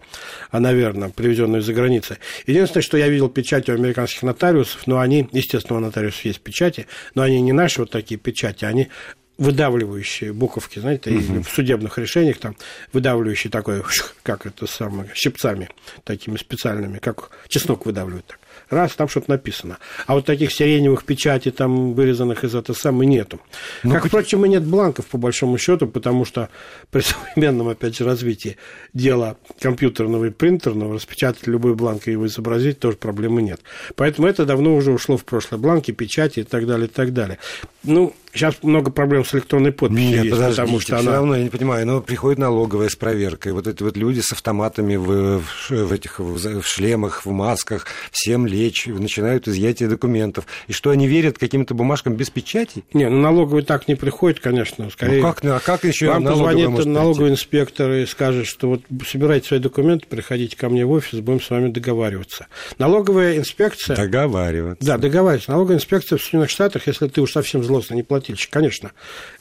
а, 0.52 0.60
наверное, 0.60 1.08
привезенную 1.08 1.62
из-за 1.62 1.74
границы. 1.74 2.18
Единственное, 2.46 2.84
что 2.84 2.98
я 2.98 3.08
видел 3.08 3.30
печать 3.30 3.70
у 3.70 3.74
американских 3.74 4.24
нотариусов, 4.24 4.86
но 4.86 5.00
они, 5.00 5.30
естественно, 5.32 5.78
у 5.78 5.82
нотариусов 5.82 6.26
есть 6.26 6.42
печати, 6.42 6.88
но 7.16 7.22
они 7.22 7.40
не 7.40 7.54
наши 7.54 7.80
вот 7.80 7.90
такие 7.90 8.20
печати, 8.20 8.66
они 8.66 8.90
выдавливающие 9.38 10.34
буковки, 10.34 10.80
знаете, 10.80 11.12
и 11.12 11.20
в 11.20 11.48
судебных 11.48 11.98
решениях 11.98 12.38
там 12.38 12.58
выдавливающие 12.92 13.50
такое, 13.50 13.82
как 14.24 14.46
это 14.46 14.68
самое, 14.68 15.10
щипцами 15.16 15.70
такими 16.04 16.36
специальными, 16.36 16.98
как 16.98 17.30
чеснок 17.48 17.86
выдавливают 17.86 18.28
так 18.28 18.40
раз, 18.74 18.94
там 18.94 19.08
что-то 19.08 19.32
написано. 19.32 19.78
А 20.06 20.16
вот 20.16 20.26
таких 20.26 20.52
сиреневых 20.52 21.04
печатей, 21.04 21.52
там, 21.52 21.94
вырезанных 21.94 22.44
из 22.44 22.56
этого 22.56 22.76
самого, 22.76 23.04
нету. 23.04 23.40
Ну, 23.84 23.94
как, 23.94 24.08
впрочем, 24.08 24.46
и 24.46 24.50
нет 24.50 24.64
бланков, 24.64 25.06
по 25.08 25.18
большому 25.18 25.58
счету, 25.58 25.88
потому 25.88 26.26
что 26.26 26.50
при 26.92 27.02
современном, 27.02 27.70
опять 27.70 27.96
же, 27.96 28.06
развитии 28.06 28.58
дела 28.94 29.38
компьютерного 29.60 30.26
и 30.26 30.30
принтерного 30.30 30.96
распечатать 30.96 31.48
любой 31.48 31.76
бланк 31.76 32.08
и 32.08 32.12
его 32.12 32.28
изобразить 32.28 32.80
тоже 32.80 32.98
проблемы 32.98 33.42
нет. 33.42 33.62
Поэтому 33.96 34.28
это 34.28 34.46
давно 34.46 34.76
уже 34.76 34.92
ушло 34.92 35.18
в 35.18 35.26
прошлое. 35.26 35.60
Бланки, 35.60 35.92
печати 35.92 36.42
и 36.42 36.44
так 36.44 36.68
далее, 36.68 36.88
и 36.88 36.92
так 36.92 37.14
далее. 37.14 37.38
Ну, 37.84 38.14
Сейчас 38.34 38.56
много 38.64 38.90
проблем 38.90 39.24
с 39.24 39.34
электронной 39.36 39.72
подписью 39.72 40.10
Нет, 40.10 40.26
есть, 40.26 40.32
подождите, 40.32 40.62
потому 40.62 40.80
что 40.80 40.98
все 40.98 41.08
она... 41.08 41.18
равно, 41.18 41.36
я 41.36 41.44
не 41.44 41.50
понимаю, 41.50 41.86
но 41.86 42.02
приходит 42.02 42.40
налоговая 42.40 42.90
с 42.90 42.96
проверкой, 42.96 43.52
вот 43.52 43.68
эти 43.68 43.84
вот 43.84 43.96
люди 43.96 44.22
с 44.22 44.32
автоматами 44.32 44.96
в, 44.96 45.44
в 45.70 45.92
этих 45.92 46.20
в 46.20 46.64
шлемах, 46.64 47.28
в 47.28 47.32
масках, 47.32 47.86
всем 48.12 48.48
лечь, 48.48 48.88
начинают 48.88 49.48
изъятие 49.48 49.88
документов. 49.88 50.46
И 50.68 50.74
что, 50.74 50.90
они 50.90 51.08
верят 51.08 51.38
каким-то 51.38 51.76
бумажкам 51.76 52.16
без 52.16 52.32
печати? 52.32 52.84
Не, 52.94 53.08
ну 53.08 53.22
налоговый 53.22 53.62
так 53.62 53.88
не 53.88 53.94
приходит, 53.94 54.40
конечно. 54.40 54.90
Скорее, 54.90 55.22
ну 55.22 55.32
как, 55.32 55.46
а 55.46 55.60
как 55.60 55.84
еще 55.84 56.08
Вам 56.08 56.26
позвонит 56.26 56.86
налоговый 56.86 57.32
инспектор 57.32 57.92
и 57.92 58.08
скажет, 58.08 58.48
что 58.48 58.68
вот 58.68 58.82
собирайте 59.06 59.50
свои 59.50 59.60
документы, 59.60 60.08
приходите 60.08 60.58
ко 60.58 60.70
мне 60.70 60.86
в 60.86 60.92
офис, 60.92 61.20
будем 61.20 61.40
с 61.40 61.52
вами 61.52 61.70
договариваться. 61.70 62.48
Налоговая 62.80 63.38
инспекция... 63.38 63.96
Договариваться. 63.96 64.84
Да, 64.84 64.98
договариваться. 64.98 65.52
Налоговая 65.52 65.78
инспекция 65.78 66.18
в 66.18 66.22
Соединенных 66.24 66.50
Штатах, 66.50 66.88
если 66.88 67.08
ты 67.08 67.22
уж 67.22 67.32
совсем 67.32 67.64
злостный 67.64 67.98
не 67.98 68.04
плательщик, 68.24 68.52
конечно, 68.52 68.92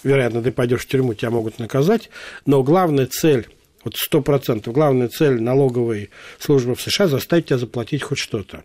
вероятно, 0.03 0.43
ты 0.43 0.51
пойдешь 0.51 0.83
в 0.83 0.87
тюрьму, 0.87 1.15
тебя 1.15 1.31
могут 1.31 1.59
наказать, 1.59 2.11
но 2.47 2.63
главная 2.63 3.07
цель 3.07 3.49
вот 3.85 3.97
сто 3.97 4.23
процентов, 4.23 4.73
главная 4.75 5.09
цель 5.09 5.41
налоговой 5.41 6.11
службы 6.39 6.75
в 6.75 6.81
США– 6.81 7.07
заставить 7.09 7.47
тебя 7.47 7.59
заплатить 7.59 8.03
хоть 8.03 8.19
что-то. 8.19 8.63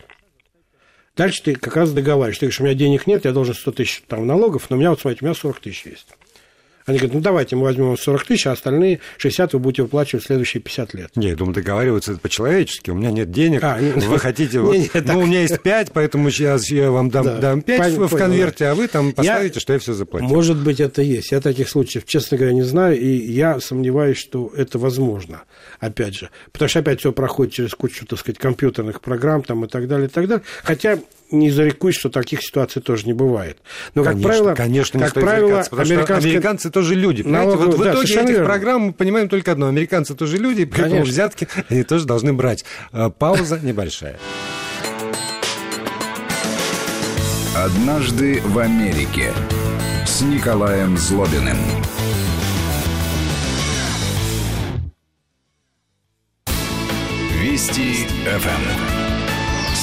Дальше 1.16 1.42
ты 1.42 1.56
как 1.56 1.76
раз 1.76 1.92
договариваешься. 1.92 2.42
Ты 2.42 2.46
говоришь, 2.46 2.62
у 2.62 2.64
меня 2.66 2.76
денег 2.76 3.08
нет, 3.08 3.26
я 3.26 3.32
должен 3.32 3.56
100 3.56 3.72
тысяч 3.72 4.04
там, 4.08 4.28
налогов, 4.28 4.70
но 4.70 4.76
у 4.76 4.80
меня, 4.80 4.92
вот 4.92 5.02
смотрите, 5.02 5.26
у 5.26 5.28
меня 5.28 5.34
40 5.34 5.60
тысяч 5.60 5.86
есть. 5.88 6.08
Они 6.88 7.00
говорят, 7.00 7.16
ну 7.16 7.20
давайте 7.20 7.58
мы 7.58 7.64
возьмем 7.64 7.98
40 7.98 8.24
тысяч, 8.24 8.48
а 8.48 8.54
остальные 8.54 9.02
60 9.18 9.52
вы 9.54 9.60
будете 9.60 9.82
выплачивать 9.82 10.24
в 10.24 10.28
следующие 10.28 10.64
50 10.64 10.94
лет. 10.94 11.12
Не, 11.18 11.28
я 11.28 11.36
думаю, 11.36 11.54
договариваться 11.54 12.14
это 12.14 12.22
по-человечески. 12.22 12.92
У 12.92 12.96
меня 12.96 13.12
нет 13.12 13.30
денег, 13.30 13.62
а, 13.62 13.78
вы 13.78 14.18
хотите... 14.18 14.62
Вот, 14.68 14.76
не, 14.76 14.90
ну, 14.94 15.20
у 15.20 15.26
меня 15.26 15.42
есть 15.42 15.62
5, 15.62 15.92
поэтому 15.94 16.32
сейчас 16.32 16.72
я 16.72 16.90
вам 16.90 17.10
дам, 17.10 17.26
да, 17.26 17.38
дам 17.38 17.62
5 17.62 17.96
понял, 17.96 18.08
в 18.08 18.18
конверте, 18.18 18.66
понял, 18.66 18.72
а 18.72 18.76
вы 18.76 18.88
там 18.88 19.12
поставите, 19.12 19.56
я, 19.56 19.62
что 19.62 19.74
я 19.74 19.80
все 19.80 19.94
заплатил. 19.94 20.28
Может 20.30 20.58
быть, 20.58 20.80
это 20.80 21.02
есть. 21.02 21.32
Я 21.32 21.42
таких 21.42 21.70
случаев, 21.70 22.06
честно 22.06 22.38
говоря, 22.38 22.54
не 22.54 22.64
знаю, 22.64 23.00
и 23.00 23.08
я 23.08 23.60
сомневаюсь, 23.60 24.18
что 24.18 24.52
это 24.56 24.80
возможно, 24.80 25.44
опять 25.80 26.16
же. 26.16 26.30
Потому 26.54 26.70
что 26.70 26.80
опять 26.80 27.00
все 27.02 27.12
проходит 27.12 27.54
через 27.54 27.76
кучу, 27.76 28.06
так 28.06 28.20
сказать, 28.20 28.40
компьютерных 28.40 29.02
программ 29.02 29.44
там, 29.44 29.66
и 29.66 29.68
так 29.68 29.88
далее, 29.88 30.08
и 30.08 30.10
так 30.10 30.28
далее. 30.28 30.44
Хотя 30.64 31.00
не 31.32 31.52
зарекусь, 31.52 31.96
что 31.96 32.10
таких 32.10 32.42
ситуаций 32.42 32.82
тоже 32.82 33.06
не 33.06 33.14
бывает. 33.14 33.60
Но, 33.96 34.04
конечно, 34.04 34.22
как 34.22 34.32
правило, 34.32 34.56
конечно, 34.56 35.00
как 35.00 35.14
правило 35.14 35.62
американские... 35.72 36.32
американцы 36.32 36.70
тоже 36.70 36.96
люди. 36.96 37.22
Налог... 37.22 37.58
Вот 37.58 37.74
в 37.76 37.84
да, 37.84 37.92
итоге 37.92 38.14
этих 38.14 38.30
верно. 38.30 38.46
программ 38.46 38.82
мы 38.82 38.94
понимаем 38.94 39.30
только 39.30 39.52
одно. 39.52 39.68
Американцы 39.68 40.16
тоже 40.16 40.38
люди, 40.38 40.66
поэтому 40.66 41.04
взятки 41.04 41.48
они 41.70 41.84
тоже 41.84 42.06
должны 42.06 42.34
брать. 42.34 42.66
А, 42.92 43.10
пауза 43.10 43.60
небольшая. 43.62 44.18
Однажды 47.56 48.40
в 48.46 48.60
Америке 48.60 49.34
с 50.06 50.22
Николаем 50.22 50.96
Злобиным. 50.98 51.58
Вести 57.42 58.08
ФМ. 58.26 59.07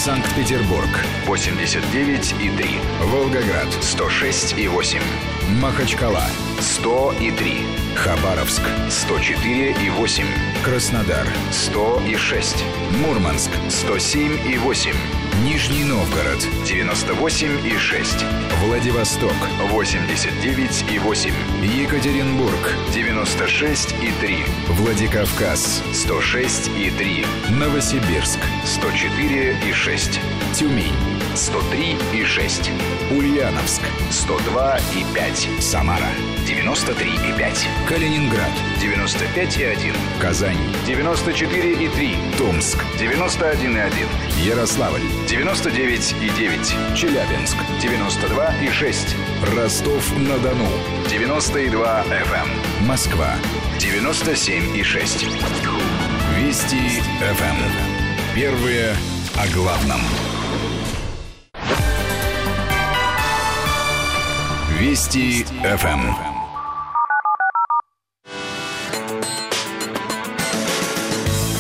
Санкт-Петербург 0.05 0.91
89 1.25 2.35
и 2.39 2.51
3. 2.51 2.69
Волгоград 3.05 3.73
106 3.81 4.59
и 4.59 4.69
8. 4.69 5.01
Махачкала 5.63 6.25
100 6.61 7.15
и 7.23 7.31
3. 7.31 7.67
Хабаровск 7.97 8.61
104 8.91 9.71
и 9.71 9.89
8. 9.89 10.27
Краснодар 10.63 11.27
100 11.51 12.03
и 12.07 12.17
6. 12.17 12.65
Мурманск 13.01 13.51
107 13.71 14.47
и 14.47 14.59
8. 14.59 14.93
Нижний 15.43 15.85
Новгород 15.85 16.47
98 16.65 17.67
и 17.67 17.77
6. 17.77 18.25
Владивосток 18.61 19.35
89 19.71 20.85
и 20.93 20.99
8. 20.99 21.33
Екатеринбург 21.63 22.73
96 22.93 23.95
и 24.01 24.13
3. 24.21 24.37
Владикавказ 24.69 25.83
106 25.93 26.71
и 26.79 26.91
3. 26.91 27.27
Новосибирск 27.51 28.39
104 28.65 29.59
и 29.69 29.73
6. 29.73 30.21
Тюмень 30.55 30.95
103 31.35 31.97
и 32.15 32.25
6. 32.25 32.71
Ульяновск 33.11 33.83
102 34.11 34.79
и 34.95 35.15
5. 35.15 35.49
Самара 35.61 36.11
93 36.47 37.11
и 37.11 37.37
5. 37.37 37.69
Калининград 37.89 38.53
95 38.81 39.59
и 39.59 39.65
1. 39.65 39.95
Казань 40.21 40.59
94 40.87 41.73
и 41.73 41.89
3. 41.89 42.17
Томск 42.39 42.79
91 42.99 43.77
и 43.77 43.81
1. 43.81 44.09
Ярославль 44.45 45.03
99 45.29 46.17
и 46.21 46.29
9. 46.29 46.97
Челябинск 46.97 47.57
92 47.81 48.61
и 48.63 48.71
6. 48.71 49.17
Ростов-на-Дону 49.57 50.69
92 51.09 52.05
FM. 52.05 52.87
Москва 52.87 53.35
97 53.79 54.77
и 54.77 54.83
6. 54.83 55.27
Вести 56.37 57.01
FM. 57.21 57.57
Первые 58.35 58.95
о 59.37 59.55
главном. 59.55 60.01
Вести 64.79 65.45
ФМ. 65.63 66.35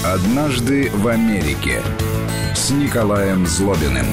Однажды 0.05 0.91
в 0.91 1.09
Америке 1.09 1.83
с 2.65 2.71
Николаем 2.71 3.47
Злобиным. 3.47 4.07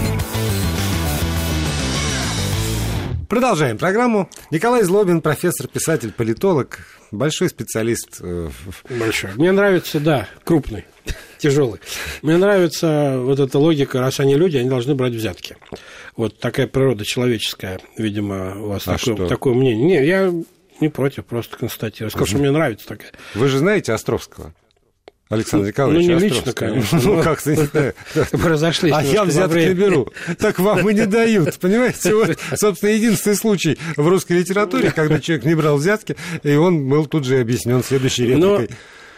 Продолжаем 3.29 3.77
программу. 3.77 4.29
Николай 4.49 4.83
Злобин, 4.83 5.21
профессор, 5.21 5.69
писатель, 5.69 6.11
политолог, 6.11 6.79
большой 7.11 7.47
специалист. 7.47 8.17
Э, 8.19 8.49
большой. 8.89 9.31
Мне 9.35 9.53
нравится, 9.53 10.01
да, 10.01 10.27
крупный, 10.43 10.83
тяжелый. 11.37 11.79
Мне 12.23 12.35
нравится 12.35 13.15
вот 13.19 13.39
эта 13.39 13.57
логика, 13.57 14.01
раз 14.01 14.19
они 14.19 14.35
люди, 14.35 14.57
они 14.57 14.67
должны 14.67 14.95
брать 14.95 15.13
взятки. 15.13 15.55
Вот 16.17 16.37
такая 16.37 16.67
природа 16.67 17.05
человеческая, 17.05 17.79
видимо, 17.95 18.61
у 18.61 18.67
вас 18.67 18.85
а 18.85 18.97
такое, 18.97 19.29
такое 19.29 19.53
мнение. 19.53 19.85
Не, 19.85 20.05
я 20.05 20.33
не 20.81 20.89
против, 20.89 21.23
просто 21.23 21.55
констатирую. 21.55 22.11
Скажу, 22.11 22.25
что 22.25 22.37
мне 22.39 22.51
нравится 22.51 22.85
такая. 22.85 23.13
Вы 23.33 23.47
же 23.47 23.59
знаете 23.59 23.93
Островского? 23.93 24.53
Александр 25.31 25.67
Николаевич 25.67 26.07
Ну, 26.07 26.13
не 26.13 26.19
лично, 26.19 26.53
конечно. 26.53 26.99
Ну, 27.01 27.23
как-то, 27.23 27.55
не 27.55 27.65
знаю. 27.65 27.93
Разошлись 28.33 28.93
А 28.93 29.01
я 29.01 29.23
взятки 29.23 29.69
не 29.69 29.73
беру. 29.73 30.09
Так 30.37 30.59
вам 30.59 30.87
и 30.89 30.93
не 30.93 31.05
дают, 31.05 31.57
понимаете? 31.57 32.13
Вот, 32.13 32.37
собственно, 32.55 32.91
единственный 32.91 33.35
случай 33.35 33.79
в 33.95 34.05
русской 34.07 34.33
литературе, 34.33 34.91
когда 34.91 35.19
человек 35.19 35.45
не 35.45 35.55
брал 35.55 35.77
взятки, 35.77 36.17
и 36.43 36.53
он 36.55 36.89
был 36.89 37.05
тут 37.05 37.23
же 37.23 37.39
объяснен 37.39 37.81
следующей 37.81 38.25
репликой. 38.25 38.69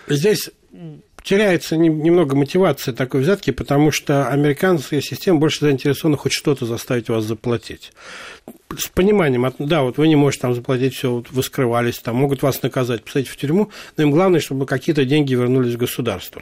Но 0.07 0.15
здесь 0.15 0.51
теряется 1.23 1.77
немного 1.77 2.35
мотивация 2.35 2.93
такой 2.93 3.21
взятки, 3.21 3.49
потому 3.49 3.89
что 3.91 4.27
американская 4.27 5.01
система 5.01 5.39
больше 5.39 5.61
заинтересована 5.61 6.17
хоть 6.17 6.33
что-то 6.33 6.67
заставить 6.67 7.09
вас 7.09 7.23
заплатить 7.23 7.91
с 8.77 8.87
пониманием, 8.87 9.51
да, 9.59 9.83
вот 9.83 9.97
вы 9.97 10.07
не 10.07 10.15
можете 10.15 10.41
там 10.41 10.55
заплатить 10.55 10.95
все, 10.95 11.11
вот 11.11 11.31
вы 11.31 11.43
скрывались, 11.43 11.99
там 11.99 12.15
могут 12.15 12.41
вас 12.41 12.61
наказать, 12.61 13.03
посадить 13.03 13.29
в 13.29 13.37
тюрьму, 13.37 13.69
но 13.97 14.03
им 14.03 14.11
главное, 14.11 14.39
чтобы 14.39 14.65
какие-то 14.65 15.05
деньги 15.05 15.33
вернулись 15.33 15.75
в 15.75 15.77
государство. 15.77 16.41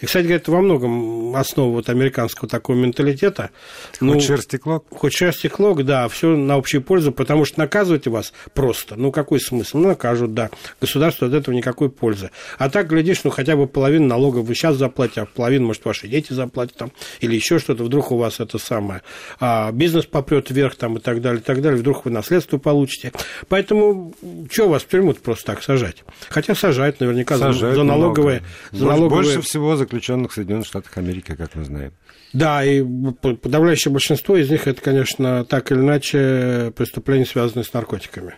И, 0.00 0.06
кстати 0.06 0.24
говоря, 0.24 0.36
это 0.36 0.50
во 0.50 0.60
многом 0.60 1.34
основа 1.36 1.72
вот 1.72 1.88
американского 1.88 2.48
такого 2.48 2.76
менталитета. 2.76 3.50
Хоть 3.92 4.00
ну, 4.00 4.20
шерсти 4.20 4.56
клок? 4.56 4.86
Хоть 4.90 5.14
шерсти 5.14 5.48
клок, 5.48 5.84
да, 5.84 6.08
все 6.08 6.36
на 6.36 6.54
общую 6.54 6.82
пользу, 6.82 7.12
потому 7.12 7.44
что 7.44 7.58
наказывать 7.58 8.06
вас 8.06 8.32
просто, 8.54 8.96
ну 8.96 9.12
какой 9.12 9.40
смысл? 9.40 9.78
Ну, 9.78 9.88
накажут, 9.88 10.34
да, 10.34 10.50
государству 10.80 11.26
от 11.26 11.34
этого 11.34 11.54
никакой 11.54 11.90
пользы. 11.90 12.30
А 12.58 12.70
так, 12.70 12.88
глядишь, 12.88 13.24
ну 13.24 13.30
хотя 13.30 13.56
бы 13.56 13.66
половину 13.66 14.06
налогов 14.06 14.46
вы 14.46 14.54
сейчас 14.54 14.76
заплатите, 14.76 15.22
а 15.22 15.26
половину, 15.26 15.66
может, 15.66 15.84
ваши 15.84 16.08
дети 16.08 16.32
заплатят 16.32 16.76
там, 16.76 16.92
или 17.20 17.34
еще 17.34 17.58
что-то, 17.58 17.84
вдруг 17.84 18.12
у 18.12 18.16
вас 18.16 18.40
это 18.40 18.58
самое, 18.58 19.02
а 19.40 19.70
бизнес 19.72 20.06
попрет 20.06 20.50
вверх 20.50 20.76
там 20.76 20.96
и 20.98 21.00
так 21.00 21.20
далее, 21.20 21.40
и 21.40 21.44
так 21.44 21.60
далее 21.60 21.65
далее, 21.66 21.80
вдруг 21.80 22.04
вы 22.04 22.10
наследство 22.10 22.58
получите. 22.58 23.12
Поэтому 23.48 24.14
что 24.50 24.68
вас 24.68 24.82
в 24.82 24.88
тюрьму 24.88 25.14
просто 25.14 25.46
так 25.46 25.62
сажать? 25.62 26.04
Хотя 26.28 26.54
сажают 26.54 27.00
наверняка 27.00 27.36
сажают 27.36 27.76
за, 27.76 27.82
налоговые... 27.82 28.42
За 28.72 28.86
налоговые... 28.86 29.24
Больше 29.24 29.40
всего 29.42 29.76
заключенных 29.76 30.32
в 30.32 30.34
Соединенных 30.34 30.66
Штатах 30.66 30.96
Америки, 30.98 31.34
как 31.36 31.54
мы 31.54 31.64
знаем. 31.64 31.92
Да, 32.32 32.64
и 32.64 32.82
подавляющее 32.82 33.92
большинство 33.92 34.36
из 34.36 34.50
них 34.50 34.66
это, 34.66 34.80
конечно, 34.80 35.44
так 35.44 35.72
или 35.72 35.78
иначе 35.78 36.72
преступления, 36.76 37.24
связанные 37.24 37.64
с 37.64 37.72
наркотиками. 37.72 38.34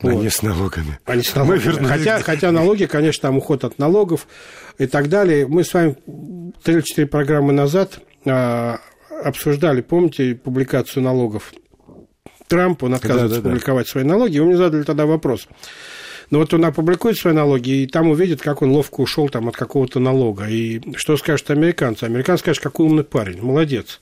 Вот. 0.00 0.12
А 0.12 0.14
не 0.14 0.30
с 0.30 0.42
налогами. 0.42 0.98
Не 1.08 1.22
с 1.22 1.34
налогами. 1.34 1.86
Хотя, 1.86 2.20
хотя 2.20 2.52
налоги, 2.52 2.86
конечно, 2.86 3.22
там 3.22 3.38
уход 3.38 3.64
от 3.64 3.78
налогов 3.78 4.28
и 4.78 4.86
так 4.86 5.08
далее. 5.08 5.46
Мы 5.46 5.64
с 5.64 5.74
вами 5.74 5.96
3-4 6.64 7.06
программы 7.06 7.52
назад 7.52 8.00
а, 8.24 8.78
обсуждали, 9.24 9.80
помните, 9.80 10.34
публикацию 10.34 11.02
налогов 11.02 11.52
Трамп, 12.48 12.82
он 12.82 12.94
отказывается 12.94 13.36
да, 13.36 13.42
да, 13.42 13.48
публиковать 13.48 13.86
да. 13.86 13.92
свои 13.92 14.04
налоги. 14.04 14.38
Вы 14.38 14.46
мне 14.46 14.56
задали 14.56 14.82
тогда 14.82 15.06
вопрос. 15.06 15.46
Но 16.30 16.40
вот 16.40 16.52
он 16.52 16.64
опубликует 16.64 17.16
свои 17.16 17.32
налоги, 17.32 17.82
и 17.82 17.86
там 17.86 18.08
увидит, 18.10 18.42
как 18.42 18.60
он 18.60 18.70
ловко 18.70 19.00
ушел 19.00 19.28
там, 19.28 19.48
от 19.48 19.56
какого-то 19.56 19.98
налога. 19.98 20.46
И 20.48 20.80
что 20.96 21.16
скажут 21.16 21.50
американцы? 21.50 22.04
Американцы 22.04 22.42
скажут, 22.42 22.62
какой 22.62 22.86
умный 22.86 23.04
парень, 23.04 23.40
молодец. 23.40 24.00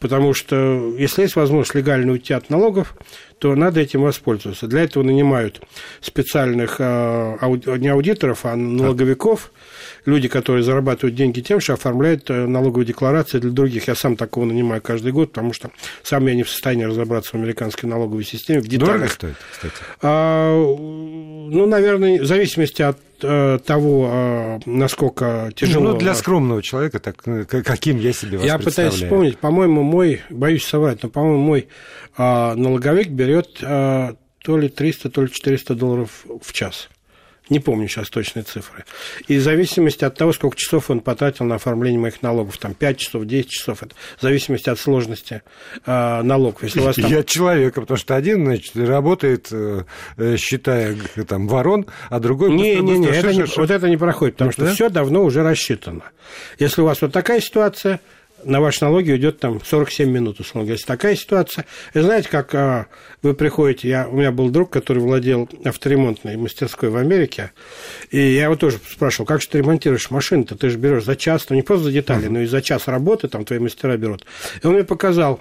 Потому 0.00 0.34
что 0.34 0.94
если 0.98 1.22
есть 1.22 1.36
возможность 1.36 1.74
легально 1.74 2.12
уйти 2.12 2.34
от 2.34 2.50
налогов, 2.50 2.96
то 3.38 3.54
надо 3.54 3.80
этим 3.80 4.02
воспользоваться. 4.02 4.66
Для 4.66 4.82
этого 4.82 5.02
нанимают 5.02 5.60
специальных 6.00 6.76
э, 6.78 7.36
не 7.78 7.88
аудиторов, 7.88 8.44
а 8.44 8.56
налоговиков, 8.56 9.52
люди, 10.04 10.28
которые 10.28 10.62
зарабатывают 10.62 11.14
деньги 11.14 11.40
тем, 11.40 11.60
что 11.60 11.74
оформляют 11.74 12.28
э, 12.30 12.46
налоговые 12.46 12.86
декларации 12.86 13.38
для 13.38 13.50
других. 13.50 13.88
Я 13.88 13.94
сам 13.94 14.16
такого 14.16 14.44
нанимаю 14.44 14.82
каждый 14.82 15.12
год, 15.12 15.32
потому 15.32 15.52
что 15.52 15.70
сам 16.02 16.26
я 16.26 16.34
не 16.34 16.42
в 16.42 16.50
состоянии 16.50 16.84
разобраться 16.84 17.32
в 17.32 17.34
американской 17.34 17.88
налоговой 17.88 18.24
системе. 18.24 18.60
В 18.60 18.68
деталях. 18.68 18.92
Дорого 18.92 19.08
стоит, 19.08 19.36
кстати? 19.52 19.74
А, 20.02 20.52
ну, 20.52 21.66
наверное, 21.66 22.20
в 22.20 22.26
зависимости 22.26 22.82
от 22.82 22.98
того, 23.20 24.08
а, 24.10 24.60
насколько 24.66 25.50
тяжело. 25.54 25.92
Ну, 25.92 25.98
для 25.98 26.14
скромного 26.14 26.62
человека, 26.62 27.00
так, 27.00 27.26
э, 27.26 27.44
каким 27.44 27.98
я 27.98 28.12
себе 28.12 28.38
вас 28.38 28.46
Я 28.46 28.58
пытаюсь 28.58 28.94
вспомнить, 28.94 29.38
по-моему, 29.38 29.82
мой, 29.82 30.22
боюсь 30.30 30.64
соврать, 30.64 31.02
но, 31.02 31.08
по-моему, 31.08 31.42
мой 31.42 31.68
а, 32.16 32.54
налоговик 32.54 33.08
берет 33.08 33.58
то 33.58 34.16
ли 34.56 34.68
300, 34.68 35.10
то 35.10 35.22
ли 35.22 35.30
400 35.30 35.74
долларов 35.74 36.24
в 36.40 36.52
час. 36.52 36.88
Не 37.48 37.60
помню 37.60 37.88
сейчас 37.88 38.10
точные 38.10 38.42
цифры. 38.42 38.84
И 39.26 39.36
в 39.38 39.42
зависимости 39.42 40.04
от 40.04 40.16
того, 40.16 40.32
сколько 40.32 40.56
часов 40.56 40.90
он 40.90 41.00
потратил 41.00 41.44
на 41.44 41.56
оформление 41.56 42.00
моих 42.00 42.22
налогов, 42.22 42.58
там 42.58 42.74
5 42.74 42.96
часов, 42.98 43.24
10 43.24 43.50
часов, 43.50 43.82
это 43.82 43.94
в 44.18 44.22
зависимости 44.22 44.68
от 44.68 44.78
сложности 44.78 45.42
э, 45.86 46.22
налогов. 46.22 46.62
Если 46.62 46.80
у 46.80 46.84
вас 46.84 46.96
там... 46.96 47.10
Я 47.10 47.22
человека, 47.24 47.80
потому 47.80 47.98
что 47.98 48.16
один, 48.16 48.44
значит, 48.44 48.76
работает, 48.76 49.48
э, 49.50 49.84
считая 50.36 50.96
там 51.26 51.48
ворон, 51.48 51.86
а 52.10 52.20
другой... 52.20 52.50
Не, 52.50 52.76
не, 52.76 52.98
не, 52.98 53.08
это 53.08 53.32
не, 53.32 53.44
вот 53.44 53.70
это 53.70 53.88
не 53.88 53.96
проходит, 53.96 54.34
потому 54.34 54.52
что 54.52 54.66
все 54.72 54.88
давно 54.88 55.24
уже 55.24 55.42
рассчитано. 55.42 56.02
Если 56.58 56.82
у 56.82 56.84
вас 56.84 57.00
вот 57.00 57.12
такая 57.12 57.40
ситуация, 57.40 58.00
на 58.44 58.60
ваши 58.60 58.84
налоги 58.84 59.12
уйдет 59.12 59.40
там 59.40 59.60
47 59.62 60.10
минут, 60.10 60.40
условно 60.40 60.62
говоря. 60.62 60.74
Если 60.74 60.86
такая 60.86 61.16
ситуация, 61.16 61.64
вы 61.94 62.02
знаете, 62.02 62.28
как 62.28 62.54
а, 62.54 62.86
вы 63.22 63.34
приходите, 63.34 63.88
я, 63.88 64.08
у 64.08 64.16
меня 64.16 64.32
был 64.32 64.50
друг, 64.50 64.70
который 64.70 64.98
владел 64.98 65.48
авторемонтной 65.64 66.36
мастерской 66.36 66.88
в 66.88 66.96
Америке, 66.96 67.52
и 68.10 68.18
я 68.18 68.44
его 68.44 68.56
тоже 68.56 68.78
спрашивал, 68.90 69.26
как 69.26 69.42
же 69.42 69.48
ты 69.48 69.58
ремонтируешь 69.58 70.10
машину-то, 70.10 70.56
ты 70.56 70.70
же 70.70 70.78
берешь 70.78 71.04
за 71.04 71.16
час, 71.16 71.46
ну 71.48 71.56
не 71.56 71.62
просто 71.62 71.84
за 71.84 71.92
детали, 71.92 72.28
но 72.28 72.40
и 72.40 72.46
за 72.46 72.62
час 72.62 72.86
работы 72.86 73.28
там 73.28 73.44
твои 73.44 73.58
мастера 73.58 73.96
берут. 73.96 74.24
И 74.62 74.66
он 74.66 74.74
мне 74.74 74.84
показал, 74.84 75.40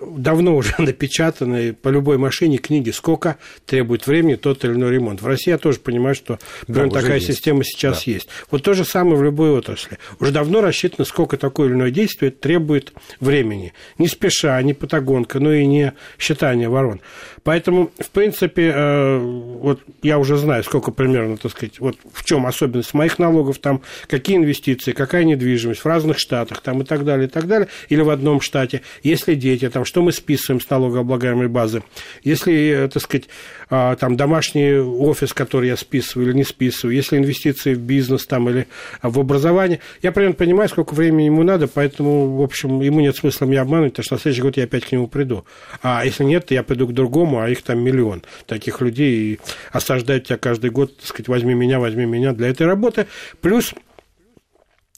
давно 0.00 0.56
уже 0.56 0.74
напечатаны 0.78 1.72
по 1.72 1.88
любой 1.88 2.18
машине 2.18 2.58
книги, 2.58 2.90
сколько 2.90 3.36
требует 3.64 4.06
времени 4.06 4.34
тот 4.34 4.64
или 4.64 4.72
иной 4.72 4.92
ремонт. 4.92 5.22
В 5.22 5.26
России 5.26 5.50
я 5.50 5.58
тоже 5.58 5.78
понимаю, 5.78 6.14
что 6.14 6.38
да, 6.68 6.88
такая 6.88 7.16
есть. 7.16 7.26
система 7.26 7.64
сейчас 7.64 8.04
да. 8.04 8.12
есть. 8.12 8.28
Вот 8.50 8.62
то 8.62 8.74
же 8.74 8.84
самое 8.84 9.16
в 9.16 9.22
любой 9.22 9.50
отрасли. 9.50 9.98
Уже 10.20 10.32
давно 10.32 10.60
рассчитано, 10.60 11.04
сколько 11.04 11.36
такое 11.36 11.68
или 11.68 11.74
иное 11.74 11.90
действие 11.90 12.30
требует 12.30 12.92
времени. 13.20 13.72
Не 13.98 14.08
спеша, 14.08 14.60
не 14.62 14.74
патагонка, 14.74 15.40
но 15.40 15.52
и 15.52 15.66
не 15.66 15.92
считание 16.18 16.68
ворон. 16.68 17.00
Поэтому, 17.46 17.92
в 18.00 18.10
принципе, 18.10 18.72
э, 18.74 19.18
вот 19.18 19.80
я 20.02 20.18
уже 20.18 20.36
знаю, 20.36 20.64
сколько 20.64 20.90
примерно, 20.90 21.36
так 21.36 21.52
сказать, 21.52 21.78
вот 21.78 21.96
в 22.12 22.24
чем 22.24 22.44
особенность 22.44 22.92
моих 22.92 23.20
налогов, 23.20 23.60
там, 23.60 23.82
какие 24.08 24.36
инвестиции, 24.36 24.90
какая 24.90 25.22
недвижимость 25.22 25.82
в 25.82 25.86
разных 25.86 26.18
штатах, 26.18 26.60
там, 26.60 26.82
и 26.82 26.84
так 26.84 27.04
далее, 27.04 27.28
и 27.28 27.30
так 27.30 27.46
далее, 27.46 27.68
или 27.88 28.00
в 28.00 28.10
одном 28.10 28.40
штате, 28.40 28.82
если 29.04 29.36
дети, 29.36 29.70
там, 29.70 29.84
что 29.84 30.02
мы 30.02 30.10
списываем 30.10 30.60
с 30.60 30.68
налогооблагаемой 30.68 31.46
базы, 31.46 31.84
если, 32.24 32.86
э, 32.86 32.88
так 32.88 33.00
сказать, 33.00 33.28
а, 33.70 33.94
там, 33.94 34.16
домашний 34.16 34.72
офис, 34.78 35.32
который 35.32 35.68
я 35.68 35.76
списываю 35.76 36.28
или 36.28 36.36
не 36.38 36.44
списываю, 36.44 36.96
если 36.96 37.16
инвестиции 37.16 37.74
в 37.74 37.80
бизнес, 37.80 38.26
там, 38.26 38.48
или 38.48 38.66
в 39.02 39.20
образование, 39.20 39.78
я 40.02 40.10
примерно 40.10 40.34
понимаю, 40.34 40.68
сколько 40.68 40.94
времени 40.94 41.26
ему 41.26 41.44
надо, 41.44 41.68
поэтому, 41.68 42.38
в 42.38 42.42
общем, 42.42 42.80
ему 42.80 42.98
нет 42.98 43.14
смысла 43.14 43.44
меня 43.44 43.62
обманывать, 43.62 43.92
потому 43.92 44.04
что 44.04 44.14
на 44.16 44.20
следующий 44.20 44.42
год 44.42 44.56
я 44.56 44.64
опять 44.64 44.84
к 44.84 44.90
нему 44.90 45.06
приду. 45.06 45.44
А 45.80 46.04
если 46.04 46.24
нет, 46.24 46.46
то 46.46 46.54
я 46.54 46.64
приду 46.64 46.88
к 46.88 46.92
другому, 46.92 47.35
а 47.38 47.48
их 47.48 47.62
там 47.62 47.80
миллион 47.80 48.22
таких 48.46 48.80
людей, 48.80 49.16
и 49.16 49.40
осаждают 49.72 50.24
тебя 50.24 50.38
каждый 50.38 50.70
год, 50.70 50.96
так 50.96 51.06
сказать, 51.06 51.28
возьми 51.28 51.54
меня, 51.54 51.78
возьми 51.78 52.06
меня 52.06 52.32
для 52.32 52.48
этой 52.48 52.66
работы. 52.66 53.06
Плюс 53.40 53.74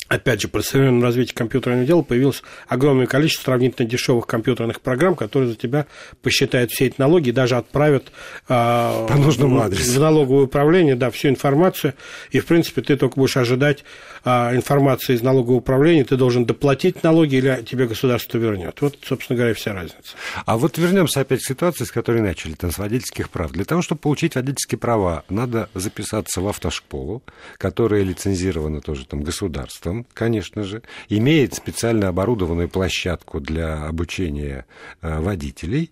опять 0.08 0.40
же, 0.40 0.48
при 0.48 0.62
современном 0.62 1.02
развитии 1.02 1.34
компьютерного 1.34 1.84
дела 1.84 2.02
появилось 2.02 2.42
огромное 2.66 3.06
количество 3.06 3.44
сравнительно 3.44 3.88
дешевых 3.88 4.26
компьютерных 4.26 4.80
программ, 4.80 5.14
которые 5.14 5.50
за 5.50 5.56
тебя 5.56 5.86
посчитают 6.22 6.70
все 6.70 6.86
эти 6.86 6.94
налоги 6.98 7.28
и 7.28 7.32
даже 7.32 7.56
отправят 7.56 8.10
а, 8.48 9.06
по 9.06 9.16
нужному 9.16 9.60
адресу. 9.60 9.98
в 9.98 10.00
налоговое 10.00 10.44
управление 10.44 10.96
да, 10.96 11.10
всю 11.10 11.28
информацию. 11.28 11.94
И, 12.30 12.40
в 12.40 12.46
принципе, 12.46 12.82
ты 12.82 12.96
только 12.96 13.16
будешь 13.16 13.36
ожидать 13.36 13.84
а, 14.24 14.54
информации 14.54 15.14
из 15.14 15.22
налогового 15.22 15.58
управления, 15.58 16.04
ты 16.04 16.16
должен 16.16 16.46
доплатить 16.46 17.02
налоги 17.02 17.36
или 17.36 17.64
тебе 17.68 17.86
государство 17.86 18.38
вернет. 18.38 18.80
Вот, 18.80 18.98
собственно 19.04 19.36
говоря, 19.36 19.54
вся 19.54 19.74
разница. 19.74 20.16
А 20.46 20.56
вот 20.56 20.78
вернемся 20.78 21.20
опять 21.20 21.42
к 21.42 21.46
ситуации, 21.46 21.84
с 21.84 21.92
которой 21.92 22.22
начали, 22.22 22.54
там, 22.54 22.70
с 22.70 22.78
водительских 22.78 23.30
прав. 23.30 23.52
Для 23.52 23.64
того, 23.64 23.82
чтобы 23.82 24.00
получить 24.00 24.34
водительские 24.34 24.78
права, 24.78 25.24
надо 25.28 25.68
записаться 25.74 26.40
в 26.40 26.48
автошколу, 26.48 27.22
которая 27.58 28.02
лицензирована 28.02 28.80
тоже 28.80 29.06
там 29.06 29.22
государством 29.22 29.97
конечно 30.14 30.62
же, 30.62 30.82
имеет 31.08 31.54
специально 31.54 32.08
оборудованную 32.08 32.68
площадку 32.68 33.40
для 33.40 33.86
обучения 33.86 34.66
э, 35.02 35.20
водителей. 35.20 35.90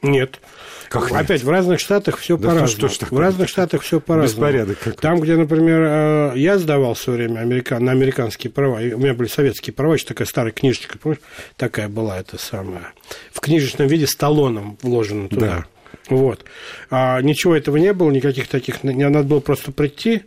Нет. 0.00 0.40
Как 0.88 1.10
Опять, 1.10 1.30
нет? 1.30 1.42
в 1.42 1.50
разных 1.50 1.80
штатах 1.80 2.18
все 2.18 2.36
да 2.36 2.50
по-разному. 2.50 2.92
В 3.10 3.18
разных 3.18 3.48
штатах 3.48 3.82
все 3.82 4.00
по-разному. 4.00 4.46
Беспорядок 4.46 4.78
какой 4.78 4.92
Там, 5.00 5.20
где, 5.20 5.36
например, 5.36 5.82
э, 5.82 6.32
я 6.36 6.58
сдавал 6.58 6.94
в 6.94 6.98
свое 6.98 7.18
время 7.18 7.40
американ... 7.40 7.84
на 7.84 7.92
американские 7.92 8.52
права, 8.52 8.76
у 8.76 8.98
меня 8.98 9.14
были 9.14 9.28
советские 9.28 9.74
права, 9.74 9.94
еще 9.94 10.06
такая 10.06 10.26
старая 10.26 10.52
книжечка, 10.52 10.98
помнишь? 10.98 11.20
Такая 11.56 11.88
была 11.88 12.18
эта 12.18 12.38
самая. 12.38 12.92
В 13.32 13.40
книжечном 13.40 13.88
виде 13.88 14.06
с 14.06 14.14
талоном 14.14 14.78
вложена 14.82 15.28
туда. 15.28 15.46
Да. 15.46 15.66
Вот. 16.08 16.44
А 16.90 17.20
ничего 17.20 17.56
этого 17.56 17.76
не 17.76 17.92
было, 17.92 18.10
никаких 18.10 18.48
таких... 18.48 18.84
Надо 18.84 19.24
было 19.24 19.40
просто 19.40 19.72
прийти, 19.72 20.22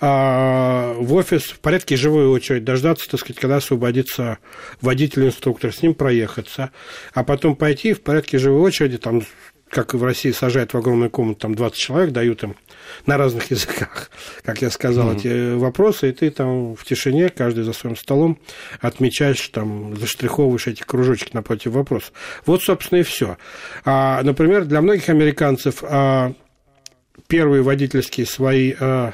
в 0.00 1.14
офис 1.14 1.42
в 1.42 1.60
порядке 1.60 1.96
живой 1.96 2.26
очередь, 2.26 2.64
дождаться, 2.64 3.08
так 3.10 3.20
сказать, 3.20 3.38
когда 3.38 3.56
освободится 3.56 4.38
водитель-инструктор, 4.80 5.74
с 5.74 5.82
ним 5.82 5.94
проехаться, 5.94 6.70
а 7.12 7.22
потом 7.22 7.54
пойти 7.54 7.92
в 7.92 8.00
порядке 8.00 8.38
живой 8.38 8.60
очереди, 8.60 8.96
там, 8.98 9.22
как 9.70 9.94
в 9.94 10.02
России, 10.02 10.32
сажают 10.32 10.74
в 10.74 10.76
огромную 10.76 11.10
комнату, 11.10 11.40
там 11.40 11.54
20 11.54 11.78
человек, 11.78 12.12
дают 12.12 12.42
им 12.42 12.56
на 13.06 13.16
разных 13.16 13.50
языках, 13.50 14.10
как 14.42 14.62
я 14.62 14.70
сказал, 14.70 15.12
mm-hmm. 15.12 15.18
эти 15.18 15.54
вопросы, 15.54 16.10
и 16.10 16.12
ты 16.12 16.30
там 16.30 16.74
в 16.74 16.84
тишине, 16.84 17.28
каждый 17.28 17.64
за 17.64 17.72
своим 17.72 17.96
столом, 17.96 18.38
отмечаешь, 18.80 19.48
там, 19.48 19.96
заштриховываешь 19.96 20.66
эти 20.66 20.82
кружочки 20.82 21.30
напротив 21.34 21.72
вопросов. 21.72 22.12
Вот, 22.46 22.62
собственно, 22.62 23.00
и 23.00 23.02
все. 23.02 23.38
А, 23.84 24.20
например, 24.22 24.64
для 24.64 24.80
многих 24.80 25.08
американцев 25.08 25.82
а, 25.82 26.32
первые 27.28 27.62
водительские 27.62 28.26
свои 28.26 28.74
а, 28.78 29.12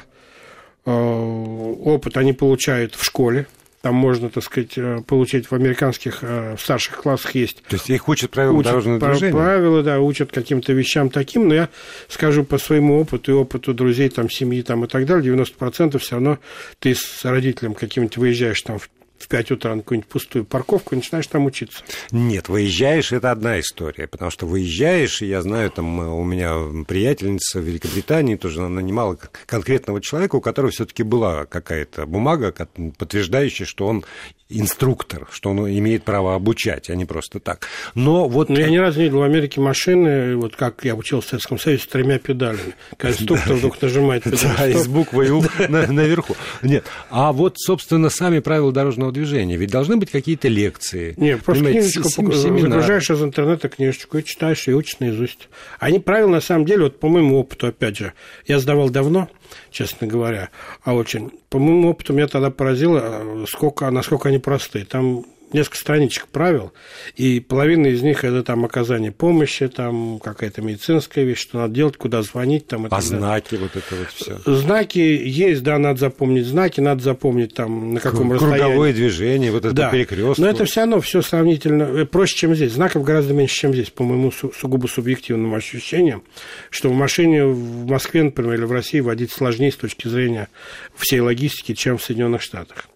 опыт 0.91 2.17
они 2.17 2.33
получают 2.33 2.95
в 2.95 3.03
школе, 3.03 3.47
там 3.81 3.95
можно, 3.95 4.29
так 4.29 4.43
сказать, 4.43 4.77
э, 4.77 5.01
получить 5.05 5.49
в 5.49 5.53
американских 5.53 6.19
э, 6.21 6.55
в 6.57 6.61
старших 6.61 6.97
классах 6.97 7.35
есть. 7.35 7.63
То 7.63 7.75
есть 7.75 7.89
их 7.89 8.09
учат 8.09 8.31
правилам 8.31 8.57
учат 8.57 8.71
дорожного 8.71 8.99
движения? 8.99 9.31
Правила, 9.31 9.83
да, 9.83 9.99
учат 9.99 10.31
каким-то 10.31 10.73
вещам 10.73 11.09
таким, 11.09 11.47
но 11.47 11.53
я 11.53 11.69
скажу 12.07 12.43
по 12.43 12.57
своему 12.57 12.99
опыту 12.99 13.31
и 13.31 13.35
опыту 13.35 13.73
друзей, 13.73 14.09
там, 14.09 14.29
семьи 14.29 14.61
там, 14.61 14.83
и 14.83 14.87
так 14.87 15.05
далее, 15.05 15.33
90% 15.33 15.97
все 15.99 16.15
равно 16.15 16.39
ты 16.79 16.95
с 16.95 17.23
родителем 17.23 17.75
каким-нибудь 17.75 18.17
выезжаешь 18.17 18.61
там 18.61 18.79
в 18.79 18.89
в 19.19 19.27
5 19.27 19.51
утра 19.51 19.75
на 19.75 19.81
какую-нибудь 19.81 20.09
пустую 20.09 20.45
парковку 20.45 20.93
и 20.93 20.97
начинаешь 20.97 21.27
там 21.27 21.45
учиться. 21.45 21.83
Нет, 22.11 22.49
выезжаешь, 22.49 23.11
это 23.11 23.31
одна 23.31 23.59
история, 23.59 24.07
потому 24.07 24.31
что 24.31 24.45
выезжаешь, 24.45 25.21
и 25.21 25.27
я 25.27 25.41
знаю, 25.41 25.69
там 25.71 25.99
у 25.99 26.23
меня 26.23 26.55
приятельница 26.87 27.59
в 27.59 27.63
Великобритании 27.63 28.35
тоже 28.35 28.61
нанимала 28.61 29.17
конкретного 29.45 30.01
человека, 30.01 30.35
у 30.35 30.41
которого 30.41 30.71
все-таки 30.71 31.03
была 31.03 31.45
какая-то 31.45 32.05
бумага, 32.05 32.53
подтверждающая, 32.97 33.65
что 33.65 33.87
он 33.87 34.05
инструктор, 34.49 35.27
что 35.31 35.49
он 35.49 35.67
имеет 35.67 36.03
право 36.03 36.35
обучать, 36.35 36.89
а 36.89 36.95
не 36.95 37.05
просто 37.05 37.39
так. 37.39 37.67
Но 37.95 38.29
вот... 38.29 38.49
Но 38.49 38.59
я 38.59 38.69
ни 38.69 38.77
разу 38.77 38.99
не 38.99 39.05
видел 39.05 39.19
в 39.19 39.23
Америке 39.23 39.59
машины, 39.59 40.37
вот 40.37 40.55
как 40.55 40.85
я 40.85 40.95
учился 40.95 41.27
в 41.27 41.29
Советском 41.31 41.59
Союзе, 41.59 41.83
с 41.83 41.87
тремя 41.87 42.17
педалями. 42.17 42.75
Когда 42.95 43.17
инструктор 43.17 43.55
вдруг 43.55 43.81
нажимает 43.81 44.23
педаль. 44.23 44.39
Да, 44.57 44.67
и 44.67 44.73
с 44.73 44.87
буквой 44.87 45.29
«У» 45.31 45.43
наверху. 45.67 46.35
Нет. 46.61 46.85
А 47.09 47.33
вот, 47.33 47.55
собственно, 47.57 48.09
сами 48.09 48.39
правила 48.39 48.71
дорожного 48.71 49.06
молодежного 49.07 49.11
движения. 49.11 49.57
Ведь 49.57 49.71
должны 49.71 49.97
быть 49.97 50.11
какие-то 50.11 50.47
лекции. 50.47 51.13
Нет, 51.17 51.43
просто 51.43 51.71
книжечку 51.71 52.31
загружаешь 52.31 53.09
из 53.09 53.21
интернета 53.21 53.69
книжечку 53.69 54.17
и 54.17 54.23
читаешь, 54.23 54.67
и 54.67 54.73
учишь 54.73 54.99
наизусть. 54.99 55.49
Они 55.79 55.99
правила, 55.99 56.29
на 56.29 56.41
самом 56.41 56.65
деле, 56.65 56.83
вот 56.83 56.99
по 56.99 57.09
моему 57.09 57.39
опыту, 57.39 57.67
опять 57.67 57.97
же, 57.97 58.13
я 58.45 58.59
сдавал 58.59 58.89
давно, 58.89 59.29
честно 59.71 60.07
говоря, 60.07 60.49
а 60.83 60.93
очень. 60.93 61.31
По 61.49 61.59
моему 61.59 61.89
опыту 61.89 62.13
меня 62.13 62.27
тогда 62.27 62.49
поразило, 62.49 62.99
э, 63.03 63.45
сколько, 63.47 63.89
насколько 63.89 64.29
они 64.29 64.39
простые. 64.39 64.85
Там 64.85 65.25
несколько 65.53 65.77
страничек 65.77 66.27
правил, 66.27 66.73
и 67.15 67.39
половина 67.39 67.87
из 67.87 68.01
них 68.01 68.23
это 68.23 68.43
там 68.43 68.65
оказание 68.65 69.11
помощи, 69.11 69.67
там 69.67 70.19
какая-то 70.19 70.61
медицинская 70.61 71.23
вещь, 71.23 71.39
что 71.39 71.59
надо 71.59 71.73
делать, 71.73 71.97
куда 71.97 72.21
звонить. 72.21 72.67
Там, 72.67 72.87
а 72.89 73.01
знаки, 73.01 73.55
вот 73.55 73.75
это 73.75 73.95
вот 73.95 74.07
все. 74.13 74.39
Знаки 74.45 74.99
есть, 74.99 75.63
да, 75.63 75.77
надо 75.77 75.99
запомнить 75.99 76.45
знаки, 76.45 76.81
надо 76.81 77.03
запомнить 77.03 77.53
там 77.53 77.93
на 77.93 77.99
каком 77.99 78.29
Круговое 78.29 78.35
расстоянии. 78.35 78.63
Круговое 78.63 78.93
движение, 78.93 79.51
вот 79.51 79.65
это 79.65 79.73
да. 79.73 79.89
перекресток. 79.89 80.37
Но 80.39 80.47
это 80.47 80.65
все 80.65 80.81
равно 80.81 81.01
все 81.01 81.21
сравнительно 81.21 81.83
э, 81.83 82.05
проще, 82.05 82.35
чем 82.35 82.55
здесь. 82.55 82.73
Знаков 82.73 83.03
гораздо 83.03 83.33
меньше, 83.33 83.55
чем 83.55 83.73
здесь, 83.73 83.89
по 83.89 84.03
моему 84.03 84.31
сугубо 84.31 84.87
субъективным 84.87 85.53
ощущениям, 85.53 86.23
что 86.69 86.89
в 86.89 86.93
машине 86.93 87.45
в 87.45 87.85
Москве, 87.87 88.23
например, 88.23 88.55
или 88.55 88.65
в 88.65 88.71
России 88.71 88.99
водить 88.99 89.31
сложнее 89.31 89.71
с 89.71 89.75
точки 89.75 90.07
зрения 90.07 90.49
всей 90.95 91.19
логистики, 91.19 91.73
чем 91.73 91.97
в 91.97 92.03
Соединенных 92.03 92.41
Штатах. 92.41 92.87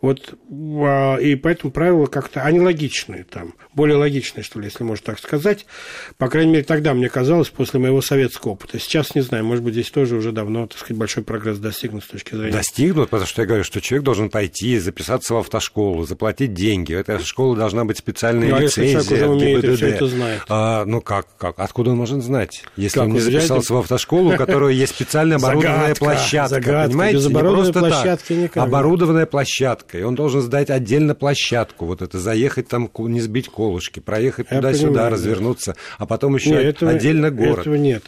Вот, 0.00 0.34
а, 0.50 1.16
и 1.16 1.34
поэтому 1.34 1.72
правила 1.72 2.06
как-то, 2.06 2.42
они 2.42 2.60
логичные 2.60 3.24
там, 3.24 3.54
более 3.74 3.96
логичные, 3.96 4.44
что 4.44 4.60
ли, 4.60 4.66
если 4.66 4.84
можно 4.84 5.04
так 5.04 5.18
сказать. 5.18 5.66
По 6.18 6.28
крайней 6.28 6.52
мере, 6.52 6.64
тогда 6.64 6.94
мне 6.94 7.08
казалось, 7.08 7.48
после 7.48 7.80
моего 7.80 8.00
советского 8.00 8.52
опыта. 8.52 8.78
Сейчас 8.78 9.14
не 9.16 9.22
знаю, 9.22 9.44
может 9.44 9.64
быть, 9.64 9.74
здесь 9.74 9.90
тоже 9.90 10.16
уже 10.16 10.30
давно, 10.30 10.68
так 10.68 10.78
сказать, 10.78 10.96
большой 10.96 11.24
прогресс 11.24 11.58
достигнут 11.58 12.04
с 12.04 12.06
точки 12.06 12.36
зрения... 12.36 12.52
Достигнут, 12.52 13.10
потому 13.10 13.26
что 13.26 13.42
я 13.42 13.46
говорю, 13.46 13.64
что 13.64 13.80
человек 13.80 14.04
должен 14.04 14.30
пойти, 14.30 14.78
записаться 14.78 15.34
в 15.34 15.38
автошколу, 15.38 16.04
заплатить 16.04 16.54
деньги. 16.54 16.94
Эта 16.94 17.18
школа 17.18 17.56
должна 17.56 17.84
быть 17.84 17.98
специальная 17.98 18.50
ну, 18.50 18.60
лицензия. 18.60 18.98
А 18.98 19.00
если 19.00 19.16
человек 19.16 19.28
уже 19.28 19.36
умеет 19.36 19.64
и 19.64 19.76
все 19.76 19.88
это 19.88 20.06
знает? 20.06 20.42
А, 20.48 20.84
ну 20.84 21.00
как, 21.00 21.26
как? 21.36 21.58
Откуда 21.58 21.90
он 21.90 21.96
может 21.96 22.22
знать? 22.22 22.62
Если 22.76 22.98
как, 22.98 23.08
он 23.08 23.14
не 23.14 23.20
записался 23.20 23.74
в 23.74 23.78
автошколу, 23.78 24.34
у 24.34 24.36
которой 24.36 24.76
есть 24.76 24.94
специально 24.94 25.36
оборудованная 25.48 25.94
площадка. 25.96 26.86
Понимаете? 26.86 27.28
Не 27.28 27.34
просто 27.34 27.90
так. 27.90 28.56
Оборудованная 28.56 29.26
площадка. 29.26 29.87
И 29.94 30.02
он 30.02 30.14
должен 30.14 30.40
сдать 30.40 30.70
отдельно 30.70 31.14
площадку. 31.14 31.86
Вот 31.86 32.02
это 32.02 32.18
заехать 32.18 32.68
там, 32.68 32.90
не 32.98 33.20
сбить 33.20 33.48
колышки, 33.48 34.00
проехать 34.00 34.48
туда-сюда, 34.48 35.10
развернуться, 35.10 35.76
а 35.98 36.06
потом 36.06 36.36
еще 36.36 36.50
нет, 36.50 36.64
этого, 36.64 36.92
отдельно 36.92 37.30
город. 37.30 37.60
Этого 37.60 37.74
нет. 37.76 38.04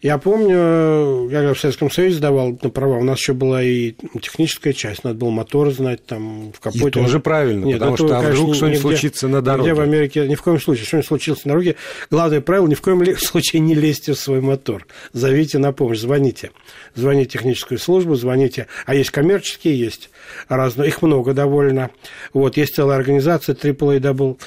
Я 0.00 0.18
помню, 0.18 1.28
я 1.30 1.54
в 1.54 1.58
Советском 1.58 1.90
Союзе 1.90 2.16
сдавал 2.16 2.58
на 2.60 2.70
права, 2.70 2.96
у 2.96 3.04
нас 3.04 3.18
еще 3.18 3.32
была 3.32 3.62
и 3.62 3.94
техническая 4.20 4.72
часть, 4.72 5.04
надо 5.04 5.18
было 5.18 5.30
мотор 5.30 5.70
знать 5.70 6.04
там 6.04 6.52
в 6.52 6.60
капоте. 6.60 6.88
И 6.88 6.90
тоже 6.90 7.20
правильно, 7.20 7.64
нет, 7.64 7.78
потому 7.78 7.96
что 7.96 8.18
а 8.18 8.22
вдруг 8.22 8.54
что-нибудь 8.54 8.80
случится 8.80 9.28
на 9.28 9.42
дороге. 9.42 9.70
Где 9.70 9.74
в 9.74 9.80
Америке 9.80 10.28
ни 10.28 10.34
в 10.34 10.42
коем 10.42 10.60
случае, 10.60 10.86
что-нибудь 10.86 11.08
случилось 11.08 11.44
на 11.44 11.50
дороге, 11.50 11.76
главное 12.10 12.40
правило, 12.40 12.66
ни 12.66 12.74
в 12.74 12.80
коем 12.80 13.16
случае 13.16 13.60
не 13.60 13.74
лезьте 13.74 14.12
в 14.12 14.18
свой 14.18 14.40
мотор. 14.40 14.86
Зовите 15.12 15.58
на 15.58 15.72
помощь, 15.72 15.98
звоните. 15.98 16.50
Звоните 16.94 17.30
техническую 17.30 17.78
службу, 17.78 18.14
звоните. 18.14 18.66
А 18.86 18.94
есть 18.94 19.10
коммерческие, 19.10 19.78
есть 19.78 20.10
разные, 20.48 20.88
их 20.88 21.02
много 21.02 21.21
довольно. 21.30 21.90
Вот, 22.32 22.56
есть 22.56 22.74
целая 22.74 22.98
организация 22.98 23.54
AAA 23.54 24.00
Double 24.00 24.38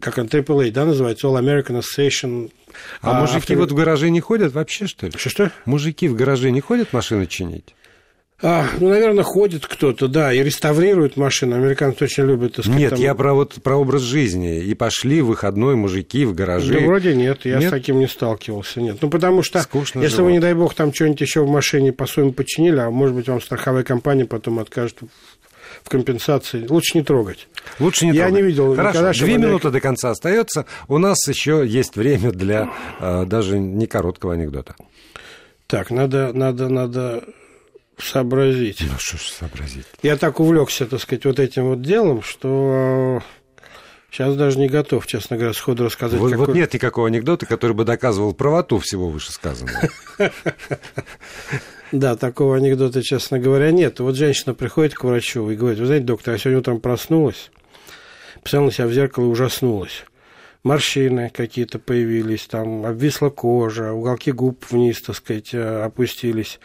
как 0.00 0.18
он, 0.18 0.26
AAA, 0.26 0.70
да, 0.70 0.84
называется, 0.84 1.26
All 1.26 1.40
American 1.40 1.82
Association. 1.82 2.52
А, 3.00 3.18
а 3.18 3.20
мужики 3.20 3.38
автор... 3.38 3.56
вот 3.56 3.72
в 3.72 3.74
гараже 3.74 4.10
не 4.10 4.20
ходят 4.20 4.52
вообще, 4.52 4.86
что 4.86 5.06
ли? 5.06 5.12
Что-что? 5.16 5.50
Мужики 5.64 6.06
в 6.06 6.14
гараже 6.14 6.50
не 6.50 6.60
ходят 6.60 6.92
машины 6.92 7.26
чинить? 7.26 7.74
А, 8.40 8.68
ну, 8.78 8.90
наверное, 8.90 9.24
ходит 9.24 9.66
кто-то, 9.66 10.06
да, 10.06 10.32
и 10.32 10.40
реставрирует 10.44 11.16
машины. 11.16 11.54
Американцы 11.54 12.04
очень 12.04 12.24
любят, 12.24 12.54
так 12.54 12.64
сказать, 12.64 12.80
Нет, 12.80 12.90
там... 12.90 13.00
я 13.00 13.16
про, 13.16 13.34
вот, 13.34 13.54
про 13.64 13.76
образ 13.76 14.02
жизни. 14.02 14.62
И 14.62 14.74
пошли 14.74 15.20
в 15.20 15.26
выходной 15.26 15.74
мужики 15.74 16.24
в 16.24 16.36
гаражи. 16.36 16.74
Да 16.74 16.86
вроде 16.86 17.16
нет, 17.16 17.40
я 17.44 17.58
нет? 17.58 17.68
с 17.68 17.70
таким 17.72 17.98
не 17.98 18.06
сталкивался, 18.06 18.80
нет. 18.80 18.98
Ну, 19.00 19.10
потому 19.10 19.42
что, 19.42 19.60
Скучно 19.60 20.02
если 20.02 20.18
живот. 20.18 20.26
вы, 20.26 20.32
не 20.34 20.38
дай 20.38 20.54
бог, 20.54 20.74
там 20.74 20.94
что-нибудь 20.94 21.20
еще 21.20 21.42
в 21.42 21.48
машине 21.48 21.92
по-своему 21.92 22.32
починили, 22.32 22.78
а 22.78 22.90
может 22.90 23.16
быть, 23.16 23.26
вам 23.26 23.40
страховая 23.40 23.82
компания 23.82 24.24
потом 24.24 24.60
откажет 24.60 24.98
в 25.82 25.88
компенсации. 25.88 26.66
Лучше 26.68 26.98
не 26.98 27.04
трогать. 27.04 27.48
Лучше 27.78 28.06
не 28.06 28.12
Я 28.12 28.26
трогать. 28.26 28.42
не 28.42 28.48
видел 28.48 28.74
Хорошо, 28.74 28.98
никогда, 29.00 29.12
две 29.12 29.38
минуты 29.38 29.70
до 29.70 29.80
конца 29.80 30.10
остается. 30.10 30.66
У 30.88 30.98
нас 30.98 31.26
еще 31.28 31.64
есть 31.66 31.96
время 31.96 32.32
для 32.32 32.70
э, 33.00 33.24
даже 33.26 33.58
не 33.58 33.86
короткого 33.86 34.34
анекдота. 34.34 34.76
Так, 35.66 35.90
надо, 35.90 36.32
надо, 36.32 36.68
надо 36.68 37.24
сообразить. 37.98 38.80
Ну, 38.80 38.98
что 38.98 39.16
ж 39.16 39.20
сообразить? 39.20 39.86
Я 40.02 40.16
так 40.16 40.40
увлекся, 40.40 40.86
так 40.86 41.00
сказать, 41.00 41.24
вот 41.24 41.38
этим 41.38 41.68
вот 41.68 41.82
делом, 41.82 42.22
что 42.22 43.22
сейчас 44.10 44.36
даже 44.36 44.58
не 44.58 44.68
готов, 44.68 45.06
честно 45.06 45.36
говоря, 45.36 45.52
сходу 45.52 45.84
рассказать. 45.84 46.18
Вот, 46.18 46.30
какой... 46.30 46.46
вот 46.46 46.54
нет 46.54 46.72
никакого 46.72 47.08
анекдота, 47.08 47.46
который 47.46 47.72
бы 47.72 47.84
доказывал 47.84 48.32
правоту 48.34 48.78
всего 48.78 49.08
вышесказанного. 49.08 49.90
Да, 51.92 52.16
такого 52.16 52.56
анекдота, 52.56 53.02
честно 53.02 53.38
говоря, 53.38 53.70
нет. 53.70 54.00
Вот 54.00 54.16
женщина 54.16 54.54
приходит 54.54 54.94
к 54.94 55.04
врачу 55.04 55.48
и 55.50 55.56
говорит, 55.56 55.78
вы 55.78 55.86
знаете, 55.86 56.04
доктор, 56.04 56.34
я 56.34 56.38
сегодня 56.38 56.60
утром 56.60 56.80
проснулась, 56.80 57.50
посмотрела 58.42 58.72
себя 58.72 58.86
в 58.86 58.92
зеркало 58.92 59.24
и 59.24 59.28
ужаснулась 59.28 60.04
морщины 60.62 61.30
какие-то 61.30 61.78
появились, 61.78 62.46
там 62.46 62.84
обвисла 62.84 63.30
кожа, 63.30 63.92
уголки 63.92 64.32
губ 64.32 64.64
вниз, 64.70 65.00
так 65.00 65.16
сказать, 65.16 65.54
э, 65.54 65.82
опустились, 65.82 66.60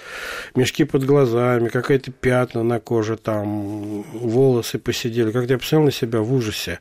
мешки 0.56 0.84
под 0.84 1.06
глазами, 1.06 1.70
какая-то 1.70 2.12
пятна 2.12 2.64
на 2.64 2.80
коже, 2.80 3.18
там 3.18 4.04
волосы 4.14 4.80
посидели. 4.80 5.32
Когда 5.32 5.54
я 5.54 5.60
посмотрел 5.60 5.86
на 5.86 5.92
себя 5.92 6.20
в 6.22 6.34
ужасе, 6.34 6.80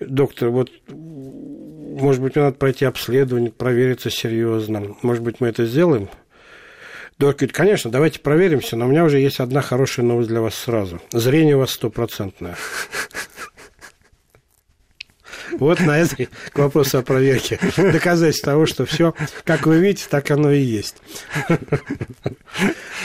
доктор, 0.00 0.48
вот, 0.50 0.70
может 0.88 2.22
быть, 2.22 2.34
мне 2.34 2.44
надо 2.44 2.56
пройти 2.56 2.84
обследование, 2.84 3.50
провериться 3.50 4.10
серьезно, 4.10 4.96
может 5.02 5.22
быть, 5.22 5.40
мы 5.40 5.48
это 5.48 5.66
сделаем? 5.66 6.08
Говорит, 7.18 7.52
конечно, 7.52 7.90
давайте 7.90 8.20
проверимся, 8.20 8.76
но 8.76 8.86
у 8.86 8.88
меня 8.88 9.02
уже 9.02 9.18
есть 9.18 9.40
одна 9.40 9.60
хорошая 9.60 10.06
новость 10.06 10.28
для 10.28 10.40
вас 10.40 10.54
сразу. 10.54 11.00
Зрение 11.10 11.56
у 11.56 11.58
вас 11.58 11.72
стопроцентное. 11.72 12.54
Вот 15.58 15.80
на 15.80 15.98
это 15.98 16.28
к 16.52 16.58
вопросу 16.58 16.98
о 16.98 17.02
проверке. 17.02 17.58
Доказательство 17.76 18.52
того, 18.52 18.66
что 18.66 18.86
все, 18.86 19.14
как 19.44 19.66
вы 19.66 19.78
видите, 19.78 20.06
так 20.08 20.30
оно 20.30 20.52
и 20.52 20.60
есть. 20.60 20.96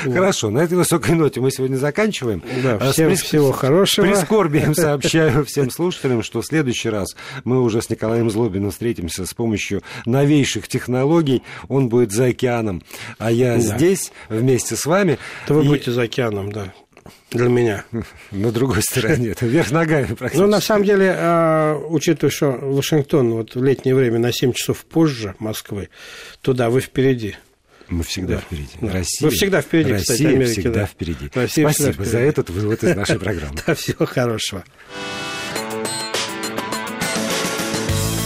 Хорошо, 0.03 0.49
на 0.49 0.59
этой 0.59 0.77
высокой 0.77 1.15
ноте 1.15 1.39
мы 1.41 1.51
сегодня 1.51 1.77
заканчиваем. 1.77 2.43
Да, 2.63 2.77
а 2.79 2.91
всем 2.91 3.09
Прис... 3.09 3.21
всего 3.21 3.51
хорошего. 3.51 4.05
Прискорбием 4.05 4.75
сообщаю 4.75 5.45
всем 5.45 5.69
слушателям, 5.69 6.23
что 6.23 6.41
в 6.41 6.45
следующий 6.45 6.89
раз 6.89 7.15
мы 7.43 7.61
уже 7.61 7.81
с 7.81 7.89
Николаем 7.89 8.29
Злобиным 8.29 8.71
встретимся 8.71 9.25
с 9.25 9.33
помощью 9.33 9.83
новейших 10.05 10.67
технологий. 10.67 11.43
Он 11.67 11.89
будет 11.89 12.11
за 12.11 12.25
океаном, 12.25 12.83
а 13.17 13.31
я 13.31 13.55
да. 13.55 13.59
здесь 13.59 14.11
вместе 14.29 14.75
с 14.75 14.85
вами. 14.85 15.17
То 15.47 15.55
вы 15.55 15.65
и... 15.65 15.67
будете 15.67 15.91
за 15.91 16.03
океаном, 16.03 16.51
да 16.51 16.73
для 17.33 17.49
меня. 17.49 17.85
На 18.31 18.51
другой 18.51 18.81
стороне, 18.81 19.35
вверх 19.39 19.71
ногами 19.71 20.05
практически. 20.13 20.41
Ну, 20.41 20.47
на 20.47 20.61
самом 20.61 20.85
деле, 20.85 21.13
а, 21.15 21.77
учитывая, 21.77 22.31
что 22.31 22.51
Вашингтон 22.51 23.31
вот 23.33 23.55
в 23.55 23.63
летнее 23.63 23.95
время 23.95 24.19
на 24.19 24.31
7 24.31 24.53
часов 24.53 24.85
позже 24.85 25.35
Москвы, 25.39 25.89
туда 26.41 26.69
вы 26.69 26.81
впереди. 26.81 27.35
Мы 27.89 28.03
всегда 28.03 28.35
да. 28.35 28.41
впереди. 28.41 28.69
Да. 28.81 28.91
Россия, 28.91 29.27
Мы 29.27 29.35
всегда 29.35 29.61
впереди, 29.61 29.91
Россия 29.91 30.15
кстати, 30.15 30.35
Америки. 30.35 30.51
всегда 30.51 30.79
да. 30.79 30.85
впереди. 30.85 31.31
Россия 31.33 31.67
Спасибо 31.67 31.71
всегда 31.71 31.91
впереди. 31.91 32.11
за 32.11 32.19
этот 32.19 32.49
вывод 32.49 32.83
из 32.83 32.95
нашей 32.95 33.19
программы. 33.19 33.57
Да, 33.67 33.75
всего 33.75 34.05
хорошего. 34.05 34.63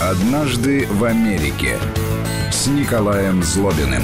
Однажды 0.01 0.85
в 0.87 1.03
Америке 1.03 1.77
с 2.51 2.67
Николаем 2.67 3.43
Злобиным. 3.43 4.03